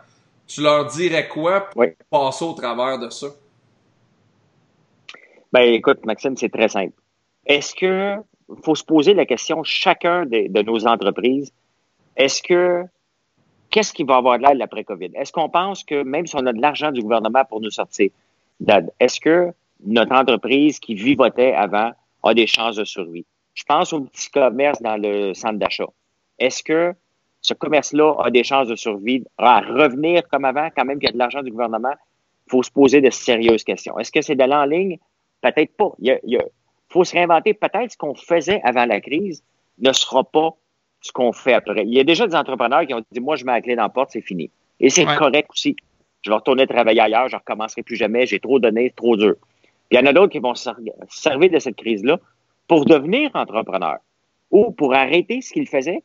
tu 0.47 0.63
leur 0.63 0.87
dirais 0.87 1.27
quoi 1.27 1.69
pour 1.71 1.85
passer 2.11 2.45
au 2.45 2.53
travers 2.53 2.99
de 2.99 3.11
ça? 3.11 3.27
Ben, 5.53 5.63
écoute, 5.63 6.05
Maxime, 6.05 6.37
c'est 6.37 6.49
très 6.49 6.69
simple. 6.69 7.00
Est-ce 7.47 7.75
que 7.75 8.17
faut 8.65 8.75
se 8.75 8.85
poser 8.85 9.15
la 9.15 9.27
question, 9.27 9.63
chacun 9.63 10.27
de, 10.27 10.63
nos 10.63 10.87
entreprises, 10.87 11.53
est-ce 12.17 12.43
que 12.43 12.85
qu'est-ce 13.71 13.93
qui 13.93 14.03
va 14.03 14.17
avoir 14.17 14.39
de 14.39 14.43
l'air 14.43 14.55
l'après-COVID? 14.55 15.11
Est-ce 15.15 15.33
qu'on 15.33 15.49
pense 15.49 15.85
que 15.85 16.03
même 16.03 16.27
si 16.27 16.35
on 16.37 16.45
a 16.47 16.53
de 16.53 16.61
l'argent 16.61 16.91
du 16.91 17.01
gouvernement 17.01 17.45
pour 17.45 17.61
nous 17.61 17.71
sortir 17.71 18.11
est-ce 18.99 19.21
que 19.21 19.53
notre 19.85 20.13
entreprise 20.13 20.79
qui 20.79 20.95
vivotait 20.95 21.55
avant 21.55 21.93
a 22.23 22.35
des 22.35 22.47
chances 22.47 22.77
de 22.77 22.85
survie? 22.85 23.25
Je 23.55 23.65
pense 23.65 23.93
au 23.93 24.03
petit 24.03 24.31
commerce 24.31 24.81
dans 24.83 24.97
le 24.97 25.35
centre 25.35 25.59
d'achat. 25.59 25.89
Est-ce 26.39 26.63
que 26.63 26.93
ce 27.43 27.55
commerce-là 27.55 28.17
a 28.23 28.31
des 28.31 28.45
chances 28.45 28.69
de 28.69 28.77
survie, 28.77 29.25
à 29.39 29.61
revenir 29.61 30.29
comme 30.29 30.45
avant, 30.45 30.69
quand 30.77 30.85
même 30.85 30.99
qu'il 30.99 31.09
y 31.09 31.11
a 31.11 31.13
de 31.13 31.19
l'argent 31.19 31.43
du 31.43 31.51
gouvernement? 31.51 31.95
Il 32.47 32.51
faut 32.51 32.63
se 32.63 32.71
poser 32.71 33.01
de 33.01 33.11
sérieuses 33.11 33.65
questions. 33.65 33.99
Est-ce 33.99 34.13
que 34.13 34.21
c'est 34.21 34.35
d'aller 34.35 34.55
en 34.55 34.65
ligne? 34.65 34.99
Peut-être 35.41 35.75
pas. 35.77 35.93
Il, 36.01 36.19
y 36.25 36.37
a, 36.37 36.43
faut 36.91 37.05
se 37.05 37.13
réinventer. 37.15 37.55
Peut-être 37.55 37.93
ce 37.93 37.97
qu'on 37.97 38.15
faisait 38.15 38.61
avant 38.65 38.85
la 38.85 39.01
crise 39.01 39.43
ne 39.79 39.93
sera 39.93 40.25
pas 40.25 40.51
ce 41.01 41.13
qu'on 41.13 41.33
fait 41.33 41.55
après. 41.55 41.85
Il 41.87 41.95
y 41.95 42.01
a 42.01 42.05
déjà 42.05 42.27
des 42.27 42.35
entrepreneurs 42.35 42.87
qui 42.87 42.93
ont 42.93 43.03
dit, 43.11 43.21
moi, 43.21 43.37
je 43.37 43.45
mets 43.45 43.53
la 43.53 43.61
clé 43.63 43.75
dans 43.77 43.85
la 43.85 43.89
porte, 43.89 44.11
c'est 44.13 44.21
fini. 44.21 44.51
Et 44.81 44.91
c'est 44.91 45.07
Ouais. 45.07 45.17
correct 45.17 45.49
aussi. 45.51 45.77
Je 46.23 46.31
vais 46.31 46.37
retourner 46.37 46.67
travailler 46.67 47.01
ailleurs, 47.01 47.29
je 47.29 47.37
recommencerai 47.37 47.83
plus 47.83 47.97
jamais, 47.97 48.27
j'ai 48.27 48.41
trop 48.41 48.59
donné, 48.59 48.91
trop 48.95 49.17
dur. 49.17 49.37
Puis 49.89 49.99
il 49.99 50.01
y 50.01 50.03
en 50.03 50.07
a 50.07 50.13
d'autres 50.13 50.33
qui 50.33 50.39
vont 50.39 50.55
se 50.55 50.71
servir 51.09 51.51
de 51.51 51.59
cette 51.59 51.77
crise-là 51.77 52.19
pour 52.69 52.85
devenir 52.85 53.31
entrepreneur 53.35 53.97
ou 54.51 54.71
pour 54.71 54.95
arrêter 54.95 55.41
ce 55.41 55.53
qu'ils 55.53 55.67
faisaient 55.69 56.03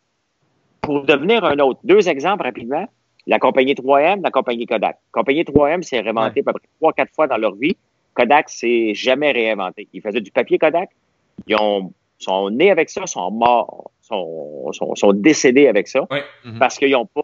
pour 0.81 1.03
devenir 1.03 1.43
un 1.43 1.57
autre. 1.59 1.79
Deux 1.83 2.07
exemples 2.07 2.43
rapidement. 2.43 2.87
La 3.27 3.39
compagnie 3.39 3.73
3M, 3.73 4.21
la 4.21 4.29
compagnie 4.31 4.65
Kodak. 4.67 4.95
La 4.95 5.19
compagnie 5.19 5.43
3M 5.43 5.81
s'est 5.81 5.99
réinventée 5.99 6.41
à 6.41 6.43
peu 6.43 6.53
près 6.53 6.67
trois, 6.79 6.93
quatre 6.93 7.11
fois 7.13 7.27
dans 7.27 7.37
leur 7.37 7.55
vie. 7.55 7.75
Kodak 8.15 8.49
s'est 8.49 8.93
jamais 8.93 9.31
réinventé. 9.31 9.87
Ils 9.93 10.01
faisaient 10.01 10.21
du 10.21 10.31
papier 10.31 10.57
Kodak. 10.57 10.89
Ils 11.47 11.55
ont, 11.55 11.93
sont 12.17 12.49
nés 12.49 12.71
avec 12.71 12.89
ça, 12.89 13.05
sont 13.05 13.29
morts, 13.31 13.91
sont, 14.01 14.71
sont, 14.71 14.95
sont 14.95 15.13
décédés 15.13 15.67
avec 15.67 15.87
ça 15.87 16.07
Ouais. 16.09 16.23
Mhm. 16.43 16.59
parce 16.59 16.77
qu'ils 16.77 16.91
n'ont 16.91 17.05
pas 17.05 17.21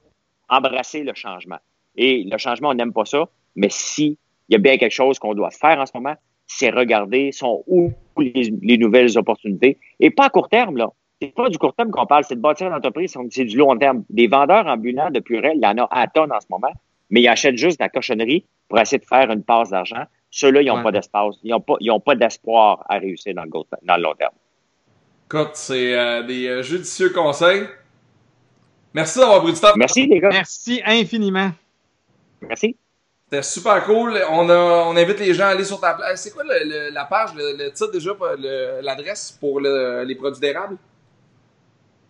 embrassé 0.50 1.04
le 1.04 1.14
changement. 1.16 1.60
Et 1.96 2.28
le 2.30 2.38
changement, 2.38 2.70
on 2.70 2.74
n'aime 2.74 2.94
pas 2.94 3.06
ça, 3.06 3.28
mais 3.56 3.70
si 3.70 4.18
il 4.50 4.54
y 4.54 4.56
a 4.56 4.60
bien 4.60 4.78
quelque 4.78 4.94
chose 4.94 5.18
qu'on 5.18 5.34
doit 5.34 5.52
faire 5.52 5.80
en 5.80 5.86
ce 5.86 5.92
moment, 5.96 6.16
c'est 6.46 6.70
regarder 6.70 7.32
sont 7.32 7.64
où 7.68 7.92
les, 8.18 8.54
les 8.62 8.78
nouvelles 8.78 9.18
opportunités. 9.18 9.78
Et 10.00 10.10
pas 10.12 10.26
à 10.26 10.30
court 10.30 10.50
terme, 10.50 10.78
là. 10.78 10.90
C'est 11.22 11.34
pas 11.34 11.50
du 11.50 11.58
court 11.58 11.74
terme 11.76 11.92
qu'on 11.92 12.08
parle, 12.08 12.24
c'est 12.24 12.36
de 12.36 12.42
bâtir 12.42 12.68
une 12.68 12.74
entreprise, 12.74 13.16
c'est 13.30 13.46
du 13.46 13.56
long 13.56 13.78
terme. 13.78 14.04
Des 14.10 14.28
vendeurs 14.28 14.66
ambulants 14.66 15.12
de 15.12 15.20
purée, 15.20 15.54
il 15.56 15.62
y 15.62 15.68
en 15.68 15.78
a 15.78 15.88
à 15.92 16.08
tonnes 16.08 16.32
en 16.34 16.40
ce 16.42 16.48
moment, 16.50 16.74
mais 17.12 17.22
ils 17.22 17.28
achètent 17.28 17.58
juste 17.58 17.80
de 17.80 17.84
la 17.84 17.90
cochonnerie 17.90 18.44
pour 18.68 18.80
essayer 18.80 18.98
de 18.98 19.06
faire 19.06 19.30
une 19.30 19.44
passe 19.44 19.70
d'argent. 19.70 20.04
Ceux-là, 20.32 20.62
ils 20.62 20.68
n'ont 20.68 20.78
Ouais. 20.78 20.84
pas 20.84 20.92
d'espace. 20.92 21.36
Ils 21.44 21.52
n'ont 21.52 21.60
pas, 21.60 21.76
ils 21.82 21.92
ont 21.92 22.00
pas 22.00 22.16
d'espoir 22.16 22.86
à 22.90 22.98
réussir 22.98 23.34
dans 23.36 23.44
le, 23.44 23.50
go- 23.50 23.68
dans 23.84 23.98
le 23.98 24.02
long 24.04 24.16
terme. 24.16 24.34
Écoute, 25.28 25.52
c'est 25.54 25.94
euh, 25.98 26.24
des 26.24 26.48
euh, 26.48 26.62
judicieux 26.64 27.10
conseils. 27.10 27.68
Merci 28.94 29.20
d'avoir 29.20 29.42
pris 29.44 29.54
du 29.54 29.60
temps. 29.60 29.74
Merci, 29.76 30.08
les 30.08 30.20
gars. 30.20 30.30
Merci 30.30 30.82
infiniment. 30.86 31.52
Merci. 32.42 32.76
C'était 33.30 33.44
super 33.44 33.84
cool. 33.86 34.20
On, 34.30 34.50
a, 34.50 34.86
on 34.88 34.96
invite 34.98 35.20
les 35.20 35.34
gens 35.34 35.46
à 35.46 35.50
aller 35.50 35.64
sur 35.64 35.80
ta 35.80 35.94
page. 35.94 36.18
C'est 36.18 36.32
quoi 36.34 36.44
le- 36.44 36.66
le- 36.66 36.90
la 36.94 37.06
page, 37.06 37.34
le, 37.36 37.56
le 37.58 37.72
titre 37.72 37.92
déjà, 37.92 38.12
le- 38.38 38.82
l'adresse 38.82 39.32
pour 39.40 39.60
le- 39.62 40.04
les 40.04 40.16
produits 40.16 40.42
d'érables? 40.42 40.78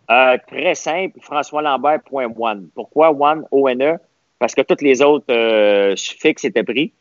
Euh, 0.10 0.38
très 0.47 0.73
simple, 0.75 1.19
françoislambert.one. 1.21 2.69
Pourquoi 2.75 3.12
one, 3.12 3.45
O-N-E? 3.51 3.97
Parce 4.39 4.55
que 4.55 4.62
tous 4.62 4.84
les 4.84 5.01
autres 5.01 5.25
euh, 5.31 5.95
suffixes 5.95 6.43
étaient 6.45 6.63
pris. 6.63 6.91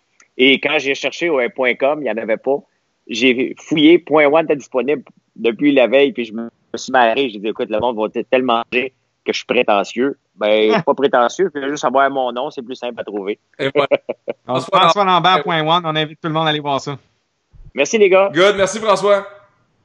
Et 0.43 0.59
quand 0.59 0.79
j'ai 0.79 0.95
cherché 0.95 1.29
au 1.29 1.39
.com, 1.79 2.01
il 2.01 2.05
n'y 2.05 2.11
en 2.11 2.17
avait 2.17 2.39
pas. 2.39 2.57
J'ai 3.07 3.55
fouillé, 3.59 3.99
point 3.99 4.25
.one 4.25 4.47
était 4.47 4.57
disponible 4.57 5.03
depuis 5.37 5.71
la 5.71 5.87
veille, 5.87 6.13
puis 6.13 6.25
je 6.25 6.33
me 6.33 6.49
suis 6.77 6.91
marré. 6.91 7.29
J'ai 7.29 7.39
dit, 7.39 7.49
écoute, 7.49 7.69
le 7.69 7.79
monde 7.79 7.95
va 7.99 8.07
être 8.07 8.31
tellement 8.31 8.63
manger 8.73 8.95
que 9.23 9.35
je 9.35 9.37
suis 9.37 9.47
prétentieux. 9.47 10.17
Ben, 10.37 10.83
pas 10.87 10.95
prétentieux, 10.95 11.51
je 11.55 11.61
veux 11.61 11.69
juste 11.69 11.85
avoir 11.85 12.11
mon 12.11 12.33
nom, 12.33 12.51
c'est 12.51 12.63
plus 12.63 12.75
simple 12.75 12.99
à 12.99 13.05
trouver. 13.05 13.39
Et 13.59 13.71
voilà. 13.75 13.89
Donc, 14.47 14.61
François 14.63 15.05
Lambert.one, 15.05 15.83
on 15.85 15.95
invite 15.95 16.19
tout 16.19 16.29
le 16.29 16.33
monde 16.33 16.47
à 16.47 16.51
aller 16.51 16.61
voir 16.61 16.81
ça. 16.81 16.97
Merci, 17.75 17.99
les 17.99 18.09
gars. 18.09 18.31
Good, 18.33 18.57
merci 18.57 18.79
François. 18.79 19.27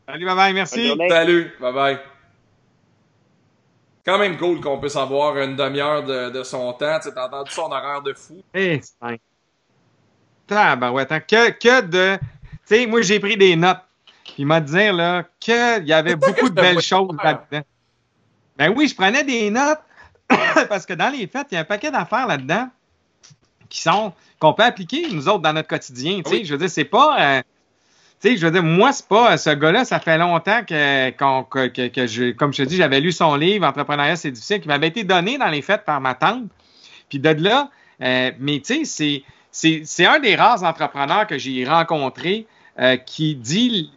Salut, 0.07 0.25
bye 0.25 0.35
bye, 0.35 0.53
merci. 0.53 0.95
Salut, 1.09 1.51
bye 1.59 1.73
bye. 1.73 1.97
Quand 4.05 4.17
même 4.17 4.37
cool 4.37 4.61
qu'on 4.61 4.79
puisse 4.79 4.95
avoir 4.95 5.37
une 5.37 5.57
demi-heure 5.57 6.03
de, 6.03 6.29
de 6.29 6.43
son 6.43 6.71
temps. 6.73 6.97
Tu 6.99 7.09
sais, 7.09 7.13
t'as 7.13 7.27
entendu 7.27 7.51
son 7.51 7.63
horaire 7.63 8.01
de 8.01 8.13
fou. 8.13 8.41
Eh, 8.53 8.79
c'est 8.81 9.19
Tabarouette, 10.47 11.11
hein. 11.11 11.19
Que, 11.19 11.49
que 11.51 11.81
de. 11.81 12.17
Tu 12.17 12.75
sais, 12.75 12.85
moi, 12.87 13.01
j'ai 13.01 13.19
pris 13.19 13.37
des 13.37 13.55
notes. 13.55 13.79
Puis, 14.23 14.33
il 14.39 14.45
m'a 14.47 14.59
dit, 14.59 14.73
là, 14.91 15.23
qu'il 15.39 15.85
y 15.85 15.93
avait 15.93 16.15
beaucoup 16.15 16.49
de 16.49 16.55
belles 16.55 16.81
choses 16.81 17.15
là-dedans. 17.23 17.63
Ben 18.57 18.73
oui, 18.75 18.87
je 18.87 18.95
prenais 18.95 19.23
des 19.23 19.49
notes. 19.49 19.79
parce 20.69 20.85
que 20.87 20.93
dans 20.93 21.09
les 21.09 21.27
fêtes, 21.27 21.47
il 21.51 21.55
y 21.55 21.57
a 21.57 21.61
un 21.61 21.65
paquet 21.65 21.91
d'affaires 21.91 22.25
là-dedans 22.25 22.67
qui 23.69 23.81
sont. 23.81 24.13
qu'on 24.39 24.53
peut 24.53 24.63
appliquer, 24.63 25.07
nous 25.11 25.27
autres, 25.27 25.41
dans 25.41 25.53
notre 25.53 25.67
quotidien. 25.67 26.21
Tu 26.23 26.29
sais, 26.31 26.35
Oui. 26.37 26.45
je 26.45 26.53
veux 26.53 26.57
dire, 26.57 26.69
c'est 26.69 26.85
pas. 26.85 27.17
euh, 27.37 27.41
tu 28.21 28.29
sais, 28.29 28.37
je 28.37 28.45
veux 28.45 28.51
dire, 28.51 28.63
moi, 28.63 28.91
c'est 28.91 29.07
pas. 29.07 29.37
Ce 29.37 29.51
gars-là, 29.51 29.85
ça 29.85 29.99
fait 29.99 30.17
longtemps 30.17 30.63
que, 30.63 31.09
que, 31.11 31.87
que 31.87 32.07
je. 32.07 32.31
Comme 32.31 32.53
je 32.53 32.63
te 32.63 32.67
dis, 32.69 32.77
j'avais 32.77 32.99
lu 33.01 33.11
son 33.11 33.35
livre, 33.35 33.67
Entrepreneuriat, 33.67 34.15
c'est 34.15 34.31
difficile, 34.31 34.61
qui 34.61 34.67
m'avait 34.67 34.87
été 34.87 35.03
donné 35.03 35.37
dans 35.37 35.49
les 35.49 35.61
fêtes 35.61 35.85
par 35.85 36.01
ma 36.01 36.15
tante. 36.15 36.45
Puis 37.09 37.19
de 37.19 37.29
là, 37.29 37.69
euh, 38.01 38.31
mais 38.39 38.61
tu 38.61 38.83
sais, 38.83 38.85
c'est, 38.85 39.23
c'est, 39.55 40.05
un 40.05 40.19
des 40.19 40.35
rares 40.35 40.63
entrepreneurs 40.63 41.27
que 41.27 41.37
j'ai 41.37 41.65
rencontré 41.65 42.45
euh, 42.77 42.97
qui 42.97 43.35
dit 43.35 43.91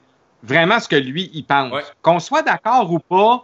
vraiment 0.45 0.79
ce 0.79 0.89
que 0.89 0.97
lui, 0.97 1.31
il 1.35 1.45
pense. 1.45 1.73
Ouais. 1.73 1.83
Qu'on 2.01 2.21
soit 2.21 2.43
d'accord 2.43 2.93
ou 2.93 3.01
pas, 3.01 3.43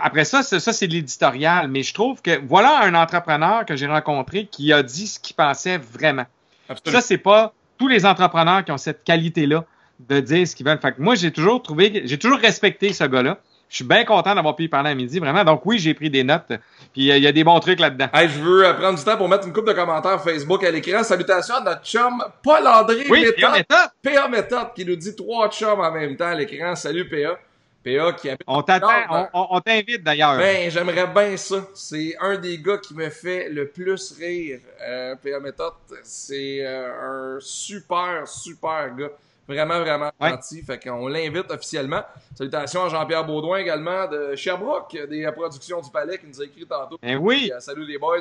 après 0.00 0.24
ça, 0.24 0.42
c'est, 0.44 0.60
ça, 0.60 0.72
c'est 0.72 0.86
de 0.86 0.92
l'éditorial, 0.92 1.66
mais 1.68 1.82
je 1.82 1.92
trouve 1.92 2.22
que 2.22 2.40
voilà 2.46 2.82
un 2.82 2.94
entrepreneur 2.94 3.64
que 3.66 3.74
j'ai 3.74 3.88
rencontré 3.88 4.46
qui 4.46 4.72
a 4.72 4.84
dit 4.84 5.08
ce 5.08 5.18
qu'il 5.18 5.34
pensait 5.34 5.78
vraiment. 5.78 6.26
Absolument. 6.68 7.00
Ça, 7.00 7.06
c'est 7.06 7.18
pas 7.18 7.52
tous 7.76 7.88
les 7.88 8.06
entrepreneurs 8.06 8.64
qui 8.64 8.70
ont 8.70 8.78
cette 8.78 9.02
qualité-là 9.02 9.64
de 9.98 10.20
dire 10.20 10.46
ce 10.46 10.54
qu'ils 10.54 10.66
veulent. 10.66 10.80
Fait 10.80 10.92
que 10.92 11.02
moi, 11.02 11.16
j'ai 11.16 11.32
toujours 11.32 11.60
trouvé, 11.60 12.02
j'ai 12.04 12.18
toujours 12.18 12.38
respecté 12.38 12.92
ce 12.92 13.04
gars-là. 13.04 13.40
Je 13.68 13.76
suis 13.76 13.84
bien 13.84 14.04
content 14.04 14.34
d'avoir 14.34 14.56
pu 14.56 14.64
y 14.64 14.68
parler 14.68 14.90
à 14.90 14.94
midi, 14.94 15.18
vraiment. 15.18 15.44
Donc 15.44 15.60
oui, 15.66 15.78
j'ai 15.78 15.92
pris 15.92 16.08
des 16.08 16.24
notes. 16.24 16.52
Puis 16.94 17.10
euh, 17.10 17.18
il 17.18 17.22
y 17.22 17.26
a 17.26 17.32
des 17.32 17.44
bons 17.44 17.60
trucs 17.60 17.80
là-dedans. 17.80 18.08
Hey, 18.14 18.28
je 18.28 18.38
veux 18.40 18.64
euh, 18.66 18.72
prendre 18.74 18.98
du 18.98 19.04
temps 19.04 19.16
pour 19.18 19.28
mettre 19.28 19.46
une 19.46 19.52
coupe 19.52 19.66
de 19.66 19.72
commentaires 19.74 20.22
Facebook 20.22 20.64
à 20.64 20.70
l'écran. 20.70 21.02
Salutations 21.04 21.56
à 21.56 21.60
notre 21.60 21.84
chum 21.84 22.24
Paul 22.42 22.66
André 22.66 23.04
Oui, 23.10 23.22
Méthode. 23.26 23.64
PA 24.02 24.28
Méthode 24.28 24.72
qui 24.74 24.84
nous 24.86 24.96
dit 24.96 25.14
trois 25.14 25.50
chums 25.50 25.80
en 25.80 25.92
même 25.92 26.16
temps 26.16 26.28
à 26.28 26.34
l'écran. 26.34 26.74
Salut 26.74 27.08
PA. 27.08 27.38
PA 27.84 28.12
qui 28.14 28.28
habite 28.28 28.42
on 28.46 28.60
t'attend, 28.62 28.88
on, 29.10 29.14
Non, 29.18 29.28
on- 29.34 29.46
on 29.50 29.60
t'invite 29.60 30.02
d'ailleurs. 30.02 30.36
Ben, 30.38 30.70
j'aimerais 30.70 31.06
bien 31.06 31.36
ça. 31.36 31.56
C'est 31.74 32.16
un 32.20 32.36
des 32.36 32.58
gars 32.58 32.78
qui 32.78 32.94
me 32.94 33.08
fait 33.10 33.48
le 33.50 33.68
plus 33.68 34.12
rire. 34.18 34.60
Euh, 34.82 35.14
PA 35.22 35.40
Méthode, 35.40 35.74
c'est 36.02 36.66
un 36.66 37.36
super, 37.40 38.26
super 38.26 38.94
gars. 38.96 39.10
Vraiment, 39.48 39.80
vraiment 39.80 40.10
Ouais. 40.20 40.30
gentil. 40.30 40.62
Fait 40.62 40.78
qu'on 40.78 41.08
l'invite 41.08 41.50
officiellement. 41.50 42.02
Salutations 42.36 42.84
à 42.84 42.88
Jean-Pierre 42.90 43.24
Baudouin 43.24 43.58
également 43.58 44.06
de 44.06 44.36
Sherbrooke, 44.36 44.96
des 45.08 45.26
productions 45.32 45.80
du 45.80 45.90
Palais 45.90 46.18
qui 46.18 46.26
nous 46.26 46.40
a 46.40 46.44
écrit 46.44 46.66
tantôt. 46.66 46.98
Ben 47.02 47.16
oui, 47.16 47.36
Puis, 47.44 47.52
euh, 47.52 47.60
salut 47.60 47.86
les 47.86 47.98
boys. 47.98 48.18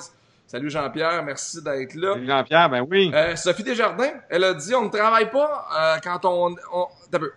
Salut 0.47 0.69
Jean-Pierre, 0.69 1.23
merci 1.25 1.61
d'être 1.61 1.93
là. 1.95 2.13
Salut 2.13 2.25
Jean-Pierre, 2.25 2.69
ben 2.69 2.85
oui. 2.89 3.11
Euh, 3.13 3.35
Sophie 3.35 3.63
Desjardins, 3.63 4.13
elle 4.29 4.45
a 4.45 4.53
dit 4.53 4.73
on 4.75 4.85
ne 4.85 4.89
travaille 4.89 5.29
pas 5.29 5.67
euh, 5.77 5.97
quand 6.01 6.23
on, 6.23 6.55
on 6.73 6.87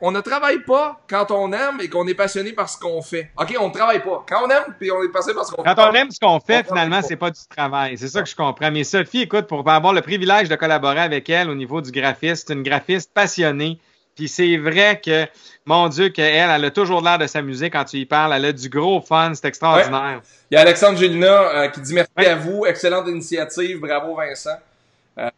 on 0.00 0.12
ne 0.12 0.20
travaille 0.20 0.60
pas 0.60 1.00
quand 1.08 1.30
on 1.32 1.52
aime 1.52 1.80
et 1.80 1.88
qu'on 1.88 2.06
est 2.06 2.14
passionné 2.14 2.52
par 2.52 2.68
ce 2.68 2.78
qu'on 2.78 3.02
fait. 3.02 3.30
Ok, 3.36 3.56
on 3.60 3.68
ne 3.68 3.72
travaille 3.72 4.00
pas 4.00 4.24
quand 4.28 4.46
on 4.46 4.50
aime 4.50 4.74
puis 4.78 4.92
on 4.92 5.02
est 5.02 5.08
passionné 5.08 5.34
par 5.34 5.44
ce 5.44 5.50
qu'on 5.52 5.64
fait. 5.64 5.74
Quand 5.74 5.90
on 5.90 5.94
aime 5.94 6.10
ce 6.12 6.20
qu'on 6.20 6.38
fait, 6.38 6.64
On 6.66 6.68
finalement, 6.68 7.02
c'est 7.02 7.16
pas 7.16 7.30
du 7.30 7.40
travail. 7.48 7.98
C'est 7.98 8.08
ça 8.08 8.22
que 8.22 8.28
je 8.28 8.36
comprends. 8.36 8.70
Mais 8.70 8.84
Sophie, 8.84 9.22
écoute, 9.22 9.48
pour 9.48 9.68
avoir 9.68 9.92
le 9.92 10.02
privilège 10.02 10.48
de 10.48 10.54
collaborer 10.54 11.00
avec 11.00 11.28
elle 11.28 11.50
au 11.50 11.56
niveau 11.56 11.80
du 11.80 11.90
graphiste, 11.90 12.50
une 12.50 12.62
graphiste 12.62 13.12
passionnée. 13.12 13.80
Puis 14.16 14.28
c'est 14.28 14.56
vrai 14.56 15.00
que, 15.02 15.26
mon 15.64 15.88
Dieu, 15.88 16.08
qu'elle, 16.10 16.50
elle 16.50 16.64
a 16.64 16.70
toujours 16.70 17.00
l'air 17.00 17.18
de 17.18 17.26
s'amuser 17.26 17.70
quand 17.70 17.84
tu 17.84 17.96
y 17.98 18.06
parles. 18.06 18.32
Elle 18.34 18.44
a 18.46 18.52
du 18.52 18.68
gros 18.68 19.00
fun, 19.00 19.32
c'est 19.34 19.46
extraordinaire. 19.46 20.20
Il 20.50 20.54
y 20.54 20.58
a 20.58 20.60
Alexandre 20.62 20.98
Gélina 20.98 21.26
euh, 21.26 21.68
qui 21.68 21.80
dit 21.80 21.94
merci 21.94 22.10
Ouais. 22.18 22.26
à 22.26 22.34
vous, 22.36 22.66
excellente 22.66 23.08
initiative, 23.08 23.80
bravo 23.80 24.14
Vincent. 24.16 24.58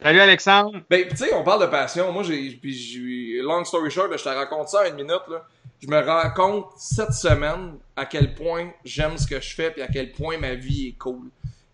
Salut 0.01 0.21
Alexandre. 0.21 0.81
Ben, 0.89 1.09
tu 1.09 1.17
sais, 1.17 1.35
on 1.35 1.43
parle 1.43 1.63
de 1.63 1.67
passion. 1.67 2.13
Moi, 2.13 2.23
j'ai, 2.23 2.51
puis 2.61 3.41
long 3.43 3.65
story 3.65 3.91
short, 3.91 4.11
là, 4.11 4.17
je 4.17 4.23
te 4.23 4.29
raconte 4.29 4.69
ça 4.69 4.83
en 4.83 4.85
une 4.87 4.95
minute, 4.95 5.23
là. 5.29 5.45
Je 5.83 5.89
me 5.89 5.99
rends 6.01 6.31
compte 6.31 6.67
cette 6.77 7.13
semaine 7.13 7.73
à 7.97 8.07
quel 8.07 8.35
point 8.35 8.71
j'aime 8.85 9.19
ce 9.19 9.27
que 9.27 9.41
je 9.41 9.53
fais 9.55 9.71
puis 9.73 9.83
à 9.83 9.89
quel 9.89 10.13
point 10.13 10.39
ma 10.39 10.55
vie 10.55 10.89
est 10.89 10.99
cool. 10.99 11.27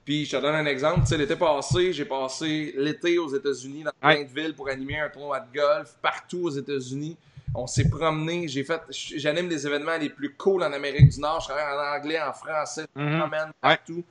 Puis 0.09 0.25
je 0.25 0.39
te 0.39 0.41
donne 0.41 0.55
un 0.55 0.65
exemple. 0.65 1.01
Tu 1.01 1.09
sais, 1.09 1.19
l'été 1.19 1.37
passé, 1.37 1.93
j'ai 1.93 2.07
passé 2.07 2.73
l'été 2.79 3.19
aux 3.19 3.29
États-Unis 3.29 3.83
dans 3.83 3.91
plein 4.01 4.23
de 4.23 4.29
villes 4.29 4.55
pour 4.55 4.71
animer 4.71 4.99
un 4.99 5.11
tournoi 5.11 5.39
de 5.41 5.55
golf 5.55 5.97
partout 6.01 6.45
aux 6.45 6.51
États-Unis. 6.51 7.15
On 7.55 7.67
s'est 7.67 7.91
promené, 7.91 8.49
j'ai 8.49 8.65
fait, 8.65 8.81
j'anime 8.89 9.51
des 9.51 9.67
événements 9.67 9.99
les 9.99 10.09
plus 10.09 10.35
cool 10.35 10.63
en 10.63 10.73
Amérique 10.73 11.11
du 11.11 11.21
Nord. 11.21 11.43
Je 11.43 11.49
travaille 11.49 11.77
en 11.77 11.99
anglais, 11.99 12.19
en 12.23 12.33
français, 12.33 12.87
je 12.97 13.19
promène 13.19 13.51
partout. 13.61 14.03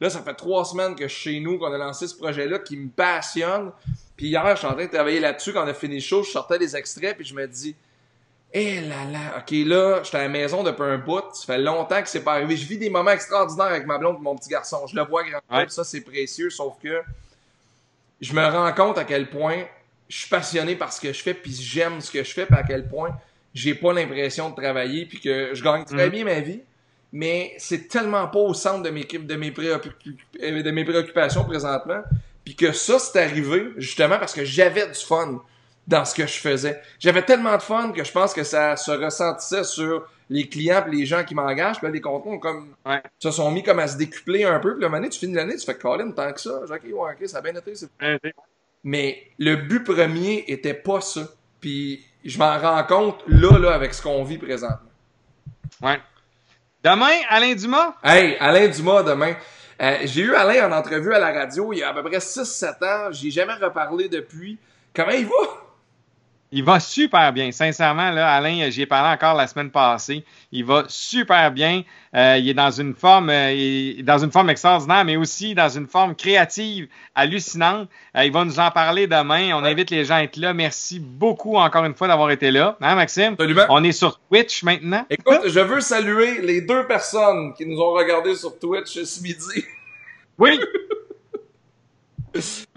Là, 0.00 0.10
ça 0.10 0.22
fait 0.22 0.34
trois 0.34 0.64
semaines 0.64 0.96
que 0.96 1.06
je 1.06 1.14
suis 1.14 1.34
chez 1.34 1.40
nous, 1.40 1.56
qu'on 1.56 1.72
a 1.72 1.78
lancé 1.78 2.08
ce 2.08 2.16
projet-là 2.16 2.58
qui 2.58 2.76
me 2.76 2.88
passionne. 2.88 3.70
Puis 4.16 4.30
hier, 4.30 4.44
je 4.54 4.58
suis 4.58 4.66
en 4.66 4.74
train 4.74 4.86
de 4.86 4.90
travailler 4.90 5.20
là-dessus. 5.20 5.52
Quand 5.52 5.62
on 5.62 5.68
a 5.68 5.74
fini 5.74 5.94
le 5.94 6.00
show, 6.00 6.24
je 6.24 6.30
sortais 6.30 6.58
des 6.58 6.74
extraits, 6.74 7.14
puis 7.16 7.24
je 7.24 7.32
me 7.32 7.46
dis, 7.46 7.76
Eh 8.56 8.80
là 8.82 9.04
là, 9.10 9.38
ok 9.38 9.50
là, 9.66 10.00
j'étais 10.04 10.16
à 10.18 10.22
la 10.22 10.28
maison 10.28 10.62
depuis 10.62 10.84
un 10.84 10.96
bout, 10.98 11.24
ça 11.32 11.44
fait 11.54 11.58
longtemps 11.58 12.00
que 12.00 12.08
c'est 12.08 12.22
pas 12.22 12.34
arrivé. 12.34 12.56
Je 12.56 12.66
vis 12.66 12.78
des 12.78 12.88
moments 12.88 13.10
extraordinaires 13.10 13.66
avec 13.66 13.84
ma 13.84 13.98
blonde 13.98 14.16
et 14.20 14.22
mon 14.22 14.36
petit 14.36 14.48
garçon. 14.48 14.86
Je 14.86 14.94
le 14.94 15.02
vois 15.02 15.22
grandir, 15.24 15.40
Ouais. 15.50 15.68
ça 15.68 15.82
c'est 15.82 16.02
précieux, 16.02 16.50
sauf 16.50 16.74
que 16.80 17.02
je 18.20 18.32
me 18.32 18.46
rends 18.46 18.72
compte 18.72 18.96
à 18.96 19.04
quel 19.04 19.28
point 19.28 19.64
je 20.08 20.18
suis 20.18 20.28
passionné 20.28 20.76
par 20.76 20.92
ce 20.92 21.00
que 21.00 21.12
je 21.12 21.20
fais, 21.20 21.34
puis 21.34 21.52
j'aime 21.52 22.00
ce 22.00 22.12
que 22.12 22.22
je 22.22 22.32
fais, 22.32 22.46
puis 22.46 22.56
à 22.56 22.62
quel 22.62 22.86
point 22.88 23.10
j'ai 23.54 23.74
pas 23.74 23.92
l'impression 23.92 24.50
de 24.50 24.54
travailler, 24.54 25.06
puis 25.06 25.20
que 25.20 25.50
je 25.52 25.62
gagne 25.62 25.84
très 25.84 26.06
Mhm. 26.06 26.10
bien 26.12 26.24
ma 26.24 26.38
vie, 26.40 26.60
mais 27.12 27.54
c'est 27.58 27.88
tellement 27.88 28.28
pas 28.28 28.38
au 28.38 28.54
centre 28.54 28.82
de 28.82 28.90
mes, 28.90 29.02
de 29.04 29.34
mes, 29.34 29.50
préoccup- 29.50 29.92
de 30.40 30.70
mes 30.70 30.84
préoccupations 30.84 31.44
présentement, 31.44 32.02
puis 32.44 32.54
que 32.54 32.70
ça 32.72 33.00
c'est 33.00 33.20
arrivé 33.20 33.70
justement 33.78 34.18
parce 34.18 34.32
que 34.34 34.44
j'avais 34.44 34.86
du 34.86 34.94
fun 35.00 35.42
dans 35.86 36.04
ce 36.04 36.14
que 36.14 36.26
je 36.26 36.38
faisais. 36.38 36.80
J'avais 36.98 37.22
tellement 37.22 37.56
de 37.56 37.62
fun 37.62 37.92
que 37.92 38.04
je 38.04 38.12
pense 38.12 38.32
que 38.32 38.42
ça 38.44 38.76
se 38.76 38.90
ressentissait 38.90 39.64
sur 39.64 40.06
les 40.30 40.48
clients 40.48 40.84
et 40.86 40.90
les 40.96 41.04
gens 41.06 41.22
qui 41.24 41.34
m'engagent. 41.34 41.78
Puis 41.78 41.86
là, 41.86 41.92
les 41.92 42.02
ont 42.06 42.38
comme, 42.38 42.74
Ouais. 42.86 43.02
se 43.18 43.30
sont 43.30 43.50
mis 43.50 43.62
comme 43.62 43.78
à 43.78 43.88
se 43.88 43.96
décupler 43.96 44.44
un 44.44 44.58
peu. 44.60 44.76
Puis 44.76 44.84
un 44.84 44.88
moment 44.88 44.98
donné, 44.98 45.10
tu 45.10 45.18
finis 45.18 45.34
l'année, 45.34 45.56
tu 45.56 45.66
fais 45.66 45.74
Colin, 45.76 46.10
tant 46.12 46.32
que 46.32 46.40
ça. 46.40 46.60
J'ai 46.66 46.74
OK, 46.74 46.80
ouais, 46.84 47.14
OK, 47.20 47.28
ça 47.28 47.38
a 47.38 47.40
bien 47.42 47.54
été. 47.54 47.74
mais 48.82 49.22
le 49.38 49.56
but 49.56 49.84
premier 49.84 50.44
était 50.48 50.74
pas 50.74 51.00
ça. 51.00 51.22
Puis 51.60 52.04
je 52.24 52.38
m'en 52.38 52.58
rends 52.58 52.84
compte 52.84 53.22
là, 53.26 53.58
là, 53.58 53.72
avec 53.74 53.92
ce 53.94 54.02
qu'on 54.02 54.24
vit 54.24 54.38
présentement. 54.38 54.78
Ouais. 55.82 56.00
Demain, 56.82 57.16
Alain 57.28 57.54
Dumas? 57.54 57.94
Hey, 58.02 58.36
Alain 58.40 58.68
Dumas 58.68 59.02
demain. 59.02 59.34
Euh, 59.82 59.96
j'ai 60.04 60.22
eu 60.22 60.34
Alain 60.34 60.68
en 60.70 60.72
entrevue 60.78 61.12
à 61.14 61.18
la 61.18 61.32
radio 61.32 61.72
il 61.72 61.78
y 61.80 61.82
a 61.82 61.88
à 61.90 61.94
peu 61.94 62.02
près 62.02 62.18
6-7 62.20 62.82
ans. 62.84 63.12
J'ai 63.12 63.30
jamais 63.30 63.54
reparlé 63.54 64.08
depuis. 64.08 64.58
Comment 64.94 65.10
il 65.10 65.26
va? 65.26 65.32
Il 66.52 66.62
va 66.62 66.78
super 66.78 67.32
bien. 67.32 67.50
Sincèrement, 67.50 68.10
là, 68.10 68.32
Alain, 68.32 68.70
j'y 68.70 68.82
ai 68.82 68.86
parlé 68.86 69.12
encore 69.12 69.34
la 69.34 69.48
semaine 69.48 69.70
passée. 69.70 70.24
Il 70.52 70.64
va 70.64 70.84
super 70.86 71.50
bien. 71.50 71.82
Euh, 72.14 72.36
il 72.38 72.48
est 72.48 72.54
dans 72.54 72.70
une 72.70 72.94
forme, 72.94 73.28
euh, 73.30 73.52
il 73.52 73.98
est 73.98 74.02
dans 74.04 74.18
une 74.18 74.30
forme 74.30 74.50
extraordinaire, 74.50 75.04
mais 75.04 75.16
aussi 75.16 75.52
dans 75.56 75.68
une 75.68 75.88
forme 75.88 76.14
créative, 76.14 76.86
hallucinante. 77.16 77.88
Euh, 78.16 78.24
il 78.24 78.30
va 78.30 78.44
nous 78.44 78.60
en 78.60 78.70
parler 78.70 79.08
demain. 79.08 79.50
On 79.54 79.62
Ouais. 79.64 79.70
invite 79.72 79.90
les 79.90 80.04
gens 80.04 80.14
à 80.14 80.22
être 80.22 80.36
là. 80.36 80.54
Merci 80.54 81.00
beaucoup 81.00 81.56
encore 81.56 81.84
une 81.86 81.94
fois 81.94 82.06
d'avoir 82.06 82.30
été 82.30 82.52
là. 82.52 82.76
Hein, 82.80 82.94
Maxime? 82.94 83.32
Absolument. 83.32 83.64
On 83.70 83.82
est 83.82 83.90
sur 83.92 84.20
Twitch 84.30 84.62
maintenant. 84.62 85.04
Écoute, 85.10 85.40
je 85.48 85.58
veux 85.60 85.80
saluer 85.80 86.40
les 86.40 86.60
deux 86.60 86.86
personnes 86.86 87.52
qui 87.54 87.66
nous 87.66 87.80
ont 87.80 87.92
regardés 87.94 88.36
sur 88.36 88.56
Twitch 88.60 89.02
ce 89.02 89.20
midi. 89.22 89.64
Oui! 90.38 90.60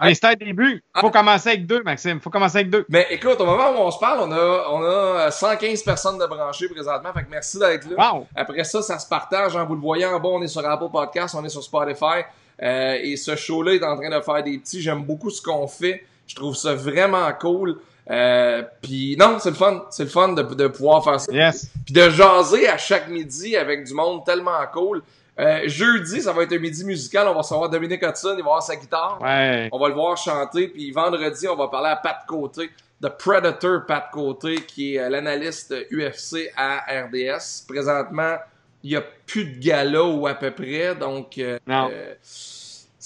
Mais 0.00 0.14
c'était 0.14 0.28
un 0.28 0.34
début. 0.34 0.82
Faut 1.00 1.10
commencer 1.10 1.50
avec 1.50 1.66
deux, 1.66 1.82
Maxime. 1.82 2.20
Faut 2.20 2.30
commencer 2.30 2.58
avec 2.58 2.70
deux. 2.70 2.86
Mais 2.88 3.06
écoute, 3.10 3.40
au 3.40 3.46
moment 3.46 3.70
où 3.70 3.86
on 3.86 3.90
se 3.90 3.98
parle, 3.98 4.20
on 4.22 4.32
a, 4.32 4.66
on 4.70 4.82
a 4.82 5.30
115 5.30 5.82
personnes 5.82 6.18
de 6.18 6.26
branchées 6.26 6.68
présentement. 6.68 7.12
Fait 7.12 7.24
que 7.24 7.30
merci 7.30 7.58
d'être 7.58 7.88
là. 7.90 8.12
Wow! 8.12 8.26
Après 8.34 8.64
ça, 8.64 8.82
ça 8.82 8.98
se 8.98 9.08
partage. 9.08 9.56
Hein, 9.56 9.64
vous 9.64 9.74
le 9.74 9.80
voyez 9.80 10.06
en 10.06 10.18
bas, 10.20 10.28
on 10.28 10.42
est 10.42 10.48
sur 10.48 10.68
Apple 10.68 10.90
Podcast, 10.92 11.34
on 11.38 11.44
est 11.44 11.48
sur 11.48 11.62
Spotify. 11.62 12.22
Euh, 12.62 12.98
et 13.02 13.16
ce 13.16 13.36
show-là 13.36 13.74
est 13.74 13.84
en 13.84 13.96
train 13.96 14.10
de 14.10 14.20
faire 14.20 14.42
des 14.42 14.58
petits. 14.58 14.80
J'aime 14.80 15.02
beaucoup 15.02 15.30
ce 15.30 15.42
qu'on 15.42 15.66
fait. 15.66 16.04
Je 16.26 16.34
trouve 16.34 16.56
ça 16.56 16.74
vraiment 16.74 17.30
cool. 17.40 17.78
Euh, 18.10 18.62
puis 18.80 19.16
non, 19.18 19.38
c'est 19.38 19.50
le 19.50 19.56
fun. 19.56 19.84
C'est 19.90 20.04
le 20.04 20.08
fun 20.08 20.28
de, 20.32 20.42
de 20.42 20.66
pouvoir 20.68 21.04
faire 21.04 21.20
ça. 21.20 21.32
Yes. 21.32 21.70
Puis 21.84 21.94
de 21.94 22.08
jaser 22.10 22.68
à 22.68 22.78
chaque 22.78 23.08
midi 23.08 23.56
avec 23.56 23.84
du 23.84 23.94
monde 23.94 24.24
tellement 24.24 24.64
cool. 24.72 25.02
Euh, 25.40 25.60
jeudi, 25.66 26.20
ça 26.20 26.32
va 26.32 26.42
être 26.42 26.52
un 26.52 26.58
midi 26.58 26.84
musical. 26.84 27.28
On 27.28 27.32
va 27.32 27.38
recevoir 27.38 27.68
Dominique 27.70 28.02
Hudson, 28.02 28.34
il 28.36 28.42
va 28.42 28.48
avoir 28.50 28.62
sa 28.62 28.74
guitare. 28.76 29.18
Ouais. 29.22 29.68
On 29.72 29.78
va 29.78 29.88
le 29.88 29.94
voir 29.94 30.16
chanter. 30.16 30.68
Puis 30.68 30.90
vendredi, 30.90 31.46
on 31.48 31.54
va 31.56 31.68
parler 31.68 31.90
à 31.90 31.96
Pat 31.96 32.18
Côté, 32.26 32.70
de 33.00 33.08
Predator 33.08 33.86
Pat 33.86 34.10
Côté, 34.10 34.56
qui 34.66 34.96
est 34.96 34.98
euh, 34.98 35.08
l'analyste 35.08 35.72
UFC 35.92 36.50
à 36.56 36.78
RDS. 37.04 37.64
Présentement, 37.68 38.36
il 38.82 38.90
n'y 38.90 38.96
a 38.96 39.02
plus 39.26 39.44
de 39.44 39.58
gala 39.60 40.02
ou 40.02 40.26
à 40.26 40.34
peu 40.34 40.50
près. 40.50 40.94
Donc, 40.96 41.38
euh, 41.38 41.58
Non. 41.66 41.88
euh, 41.92 42.14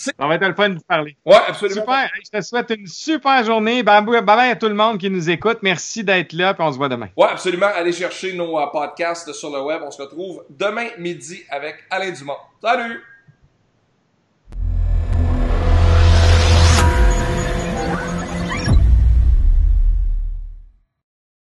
Ça 0.03 0.27
va 0.27 0.35
être 0.35 0.47
le 0.47 0.55
fun 0.55 0.71
de 0.71 0.81
parler. 0.81 1.17
ouais, 1.25 1.37
absolument. 1.47 1.81
Super. 1.83 2.11
Je 2.25 2.39
te 2.39 2.43
souhaite 2.43 2.71
une 2.77 2.87
super 2.87 3.45
journée. 3.45 3.83
Bye 3.83 4.03
bye 4.23 4.51
à 4.51 4.57
tout 4.57 4.69
le 4.69 4.75
monde 4.75 4.99
qui 4.99 5.09
nous 5.11 5.31
écoute. 5.31 5.59
Merci 5.63 6.03
d'être 6.05 6.33
là, 6.33 6.55
puis 6.55 6.65
on 6.65 6.73
se 6.73 6.77
voit 6.77 6.89
demain. 6.89 7.09
Ouais, 7.17 7.29
absolument. 7.31 7.69
Allez 7.75 7.93
chercher 7.93 8.33
nos 8.33 8.59
euh, 8.59 8.67
podcasts 8.67 9.33
sur 9.33 9.51
le 9.51 9.63
web. 9.63 9.81
On 9.85 9.91
se 9.91 10.03
retrouve 10.03 10.45
demain 10.51 10.89
midi 10.99 11.43
avec 11.51 11.85
Alain 11.91 12.11
Dumont. 12.11 12.37
Salut! 12.61 13.03